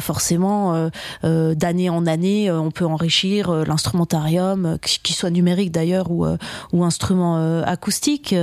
[0.00, 0.90] forcément,
[1.22, 6.26] d'année en année, on peut enrichir l'instrumentarium, qu'il soit numérique d'ailleurs ou,
[6.72, 8.34] ou instrument acoustique.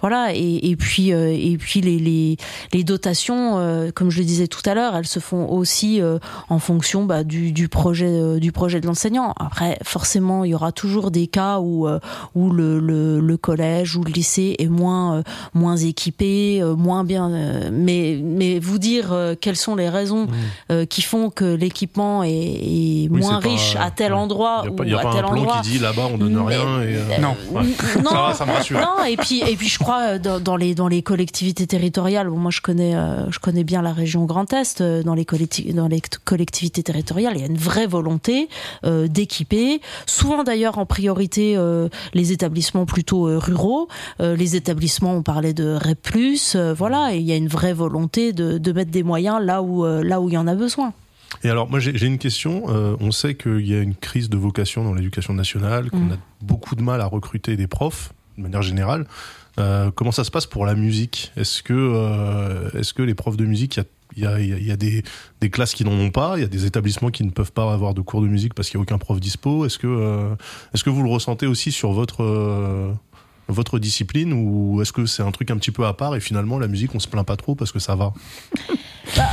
[0.00, 2.36] voilà, et, et puis, et puis les, les,
[2.72, 6.00] les dotations, comme je le disais tout à l'heure, elles se font aussi
[6.48, 9.32] en fonction bah, du, du projet du projet de l'enseignant.
[9.38, 11.98] Après, forcément, il y aura toujours des cas où euh,
[12.34, 15.22] où le, le, le, collège ou le lycée est moins euh,
[15.54, 17.30] moins équipé, euh, moins bien.
[17.72, 20.86] mais mais vous dire quelles sont les raisons mmh.
[20.86, 25.24] qui font que l'équipement est, est moins riche à tel endroit ou a à tel
[25.24, 25.60] endroit.
[25.62, 26.82] qui dit là-bas on donne rien.
[26.82, 27.36] Et, non.
[28.02, 28.10] non.
[28.10, 28.80] Ça, va, ça me rassure.
[28.80, 32.28] Non et puis et puis je crois dans, dans les dans les collectivités territoriales.
[32.28, 32.94] Bon, moi je connais
[33.30, 34.82] je connais bien la région Grand Est.
[34.82, 38.48] Dans les collectivités dans les collectivités territoriales, il y a une vraie volonté
[38.84, 39.80] d'équiper.
[40.06, 43.88] Souvent d'ailleurs en priorité euh, les établissements plutôt euh, ruraux,
[44.20, 48.32] euh, les établissements on parlait de REP+, voilà, et il y a une vraie volonté
[48.32, 50.92] de, de mettre des moyens là où là où il y en a besoin.
[51.42, 52.64] Et alors, moi, j'ai une question.
[52.66, 56.12] on sait qu'il y a une crise de vocation dans l'éducation nationale, qu'on mm.
[56.12, 59.06] a beaucoup de mal à recruter des profs, de manière générale.
[59.56, 61.32] Comment ça se passe pour la musique?
[61.36, 63.84] Est-ce que, est-ce que les profs de musique, il y a
[64.16, 65.02] y a, y a des,
[65.40, 67.72] des, classes qui n'en ont pas, il y a des établissements qui ne peuvent pas
[67.72, 69.66] avoir de cours de musique parce qu'il n'y a aucun prof dispo?
[69.66, 70.34] Est-ce que, euh,
[70.72, 72.92] est-ce que vous le ressentez aussi sur votre, euh,
[73.48, 76.58] votre discipline ou est-ce que c'est un truc un petit peu à part et finalement
[76.58, 78.12] la musique on se plaint pas trop parce que ça va?
[79.16, 79.24] Bah,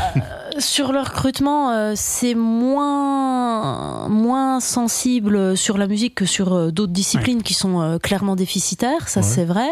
[0.60, 6.92] sur le recrutement, euh, c'est moins, moins sensible sur la musique que sur euh, d'autres
[6.92, 9.68] disciplines qui sont euh, clairement déficitaires, ça c'est vrai.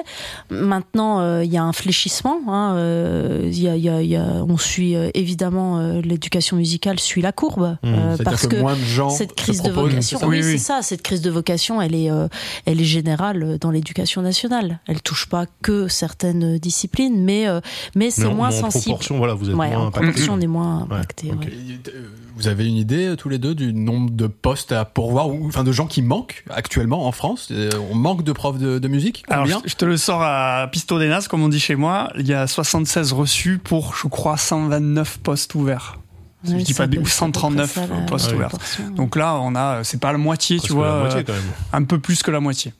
[0.49, 2.39] Maintenant, il y a un fléchissement.
[2.47, 2.75] Hein,
[3.43, 8.23] y a, y a, on suit évidemment l'éducation musicale suit la courbe mmh.
[8.23, 11.29] parce que, moins de gens cette crise de vocation, oui, c'est ça, cette crise de
[11.29, 12.09] vocation, elle est,
[12.65, 14.79] elle est générale dans l'éducation nationale.
[14.87, 17.47] Elle touche pas que certaines disciplines, mais
[17.95, 18.93] mais c'est moins sensible.
[18.93, 20.68] En proportion, voilà, vous êtes moins en proportion, on est moins
[22.35, 25.47] vous avez une idée euh, tous les deux du nombre de postes à pourvoir ou
[25.47, 27.49] enfin de gens qui manquent actuellement en France?
[27.51, 29.23] Euh, On manque de profs de, musique?
[29.27, 29.61] Combien?
[29.65, 32.11] je te le sors à pisto des comme on dit chez moi.
[32.17, 35.99] Il y a 76 reçus pour, je crois, 129 postes ouverts.
[36.45, 38.51] je dis pas ou 139 postes ouverts.
[38.95, 41.23] Donc là, on a, c'est pas la moitié, tu vois, euh,
[41.73, 42.73] un peu plus que la moitié.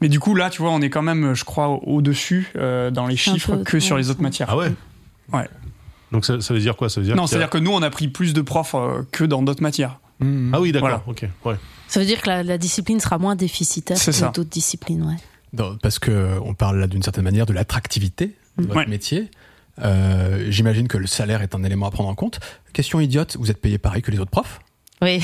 [0.00, 3.16] Mais du coup, là, tu vois, on est quand même, je crois, au-dessus dans les
[3.16, 4.48] chiffres que sur les autres matières.
[4.50, 4.72] Ah ouais?
[5.32, 5.48] Ouais.
[6.12, 6.88] Donc ça, veut dire quoi?
[6.88, 9.24] Ça veut dire Non, c'est-à-dire que nous, on a pris plus de profs euh, que
[9.24, 9.98] dans d'autres matières.
[10.20, 10.54] Mmh.
[10.54, 11.02] Ah oui, d'accord.
[11.06, 11.28] Ok.
[11.44, 11.56] Ouais.
[11.88, 15.64] Ça veut dire que la, discipline sera moins déficitaire que d'autres disciplines, ouais.
[15.82, 19.30] parce que on parle là d'une certaine manière de l'attractivité de votre métier.
[19.82, 22.40] Euh, j'imagine que le salaire est un élément à prendre en compte.
[22.72, 24.60] Question idiote, vous êtes payé pareil que les autres profs?
[25.02, 25.22] Oui.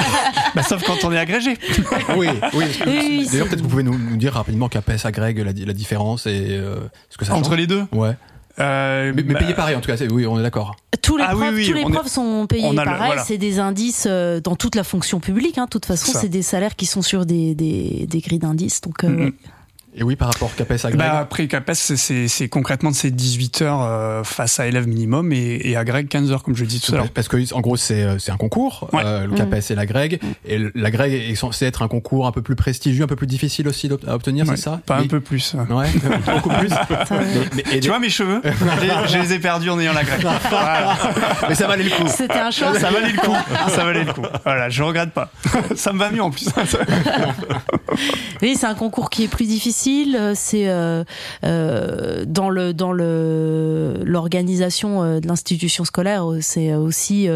[0.54, 1.58] bah, sauf quand on est agrégé.
[2.16, 3.26] oui, oui.
[3.30, 6.80] D'ailleurs, peut-être que vous pouvez nous, dire rapidement qu'APS agrègue la, la différence et euh,
[7.10, 8.16] ce que ça Entre les deux Ouais.
[8.60, 10.76] Euh, mais, payé pareil en tout cas, oui, on est d'accord.
[11.02, 13.18] Tous les ah profs, tous les profs sont payés pareil.
[13.24, 15.58] C'est des indices euh, dans toute la fonction publique.
[15.58, 15.64] Hein.
[15.64, 18.80] De toute façon, c'est des salaires qui sont sur des, des, des grilles d'indices.
[18.80, 19.30] Donc, euh,
[20.00, 23.82] et oui, par rapport CAPES à Greg bah Après, CAPES, c'est concrètement c'est 18 heures
[23.82, 26.80] euh, face à élèves minimum et, et à Greg 15 heures, comme je le dis
[26.80, 27.10] tout à l'heure.
[27.10, 30.18] Parce que, en gros, c'est euh, un concours, euh, le CAPES et la Greg.
[30.46, 33.26] Et la Greg est censé être un concours un peu plus prestigieux, un peu plus
[33.26, 34.80] difficile aussi à obtenir, c'est ça?
[34.86, 35.54] Pas un peu plus.
[35.68, 35.88] Ouais,
[36.34, 36.70] beaucoup plus.
[37.54, 38.40] mais, tu vois mes cheveux?
[39.06, 40.26] Je, les ai perdus en ayant la Greg.
[41.46, 42.08] Mais ça valait le coup.
[42.08, 42.72] C'était un choix.
[42.78, 43.36] Ça valait le coup.
[43.68, 44.22] Ça valait le coup.
[44.44, 45.30] Voilà, je regrette pas.
[45.76, 46.48] ça me va mieux en plus.
[48.40, 51.04] oui, c'est un concours qui est plus difficile euh, c'est euh,
[51.44, 57.28] euh, dans le dans le l'organisation de l'institution scolaire, c'est aussi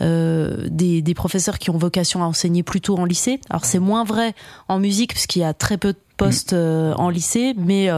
[0.00, 3.40] des, professeurs qui ont vocation à enseigner plutôt en lycée.
[3.50, 4.34] Alors c'est moins vrai
[4.68, 7.88] en musique puisqu'il y a très peu de postes en lycée, mais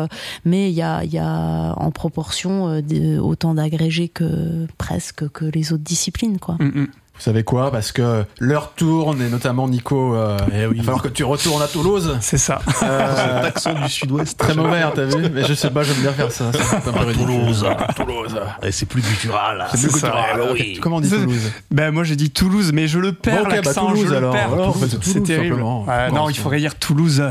[0.44, 2.82] mais il y a, y a en proportion
[3.20, 6.56] autant d'agrégés que presque que les autres disciplines quoi.
[6.60, 6.88] Mm, mm.
[7.20, 7.70] Vous savez quoi?
[7.70, 10.76] Parce que l'heure tourne et notamment Nico, euh, eh oui.
[10.76, 12.16] il va falloir que tu retournes à Toulouse.
[12.22, 12.62] C'est ça.
[12.82, 14.38] Euh, accent du sud-ouest.
[14.38, 15.28] Très mauvais, hein, t'as vu?
[15.30, 16.46] Mais je sais pas, j'aime bien faire ça.
[17.12, 17.66] Toulouse.
[17.94, 18.40] Toulouse.
[18.62, 19.66] Et c'est plus cultural.
[19.74, 20.40] C'est plus cultural.
[20.54, 20.78] Oui.
[20.80, 21.52] Comment on dit Toulouse?
[21.70, 23.88] Ben moi j'ai dit Toulouse, mais je le perds bon, okay, l'accent.
[23.88, 24.32] Bah, Toulouse, je alors.
[24.32, 24.52] le perds.
[24.54, 25.60] Alors, c'est terrible.
[25.60, 27.22] non, il faudrait dire Toulouse.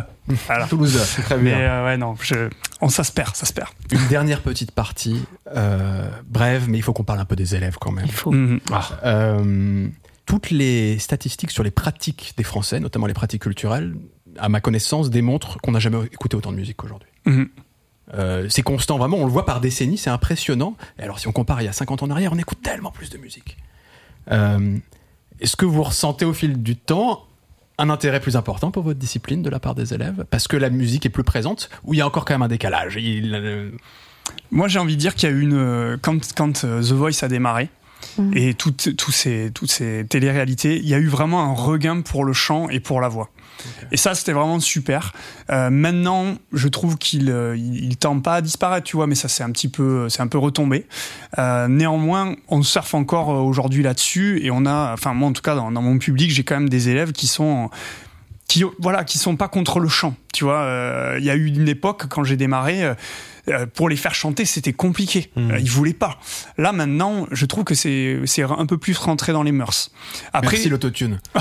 [0.48, 0.68] Voilà.
[0.70, 1.58] Toulouse, c'est très bien.
[1.58, 2.50] Mais euh, ouais, non, je...
[2.82, 3.70] on, ça se perd, ça se perd.
[3.92, 5.24] Une dernière petite partie,
[5.56, 8.06] euh, brève, mais il faut qu'on parle un peu des élèves quand même.
[8.06, 8.34] Il faut.
[8.34, 8.60] -hmm.
[8.72, 8.90] ah.
[9.06, 9.88] euh,
[10.26, 13.96] toutes les statistiques sur les pratiques des Français, notamment les pratiques culturelles,
[14.38, 17.10] à ma connaissance, démontrent qu'on n'a jamais écouté autant de musique qu'aujourd'hui.
[17.26, 17.50] Mhm.
[18.14, 20.76] Euh, c'est constant, vraiment, on le voit par décennies, c'est impressionnant.
[20.98, 22.92] Et alors, si on compare il y a 50 ans en arrière, on écoute tellement
[22.92, 23.58] plus de musique.
[24.32, 24.78] Euh,
[25.40, 27.26] est-ce que vous ressentez au fil du temps
[27.80, 30.70] un intérêt plus important pour votre discipline de la part des élèves Parce que la
[30.70, 32.98] musique est plus présente ou il y a encore quand même un décalage?
[32.98, 33.72] Euh,
[34.52, 35.98] Moi, j'ai envie de dire qu'il y a une.
[36.02, 37.70] Quand, quand The Voice a démarré,
[38.18, 38.32] Mm.
[38.36, 42.26] Et toutes, toutes, ces, toutes ces téléréalités, il y a eu vraiment un regain pour
[42.26, 43.30] le chant et pour la voix.
[43.92, 45.14] Et ça, c'était vraiment super.
[45.50, 49.28] Euh, maintenant, je trouve qu'il euh, il, tend pas à disparaître, tu vois, mais ça
[49.28, 50.86] c'est un petit peu, c'est un peu retombé.
[51.38, 55.56] Euh, néanmoins, on surfe encore aujourd'hui là-dessus, et on a, enfin moi en tout cas
[55.56, 57.70] dans, mon public, j'ai quand même des élèves qui sont
[58.48, 61.68] qui voilà qui sont pas contre le chant tu vois il y a eu une
[61.68, 62.96] époque quand j'ai démarré
[63.50, 65.30] euh, pour les faire chanter, c'était compliqué.
[65.36, 65.56] Mmh.
[65.60, 66.20] Ils voulaient pas.
[66.58, 69.92] Là maintenant, je trouve que c'est c'est un peu plus rentré dans les mœurs.
[70.34, 71.20] Après, Merci l'autotune.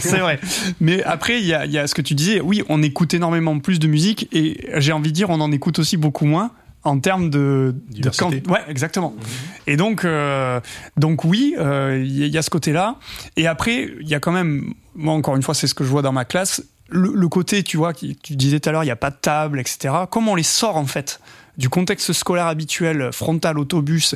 [0.00, 0.40] c'est vrai.
[0.80, 2.40] Mais après, il y a, y a ce que tu disais.
[2.40, 5.78] Oui, on écoute énormément plus de musique et j'ai envie de dire, on en écoute
[5.78, 6.52] aussi beaucoup moins
[6.84, 9.22] en termes de, de quand, ouais exactement mmh.
[9.66, 10.60] et donc euh,
[10.96, 12.96] donc oui il euh, y, y, a ce côté là
[13.36, 15.88] et après il y a quand même moi encore une fois c'est ce que je
[15.88, 18.86] vois dans ma classe le, côté, tu vois, qui, tu disais tout à l'heure, il
[18.86, 19.94] n'y a pas de table, etc.
[20.10, 21.20] Comment on les sort en fait
[21.56, 24.14] du contexte scolaire habituel, frontal, autobus?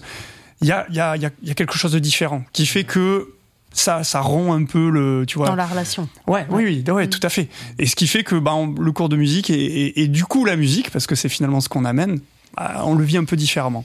[0.60, 3.34] Il y a, y, a, y a, quelque chose de différent qui fait que
[3.72, 5.48] ça, ça rompt un peu le, tu vois.
[5.48, 6.08] Dans la relation.
[6.26, 7.10] Ouais, oui, oui, ouais, mm.
[7.10, 7.48] tout à fait.
[7.78, 10.56] Et ce qui fait que bah, le cours de musique et, et, du coup la
[10.56, 12.20] musique, parce que c'est finalement ce qu'on amène,
[12.56, 13.84] bah, on le vit un peu différemment.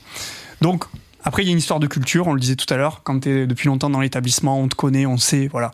[0.62, 0.86] Donc
[1.24, 3.22] après, il y a une histoire de culture, on le disait tout à l'heure, quand
[3.22, 5.72] tu es depuis longtemps dans l'établissement, on te connaît, on sait, voilà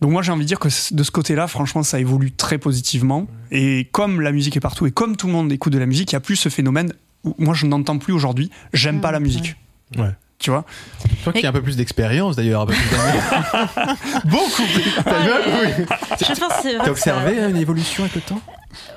[0.00, 3.26] Donc moi j'ai envie de dire que de ce côté-là, franchement, ça évolue très positivement.
[3.50, 6.12] Et comme la musique est partout et comme tout le monde écoute de la musique,
[6.12, 6.92] il n'y a plus ce phénomène
[7.24, 9.56] où moi je n'entends plus aujourd'hui, j'aime pas la musique.
[9.96, 10.10] Ouais.
[10.38, 10.64] Tu vois?
[11.22, 12.64] Toi qui as un peu plus d'expérience d'ailleurs,
[14.24, 14.90] Beaucoup plus.
[15.04, 18.40] T'as observé une évolution avec le temps?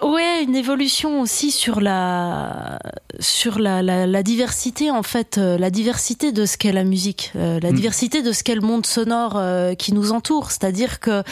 [0.02, 2.78] Ouais, une évolution aussi sur la
[3.20, 7.60] sur la, la, diversité en fait, euh, la diversité de ce qu'est la musique, euh,
[7.62, 7.76] la mm.
[7.76, 10.52] diversité de ce qu'est le monde sonore euh, qui nous entoure.
[10.52, 11.24] C'est-à-dire que,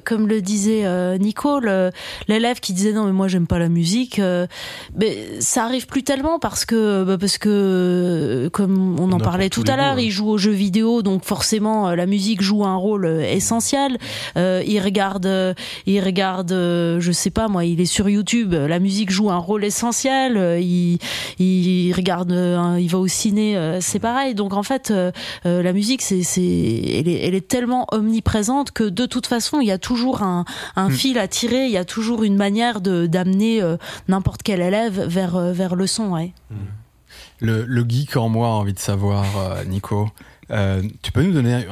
[0.00, 1.60] comme le disait Nico,
[2.28, 4.20] l'élève qui disait non mais moi j'aime pas la musique,
[4.96, 9.64] mais ça arrive plus tellement parce que bah, parce que comme on en parlait tout
[9.66, 13.98] à l'heure, il joue aux jeux vidéo, donc forcément la musique joue un rôle essentiel.
[14.36, 15.54] il regarde,
[15.86, 19.38] il regarde, je sais sais pas moi, il est sur YouTube, la musique joue un
[19.38, 20.98] rôle essentiel, euh, il,
[21.38, 24.34] il regarde, euh, il va au ciné, euh, c'est pareil.
[24.34, 24.92] Donc en fait,
[25.44, 29.66] la musique, c'est, c'est, elle est, elle est tellement omniprésente que de toute façon, il
[29.66, 30.44] y a toujours un,
[30.76, 30.92] un mm.
[30.92, 33.62] fil à tirer, il y a toujours une manière de d'amener
[34.08, 36.12] n'importe quel élève vers vers le son.
[36.12, 36.32] Ouais.
[36.50, 36.54] Mm.
[37.40, 39.24] Le, le, geek en moi a envie de savoir,
[39.66, 40.08] Nico.
[40.50, 41.64] Euh, tu peux nous donner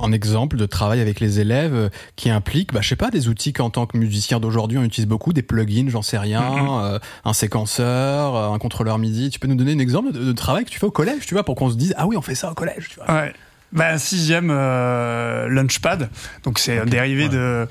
[0.00, 3.28] un, exemple de travail avec les élèves euh, qui implique, bah, je sais pas, des
[3.28, 6.84] outils qu'en tant que musicien d'aujourd'hui on utilise beaucoup, des plugins, j'en sais rien, mm-hmm.
[6.84, 9.30] euh, un séquenceur, un contrôleur MIDI.
[9.30, 11.44] Tu peux nous donner un exemple de, travail que tu fais au collège, tu vois,
[11.44, 12.88] pour qu'on se dise ah oui on fait ça au collège.
[12.90, 13.12] Tu vois.
[13.12, 13.32] Ouais.
[13.72, 16.08] Bah, sixième Launchpad,
[16.44, 17.66] donc c'est un dérivé de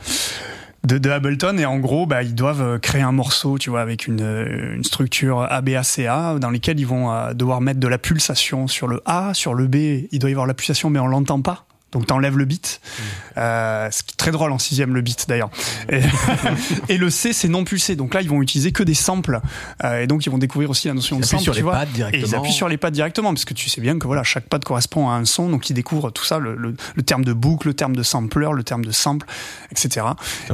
[0.86, 3.82] de, de, Ableton et en gros bah, ils doivent euh, créer un morceau tu vois
[3.82, 7.98] avec une, euh, une structure ABACA dans lesquelles ils vont euh, devoir mettre de la
[7.98, 10.08] pulsation sur le A sur le B.
[10.12, 12.82] Il doit y avoir la pulsation mais on l'entend pas donc t'enlèves le beat.
[12.84, 13.02] Mmh.
[13.38, 15.50] Euh, ce qui est très drôle en sixième le beat d'ailleurs.
[16.90, 17.96] Et, le C c'est non pulsé.
[17.96, 19.40] Donc là ils vont utiliser que des samples.
[19.84, 21.44] Euh, et donc ils vont découvrir aussi la notion de sample.
[21.44, 21.74] Sur tu les vois.
[21.74, 22.24] Pattes directement.
[22.24, 24.48] Et ils appuient sur les pattes directement parce que tu sais bien que voilà chaque
[24.48, 25.50] patte correspond à un son.
[25.50, 28.50] Donc ils découvrent tout ça, le, le, le terme de boucle, le terme de sampler,
[28.54, 29.28] le terme de sample,
[29.72, 30.06] etc.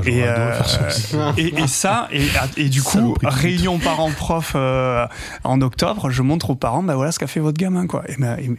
[0.06, 0.60] et, euh,
[1.38, 2.08] et, et, ça
[2.58, 5.06] et, du coup réunion parents-prof euh,
[5.44, 8.04] en octobre, je montre aux parents bah voilà ce qu'a fait votre gamin quoi.
[8.10, 8.16] Et,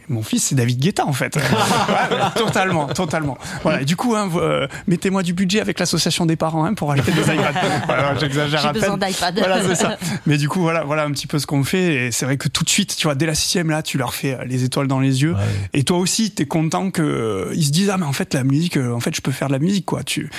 [0.09, 1.37] mon fils c'est David Guetta en fait.
[2.35, 3.81] totalement totalement, Voilà.
[3.81, 7.11] Et du coup, hein, euh, mettez-moi du budget avec l'association des parents hein, pour acheter
[7.11, 7.51] des iPads.
[7.85, 8.97] voilà, j'exagère à peine.
[9.37, 9.97] Voilà, c'est ça.
[10.25, 12.07] Mais du coup, voilà, voilà un petit peu ce qu'on fait.
[12.07, 14.13] Et c'est vrai que tout de suite, tu vois, dès la sixième là, tu leur
[14.13, 15.35] fais euh, les étoiles dans les yeux.
[15.73, 18.43] Et toi aussi, t'es content que euh, ils se disent ah mais en fait la
[18.43, 20.03] musique, en fait je peux faire de la musique quoi.
[20.03, 20.29] Tu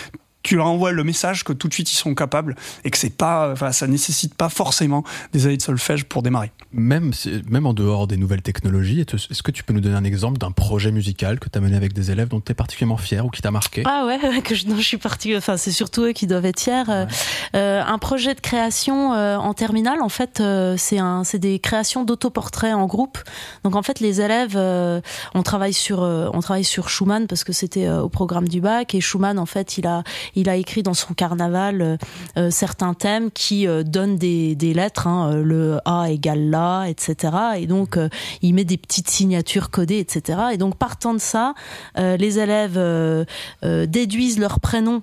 [0.42, 3.16] tu leur envoies le message que tout de suite ils sont capables et que c'est
[3.16, 6.50] pas, enfin, ça nécessite pas forcément des années de solfège pour démarrer.
[6.72, 7.12] Même,
[7.48, 10.50] même en dehors des nouvelles technologies, est-ce que tu peux nous donner un exemple d'un
[10.50, 13.30] projet musical que tu as mené avec des élèves dont tu es particulièrement fier ou
[13.30, 13.82] qui t'a marqué?
[13.86, 16.82] Ah ouais, que je, je suis partie, enfin, c'est surtout eux qui doivent être fiers.
[16.88, 17.06] Euh,
[17.54, 20.42] euh, un projet de création euh, en terminale, en fait,
[20.76, 23.18] c'est un, c'est des créations d'autoportraits en groupe.
[23.64, 27.88] Donc en fait, les élèves, on travaille sur, on travaille sur Schumann parce que c'était
[27.88, 30.02] au programme du bac et Schumann, en fait, il a,
[30.34, 31.96] il a écrit dans son carnaval euh,
[32.36, 37.34] euh, certains thèmes qui euh, donnent des, lettres, hein, le A égale là, etc.
[37.56, 37.98] Et donc
[38.40, 40.38] il met des petites signatures codées, etc.
[40.52, 41.54] Et donc partant de ça,
[41.96, 42.78] les élèves
[43.62, 45.02] déduisent leur prénom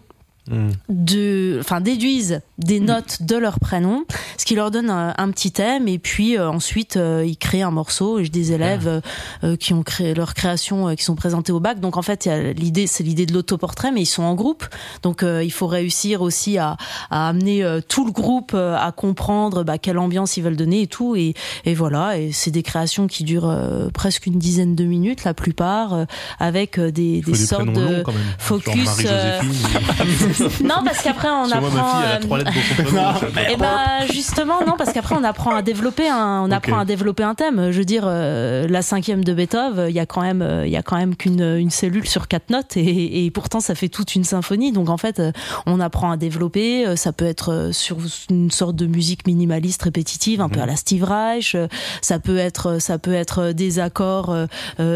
[0.89, 4.05] de, enfin, déduisent des notes de leur prénom,
[4.37, 5.87] ce qui leur donne un, petit thème.
[5.87, 8.21] Et puis euh, ensuite, euh, ils créent un morceau.
[8.21, 9.01] J'ai des élèves
[9.43, 11.79] euh, qui ont créé leur création, qui sont présentés au bac.
[11.79, 14.65] Donc en fait, l'idée, c'est l'idée de l'autoportrait, mais ils sont en groupe.
[15.03, 16.77] Donc il faut réussir aussi à,
[17.09, 21.15] à amener tout le groupe à comprendre bah, quelle ambiance ils veulent donner et tout.
[21.15, 21.33] Et,
[21.65, 22.17] et voilà.
[22.17, 23.55] Et c'est des créations qui durent
[23.93, 26.05] presque une dizaine de minutes, la plupart,
[26.39, 28.03] avec des, des sortes de
[28.37, 28.89] focus.
[30.63, 31.59] non, parce qu'après on apprend.
[31.61, 35.55] Moi, ma fille, elle a trois lettres Et bah justement, non, parce qu'après on apprend
[35.55, 37.71] à développer un, on apprend à développer un thème.
[37.71, 40.71] Je veux dire, euh, la cinquième de Beethoven, il y a quand même, euh, il
[40.71, 43.89] y a quand même qu'une une cellule sur quatre notes et, et, pourtant ça fait
[43.89, 44.71] toute une symphonie.
[44.71, 45.31] Donc en fait, euh,
[45.65, 46.95] on apprend à développer.
[46.95, 47.97] Ça peut être sur
[48.29, 51.55] une sorte de musique minimaliste répétitive, un peu à la Steve Reich.
[52.01, 54.35] Ça peut être, ça peut être des accords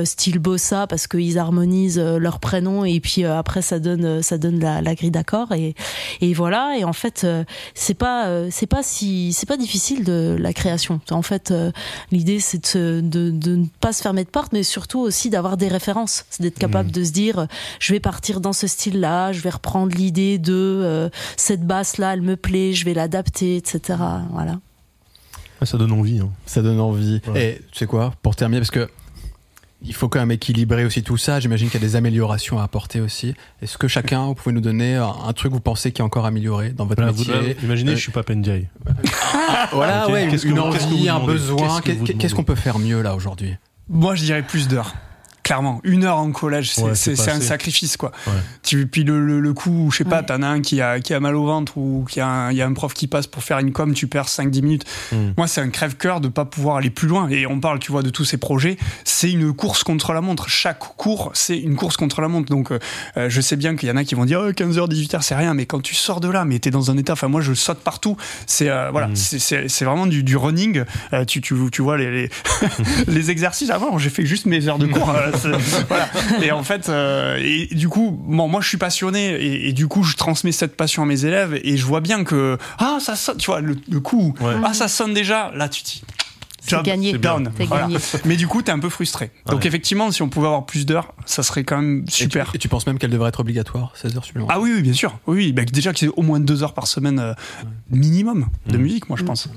[0.03, 4.82] style bossa parce qu'ils harmonisent leur prénom et puis après ça donne, ça donne la,
[4.82, 5.75] la grille d'accords et,
[6.21, 6.75] et voilà.
[6.77, 7.43] Et en fait euh,
[7.73, 10.99] c'est pas euh, c'est pas si c'est pas difficile de la création.
[11.11, 11.71] En fait euh,
[12.11, 15.57] l'idée c'est de, de, de, ne pas se fermer de porte mais surtout aussi d'avoir
[15.57, 16.25] des références.
[16.29, 16.93] C'est d'être capable mmh.
[16.93, 17.47] de se dire
[17.79, 22.13] je vais partir dans ce style là je vais reprendre l'idée de cette basse là
[22.13, 23.99] elle me plaît je vais l'adapter etc
[24.31, 24.59] voilà.
[25.63, 26.29] Ça donne envie hein.
[26.45, 27.21] ça donne envie.
[27.35, 28.13] Et tu sais quoi?
[28.21, 28.89] Pour terminer parce que
[29.85, 31.39] il faut quand même équilibrer aussi tout ça.
[31.39, 33.34] J'imagine qu'il y a des améliorations à apporter aussi.
[33.61, 36.26] Est-ce que chacun, vous pouvez nous donner un, truc que vous pensez qui est encore
[36.26, 38.68] amélioré dans votre métier Imaginez, euh, je suis pas Pendiaï.
[39.73, 41.81] voilà, ouais, une, envie, un besoin.
[41.81, 43.55] Qu'est-ce qu'on peut faire mieux là aujourd'hui?
[43.89, 44.93] Moi, je dirais plus d'heures.
[45.44, 45.82] Clairement.
[45.84, 48.11] Une heure en collège, c'est un sacrifice, quoi.
[48.64, 51.20] Tu, puis le, le, coup, je sais pas, t'en as un qui a, qui a
[51.20, 53.60] mal au ventre ou qui a il y a un prof qui passe pour faire
[53.60, 54.86] une com, tu perds 5-10 minutes.
[55.11, 55.32] Hmm.
[55.38, 57.28] Moi, c'est un crève-cœur de pas pouvoir aller plus loin.
[57.30, 58.78] Et on parle, tu vois, de tous ces projets.
[59.03, 60.48] C'est une course contre la montre.
[60.49, 62.49] Chaque cours, c'est une course contre la montre.
[62.49, 62.80] Donc, euh,
[63.18, 65.53] euh, je sais bien qu'il y en a qui vont dire 15h, 18h, c'est rien.
[65.53, 67.14] Mais quand tu sors de là, mais t'es dans un état.
[67.14, 68.18] Enfin, moi, je saute partout.
[68.45, 69.15] C'est euh, voilà, hmm.
[69.15, 70.84] c'est vraiment du, du running.
[71.28, 72.30] tu, tu, tu vois les, les,
[73.07, 73.70] les exercices.
[73.70, 75.14] Avant, j'ai fait juste mes heures de cours.
[75.88, 76.10] voilà.
[76.41, 80.03] Et en fait, et du coup, bon, moi, je suis passionné et, et, du coup,
[80.03, 83.38] je transmets cette passion à mes élèves et je vois bien que ah, ça sonne,
[83.38, 84.34] tu vois, le, coup,
[84.64, 85.51] ah, ça sonne déjà.
[85.55, 86.03] Là, tu dis.
[86.65, 87.18] C'est gagné.
[87.18, 87.51] Down.
[87.60, 87.97] Gagné.
[88.26, 89.31] Mais du coup, t'es un peu frustré.
[89.47, 92.51] Donc effectivement, si on pouvait avoir plus d'heures, ça serait quand même super.
[92.53, 94.55] Et tu, penses même qu'elle devrait être obligatoire, 16 heures supplémentaires?
[94.57, 95.19] Ah oui, oui, bien sûr.
[95.27, 97.34] Oui, bah, déjà que c'est au moins deux heures par semaine euh,
[97.89, 98.81] minimum de mmh.
[98.81, 99.27] musique, moi je mmh.
[99.27, 99.49] pense.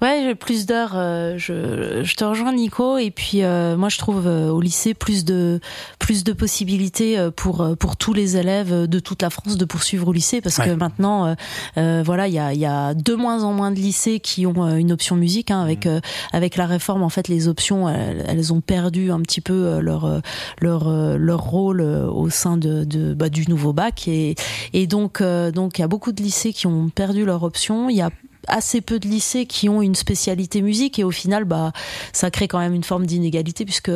[0.00, 0.92] Ouais, plus d'heures.
[0.94, 2.98] Euh, je, je, te rejoins, Nico.
[2.98, 5.60] Et puis, euh, moi, je trouve euh, au lycée plus de
[5.98, 10.12] plus de possibilités pour pour tous les élèves de toute la France de poursuivre au
[10.12, 11.34] lycée, parce que maintenant,
[11.76, 14.92] voilà, il y a y a de moins en moins de lycées qui ont une
[14.92, 15.50] option musique.
[15.50, 16.00] Hein, avec mmh.
[16.32, 20.22] avec la réforme, en fait, les options, elles, ont perdu un petit peu leur
[20.60, 20.88] leur
[21.18, 24.08] leur rôle au sein de, de bah, du nouveau bac.
[24.08, 24.34] Et
[24.72, 27.90] et donc donc il y a beaucoup de lycées qui ont perdu leur option.
[27.90, 28.10] Il y a
[28.48, 31.72] assez peu de lycées qui ont une spécialité musique et au final bah
[32.12, 33.92] ça crée quand même une forme d'inégalité puisque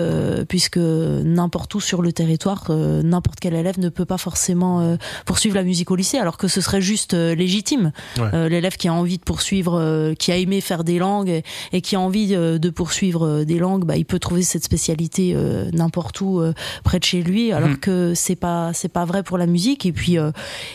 [0.48, 4.96] puisque n'importe où sur le territoire euh, n'importe quel élève ne peut pas forcément euh,
[5.26, 7.92] poursuivre la musique au lycée alors que ce serait juste euh, légitime.
[8.32, 11.42] L'élève qui a envie de poursuivre qui a aimé faire des langues
[11.72, 15.34] et, qui a envie de poursuivre des langues bah il peut trouver cette spécialité
[15.72, 16.42] n'importe où
[16.84, 17.76] près de chez lui alors mmh.
[17.78, 19.86] que c'est pas c'est pas vrai pour la musique.
[19.86, 20.16] Et puis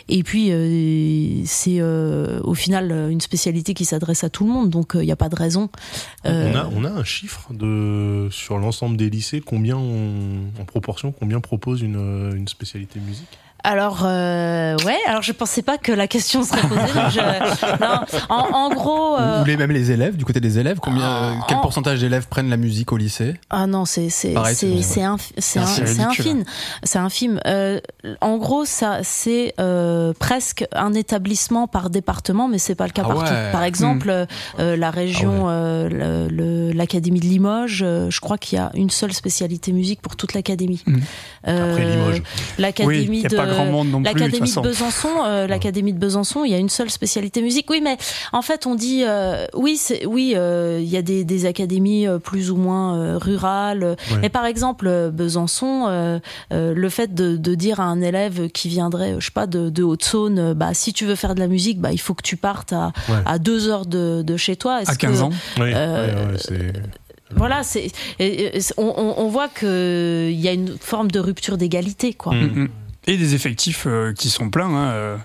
[0.10, 4.99] et puis c'est au final une spécialité qui s'adresse à tout le monde, donc il
[4.99, 5.69] euh, n'y a pas de raison.
[6.23, 11.11] On, a, euh, on a un chiffre de, sur l'ensemble des lycées, combien en proportion,
[11.11, 13.38] combien propose une, une spécialité musique?
[13.63, 17.19] Alors euh, ouais, alors je pensais pas que la question serait posée.
[17.81, 21.59] non, en, gros, euh, ou les, même les élèves, du côté des élèves, combien, quel
[21.61, 23.35] pourcentage d'élèves prennent la musique au lycée?
[23.49, 25.01] Ah non, c'est c'est c'est c'est
[25.38, 26.43] c'est un, film,
[26.84, 27.39] c'est un film.
[27.45, 27.79] Euh,
[28.21, 33.03] en gros, ça c'est euh, presque un établissement par département, mais c'est pas le cas
[33.05, 33.34] ah partout.
[33.51, 34.61] Par exemple, hmm.
[34.61, 35.88] euh, la région, ah
[36.73, 37.79] l'académie de Limoges,
[38.09, 40.84] je crois qu'il y a une seule spécialité musique pour toute l'académie.
[40.85, 40.99] Hmm.
[41.43, 42.21] Après Limoges,
[42.57, 43.35] l'académie de
[44.03, 47.69] L'académie de, Besançon, euh, l'académie de Besançon, il y a une seule spécialité musique.
[47.69, 47.97] Oui, mais
[48.34, 52.51] en fait, on dit euh, oui, oui, euh, il y a des, des académies plus
[52.51, 53.95] ou moins rurales.
[54.21, 56.19] Mais par exemple, Besançon,
[56.51, 59.84] le fait de, de, dire à un élève qui viendrait, je sais pas, de, de
[59.84, 62.73] Haute-Saône, bah si tu veux faire de la musique, bah il faut que tu partes
[62.73, 62.91] à,
[63.25, 64.81] à deux heures de, de chez toi.
[64.85, 65.29] À 15 ans.
[65.59, 65.73] Oui,
[67.35, 67.91] voilà, c'est
[68.77, 72.34] on, on, voit qu'il y a une forme de rupture d'égalité, quoi.
[72.34, 72.41] Mm.
[72.41, 72.69] Mm, mm.
[73.07, 74.67] Et des effectifs euh, qui sont pleins.
[74.67, 75.17] Hein, euh,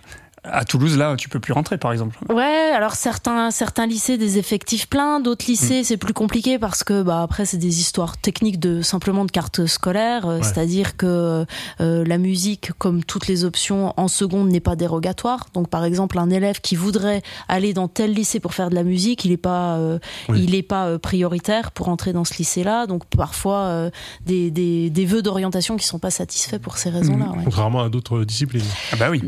[0.44, 2.18] à Toulouse, là, tu peux plus rentrer, par exemple.
[2.28, 5.84] Ouais, alors certains, certains lycées, des effectifs pleins, d'autres lycées, mm.
[5.84, 9.66] c'est plus compliqué parce que, bah, après, c'est des histoires techniques de simplement de carte
[9.66, 11.46] scolaire, euh, c'est-à-dire que
[11.80, 15.46] euh, la musique, comme toutes les options en seconde, n'est pas dérogatoire.
[15.54, 18.82] Donc, par exemple, un élève qui voudrait aller dans tel lycée pour faire de la
[18.82, 20.00] musique, il n'est pas, euh,
[20.34, 22.88] il est pas prioritaire pour entrer dans ce lycée-là.
[22.88, 23.90] Donc, parfois,
[24.26, 27.26] des, des, des, vœux d'orientation qui sont pas satisfaits pour ces raisons-là.
[27.26, 27.44] Mm.
[27.44, 28.64] Contrairement à d'autres disciplines.
[28.92, 29.22] Ah bah oui.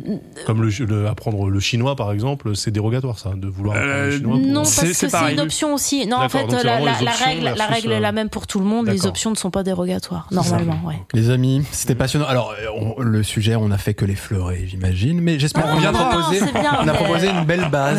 [0.45, 4.01] Comme le, le apprendre le chinois, par exemple, c'est dérogatoire, ça, de vouloir apprendre le
[4.01, 4.39] euh, chinois.
[4.39, 6.07] Non, parce que c'est une option aussi.
[6.07, 8.87] Non, en fait, la, règle, la règle est la même pour tout le monde.
[8.89, 10.81] Les options ne sont pas dérogatoires, normalement.
[10.85, 11.01] Ouais.
[11.13, 12.27] Les amis, c'était passionnant.
[12.27, 12.55] Alors,
[12.99, 16.41] le sujet, on a fait que les fleurer, j'imagine, mais j'espère qu'on vient proposer,
[16.83, 17.99] on a proposé une belle base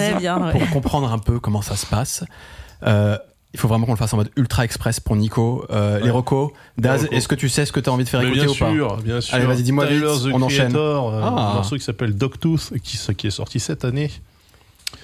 [0.52, 2.24] pour comprendre un peu comment ça se passe.
[2.84, 3.18] Euh,
[3.56, 5.66] il faut vraiment qu'on le fasse en mode ultra express pour Nico.
[5.70, 8.22] Euh, Les recos, Daz, est-ce que tu sais ce que tu as envie de faire
[8.22, 9.34] écouter ou pas Bien sûr, bien sûr.
[9.34, 10.04] Allez, vas-y, dis-moi vite,
[10.34, 10.76] on enchaîne.
[10.76, 11.28] Euh, ah.
[11.28, 14.12] Un morceau qui s'appelle Dogtooth, qui, qui est sorti cette année.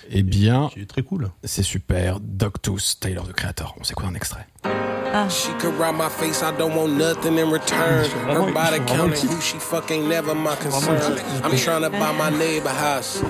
[0.09, 1.29] Eh bien, qui est très cool.
[1.45, 2.19] C'est super.
[2.19, 3.73] Dogtooth, Taylor the Creator.
[3.79, 4.45] On s'écoute un extrait.
[4.65, 5.29] Ah.
[5.29, 8.05] She could ride my face, I don't want nothing in return.
[8.27, 10.99] Her body counting who she fucking never my concern.
[11.43, 13.21] I'm trying to buy my neighbor house.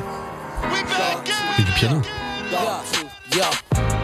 [1.60, 2.02] Et du piano.
[3.34, 4.01] Yeah,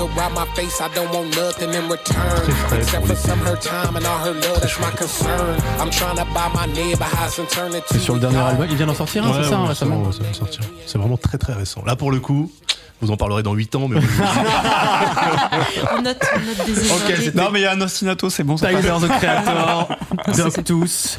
[0.00, 0.06] yeah.
[0.06, 2.78] could rob my face, I don't want nothing in return.
[2.78, 5.60] Except for some her time and all her love, that's my concern.
[5.78, 7.98] I'm trying to buy my neighbor house and turn it to.
[7.98, 10.12] sur le dernier album, il vient d'en sortir, hein, ouais, c'est ça, ouais, récemment ouais,
[10.12, 10.60] ça vient sortir.
[10.86, 11.82] C'est vraiment très très récent.
[11.86, 12.50] Là, pour le coup,
[13.00, 14.00] vous en parlerez dans 8 ans, mais
[15.96, 18.56] on note, on note des okay, Non, mais il y a un ostinato, c'est bon.
[18.56, 19.96] Tyler the Creator,
[20.36, 21.18] Doc Tous.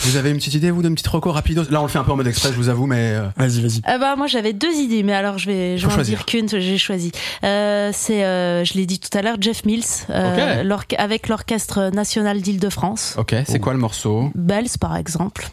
[0.00, 1.62] Vous avez une petite idée, vous, d'une petite reco rapido?
[1.70, 3.12] Là, on le fait un peu en mode express, je vous avoue, mais.
[3.12, 3.80] Euh, vas-y, vas-y.
[3.88, 6.48] Euh, bah, moi, j'avais deux idées, mais alors je vais, je vais en dire qu'une,
[6.48, 7.12] j'ai choisi.
[7.44, 10.64] Euh, c'est, euh, je l'ai dit tout à l'heure, Jeff Mills, euh,
[10.98, 13.16] avec l'Orchestre National d'Île-de-France.
[13.18, 14.30] Ok, c'est quoi le morceau?
[14.34, 15.50] Bells, par exemple.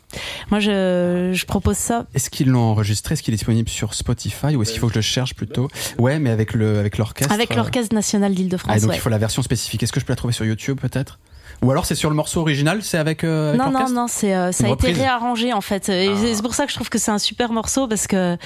[0.51, 2.05] Moi, je, je propose ça.
[2.13, 3.13] Est-ce qu'ils l'ont enregistré?
[3.13, 4.55] Est-ce qu'il est disponible sur Spotify?
[4.55, 5.67] Ou est-ce qu'il faut que je le cherche plutôt?
[5.97, 7.33] Ouais, mais avec le avec l'orchestre.
[7.33, 8.73] Avec l'Orchestre National d'Île-de-France.
[8.75, 9.81] Ah, donc il faut la version spécifique.
[9.83, 11.19] Est-ce que je peux la trouver sur YouTube, peut-être?
[11.63, 14.51] Ou alors c'est sur le morceau original, c'est avec, euh, Non, non, non, c'est euh,
[14.51, 15.89] ça a été réarrangé en fait.
[15.89, 16.33] Et ah.
[16.33, 18.37] c'est pour ça que je trouve que c'est un super morceau parce que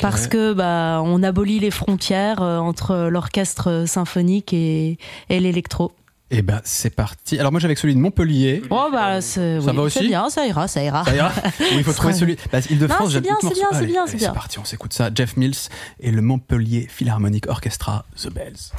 [0.00, 4.98] parce que bah on abolit les frontières euh, entre l'orchestre symphonique et,
[5.28, 5.92] et l'électro.
[6.30, 7.38] Et eh ben c'est parti.
[7.38, 8.62] Alors moi j'avais celui de Montpellier.
[8.70, 10.06] Oh bah ça va aussi.
[10.06, 11.04] bien, ça ira, ça ira.
[11.04, 11.32] Ça ira.
[11.72, 12.36] il faut trouver celui.
[12.50, 13.12] Bah, Île-de-France.
[13.12, 14.28] C'est bien, c'est bien, c'est bien, c'est bien.
[14.28, 15.10] C'est parti, on s'écoute ça.
[15.14, 15.68] Jeff Mills
[16.00, 18.72] et le Montpellier Philharmonic Orchestra, The Bells.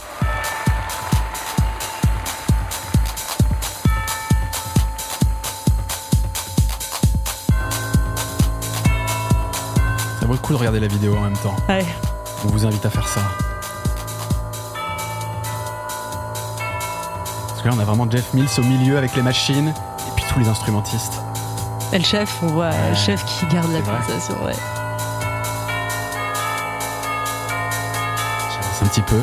[10.23, 11.57] Ça vaut le coup de regarder la vidéo en même temps.
[11.67, 11.85] Ouais.
[12.45, 13.19] On vous invite à faire ça.
[17.49, 20.23] Parce que là, on a vraiment Jeff Mills au milieu avec les machines et puis
[20.31, 21.21] tous les instrumentistes.
[21.91, 24.55] Et le chef, on voit le chef qui garde la pulsation, ouais.
[28.49, 29.21] J'avance un petit peu.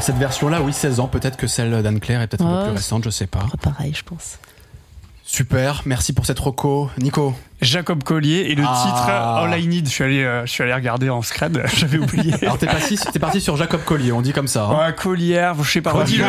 [0.00, 1.08] Alors cette version-là, oui, 16 ans.
[1.08, 3.44] Peut-être que celle d'Anne-Claire est peut-être un peu plus récente, je sais pas.
[3.60, 4.38] Pareil, je pense.
[5.24, 6.88] Super, merci pour cette roco.
[6.96, 8.82] Nico Jacob Collier et le ah.
[8.82, 9.88] titre All I Need.
[9.88, 12.32] Je suis allé, euh, je suis allé regarder en scred, j'avais oublié.
[12.40, 14.64] Alors t'es parti, es parti sur Jacob Collier, on dit comme ça.
[14.64, 14.86] Hein.
[14.86, 15.92] Ouais, Collier, je sais pas.
[15.92, 16.24] Collier,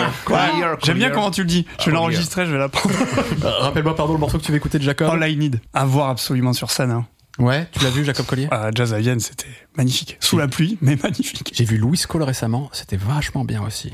[0.84, 1.66] J'aime bien comment tu le dis.
[1.80, 2.94] Je vais l'enregistrer, je vais l'apprendre.
[3.44, 5.10] Euh, rappelle-moi pardon le morceau que tu veux écouter de Jacob.
[5.10, 5.62] All I Need.
[5.74, 6.92] À voir absolument sur scène.
[6.92, 7.06] Hein.
[7.42, 8.48] Ouais, tu l'as vu, Jacob Collier?
[8.52, 10.18] Ah, Jazz à Vienne, c'était magnifique.
[10.20, 11.52] Sous la pluie, mais magnifique.
[11.56, 13.92] J'ai vu Louis Cole récemment, c'était vachement bien aussi.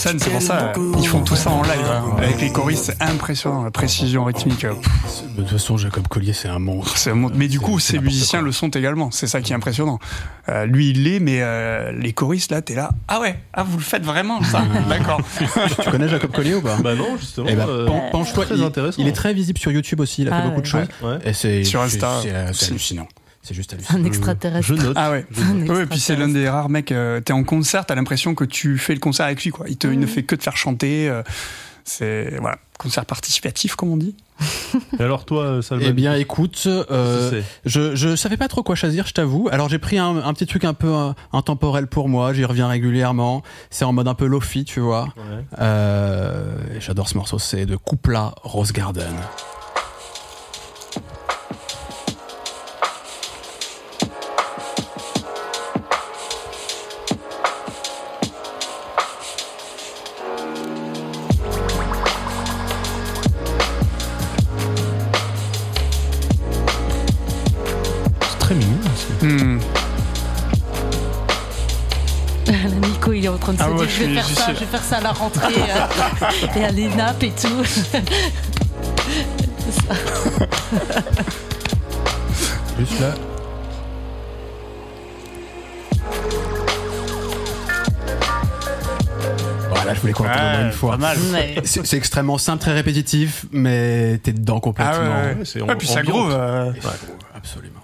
[0.00, 1.86] Scène, c'est pour ça, ils font tout ça en live.
[1.90, 2.16] Hein.
[2.18, 4.64] Avec les choristes, c'est impressionnant, la précision rythmique.
[4.64, 6.96] De toute façon, Jacob Collier, c'est un monstre.
[6.96, 9.10] C'est un Mais du coup, ces musiciens le sont également.
[9.10, 9.98] C'est ça qui est impressionnant.
[10.48, 12.90] Euh, lui, il l'est, mais euh, les choristes, là, t'es là.
[13.08, 15.20] Ah ouais, ah, vous le faites vraiment, ça D'accord.
[15.82, 16.76] tu connais Jacob Collier ou pas?
[16.76, 17.46] Bah non, justement.
[17.50, 18.46] Eh ben, euh, penche-toi.
[18.50, 20.22] Il, il, est très visible sur YouTube aussi.
[20.22, 20.88] Il a fait ah beaucoup de choses.
[21.24, 22.20] Et sur Insta.
[22.52, 23.06] C'est hallucinant.
[23.42, 23.98] C'est juste hallucinant.
[23.98, 24.66] Un extraterrestre.
[24.66, 24.96] Je note.
[24.96, 25.26] Ah ouais.
[25.68, 26.92] ouais puis c'est l'un des rares mecs.
[26.92, 29.66] Euh, t'es en concert, t'as l'impression que tu fais le concert avec lui, quoi.
[29.68, 30.08] Il, te, il ne mm.
[30.08, 31.08] fait que te faire chanter.
[31.08, 31.22] Euh,
[31.84, 34.14] c'est voilà, concert participatif, comme on dit.
[34.98, 35.84] Et alors toi, euh, Salman?
[35.88, 39.48] Eh bien, écoute, euh, je je savais pas trop quoi choisir, je t'avoue.
[39.50, 40.94] Alors j'ai pris un, un, petit truc un peu
[41.32, 42.32] intemporel pour moi.
[42.32, 43.42] J'y reviens régulièrement.
[43.70, 45.04] C'est en mode un peu lofi, tu vois.
[45.16, 45.44] Ouais.
[45.60, 47.38] Euh, J'adore ce morceau.
[47.38, 49.14] C'est de Coupla Rose Garden.
[68.50, 69.58] Hmm.
[72.82, 74.66] Nico, il est en train de se ah dire je vais faire ça, je vais
[74.66, 75.86] faire ça à la rentrée euh,
[76.56, 77.62] et à l'ENAP et tout.
[82.80, 83.14] Juste là.
[89.68, 90.98] Voilà, je voulais qu'on l'entende une fois.
[91.62, 94.94] C'est extrêmement simple, très répétitif, mais t'es dedans complètement.
[94.94, 95.76] Ah ouais, ouais.
[95.76, 96.32] puis ça groove.
[96.32, 96.72] Euh...
[97.32, 97.78] absolument.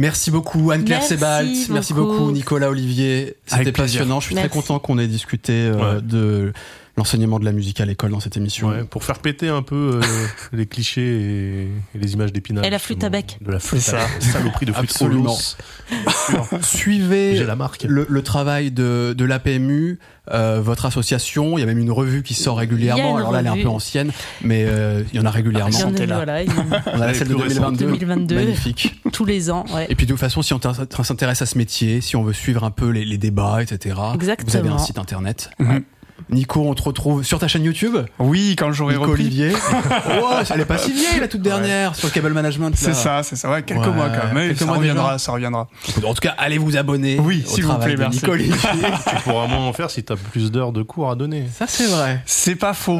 [0.00, 2.30] Merci beaucoup Anne-Claire Sebalt, merci beaucoup.
[2.30, 4.20] Nicolas Olivier, c'était passionnant.
[4.20, 6.52] Je suis très content qu'on ait discuté euh, de
[6.98, 8.68] l'enseignement de la musique à l'école dans cette émission.
[8.68, 12.64] Ouais, pour faire péter un peu euh, les clichés et, les images d'épinal.
[12.66, 13.38] Et la flûte à bec.
[13.40, 13.98] De la flûte ça.
[14.20, 15.36] Saloperie de flûte Absolument.
[16.62, 17.86] Suivez la marque.
[17.88, 19.98] Le, travail de, de l'APMU,
[20.32, 21.56] euh, votre association.
[21.56, 23.16] Il y a même une revue qui sort régulièrement.
[23.16, 24.10] Alors là, elle est un peu ancienne,
[24.42, 25.70] mais euh, il y en a régulièrement.
[25.70, 26.42] Il y en a, voilà,
[26.94, 27.86] On a celle de 2022.
[27.86, 28.34] 2022.
[28.34, 29.00] Magnifique.
[29.12, 29.64] Tous les ans.
[29.72, 29.86] Ouais.
[29.88, 30.60] Et puis de toute façon, si on
[31.04, 34.50] s'intéresse à ce métier, si on veut suivre un peu les, les débats, etc., Exactement.
[34.50, 35.50] vous avez un site internet.
[35.58, 35.84] Mhm.
[36.30, 39.22] Nico, on te retrouve sur ta chaîne YouTube Oui, quand j'aurai repris.
[39.22, 39.52] Olivier.
[40.22, 42.72] oh, elle est pas si vieille la toute dernière sur le cable management.
[42.76, 43.50] C'est ça, c'est ça.
[43.50, 44.48] Ouais, quelques mois quand même.
[44.48, 45.68] Quelques ça mois reviendra, ça reviendra.
[46.04, 47.18] En tout cas, allez vous abonner.
[47.18, 48.18] Oui, s'il vous plaît, merci.
[48.18, 48.54] Nico Olivier.
[49.08, 51.46] tu pourras moins en faire si tu as plus d'heures de cours à donner.
[51.52, 52.22] Ça, c'est vrai.
[52.26, 52.98] C'est pas faux.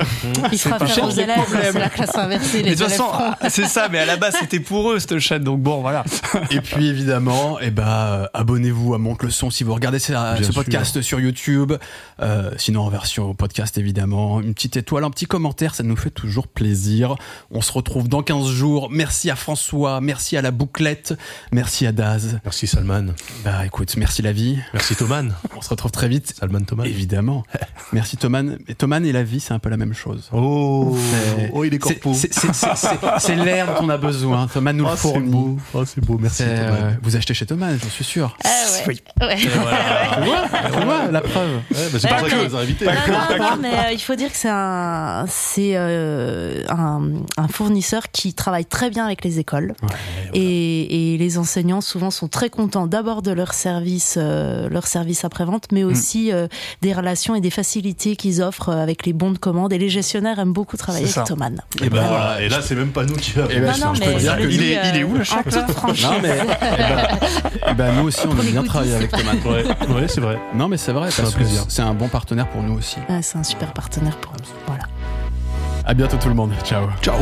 [0.51, 2.63] Il fera faire aux élèves, c'est la classe inversée.
[2.63, 3.11] Les de toute façon,
[3.49, 6.05] c'est ça, mais à la base, c'était pour eux cette chaîne, donc bon, voilà.
[6.51, 10.13] Et puis évidemment, eh ben, euh, abonnez-vous à Monte le son si vous regardez ce,
[10.53, 11.75] podcast sur YouTube.
[12.21, 14.41] Euh, sinon en version podcast évidemment.
[14.41, 17.17] Une petite étoile, un petit commentaire, ça nous fait toujours plaisir.
[17.51, 18.89] On se retrouve dans 15 jours.
[18.91, 21.15] Merci à François, merci à la bouclette,
[21.53, 22.41] merci à Daz.
[22.45, 23.15] Merci Salman.
[23.45, 24.59] Bah écoute, merci la vie.
[24.73, 25.35] Merci Thoman.
[25.57, 26.35] On se retrouve très vite.
[26.39, 26.87] Salman Thoman.
[26.87, 27.45] Évidemment.
[27.93, 28.59] merci Thoman.
[28.69, 30.29] Et Thoman et la vie, c'est un peu la même chose.
[30.33, 30.97] Oh,
[31.53, 32.15] oh il est corpo.
[32.15, 34.47] C'est l'air dont on a besoin.
[34.47, 35.59] Thoman nous le oh, fournit.
[35.75, 36.19] Oh, c'est beau.
[36.19, 36.45] Merci.
[36.47, 38.37] Euh, vous achetez chez Thomas, j'en suis sûr.
[38.45, 38.85] Ah ouais.
[38.87, 39.01] Oui.
[39.21, 39.37] Ouais.
[39.37, 41.57] Tu vois, la preuve.
[41.57, 42.87] Ouais, bah c'est pas ça que vous invité.
[43.61, 47.03] Mais euh, il faut dire que c'est un, c'est euh, un,
[47.37, 49.75] un, fournisseur qui travaille très bien avec les écoles
[50.35, 55.25] et, et, les enseignants souvent sont très contents d'abord de leur service, euh, leur service
[55.25, 55.89] après vente, mais mm.
[55.89, 56.47] aussi euh,
[56.83, 59.73] des relations et des facilités qu'ils offrent avec les bons de commande.
[59.73, 61.51] Et les gestionnaires aiment beaucoup travailler avec Thomas.
[61.83, 62.41] Et, ben voilà.
[62.43, 63.33] Et là, c'est même pas nous qui.
[63.33, 66.39] Et ben, non, non, mais dire il, est, il est où le chat Non mais.
[67.71, 69.35] Et ben, nous aussi, on aime bien travailler avec Thomas.
[69.45, 70.39] Ouais, c'est vrai.
[70.55, 72.98] Non mais c'est vrai parce que c'est un bon partenaire pour nous aussi.
[73.23, 74.47] C'est un super partenaire pour nous.
[74.67, 74.85] Voilà.
[75.85, 76.53] À bientôt tout le monde.
[76.65, 76.89] Ciao.
[77.03, 77.19] Ciao.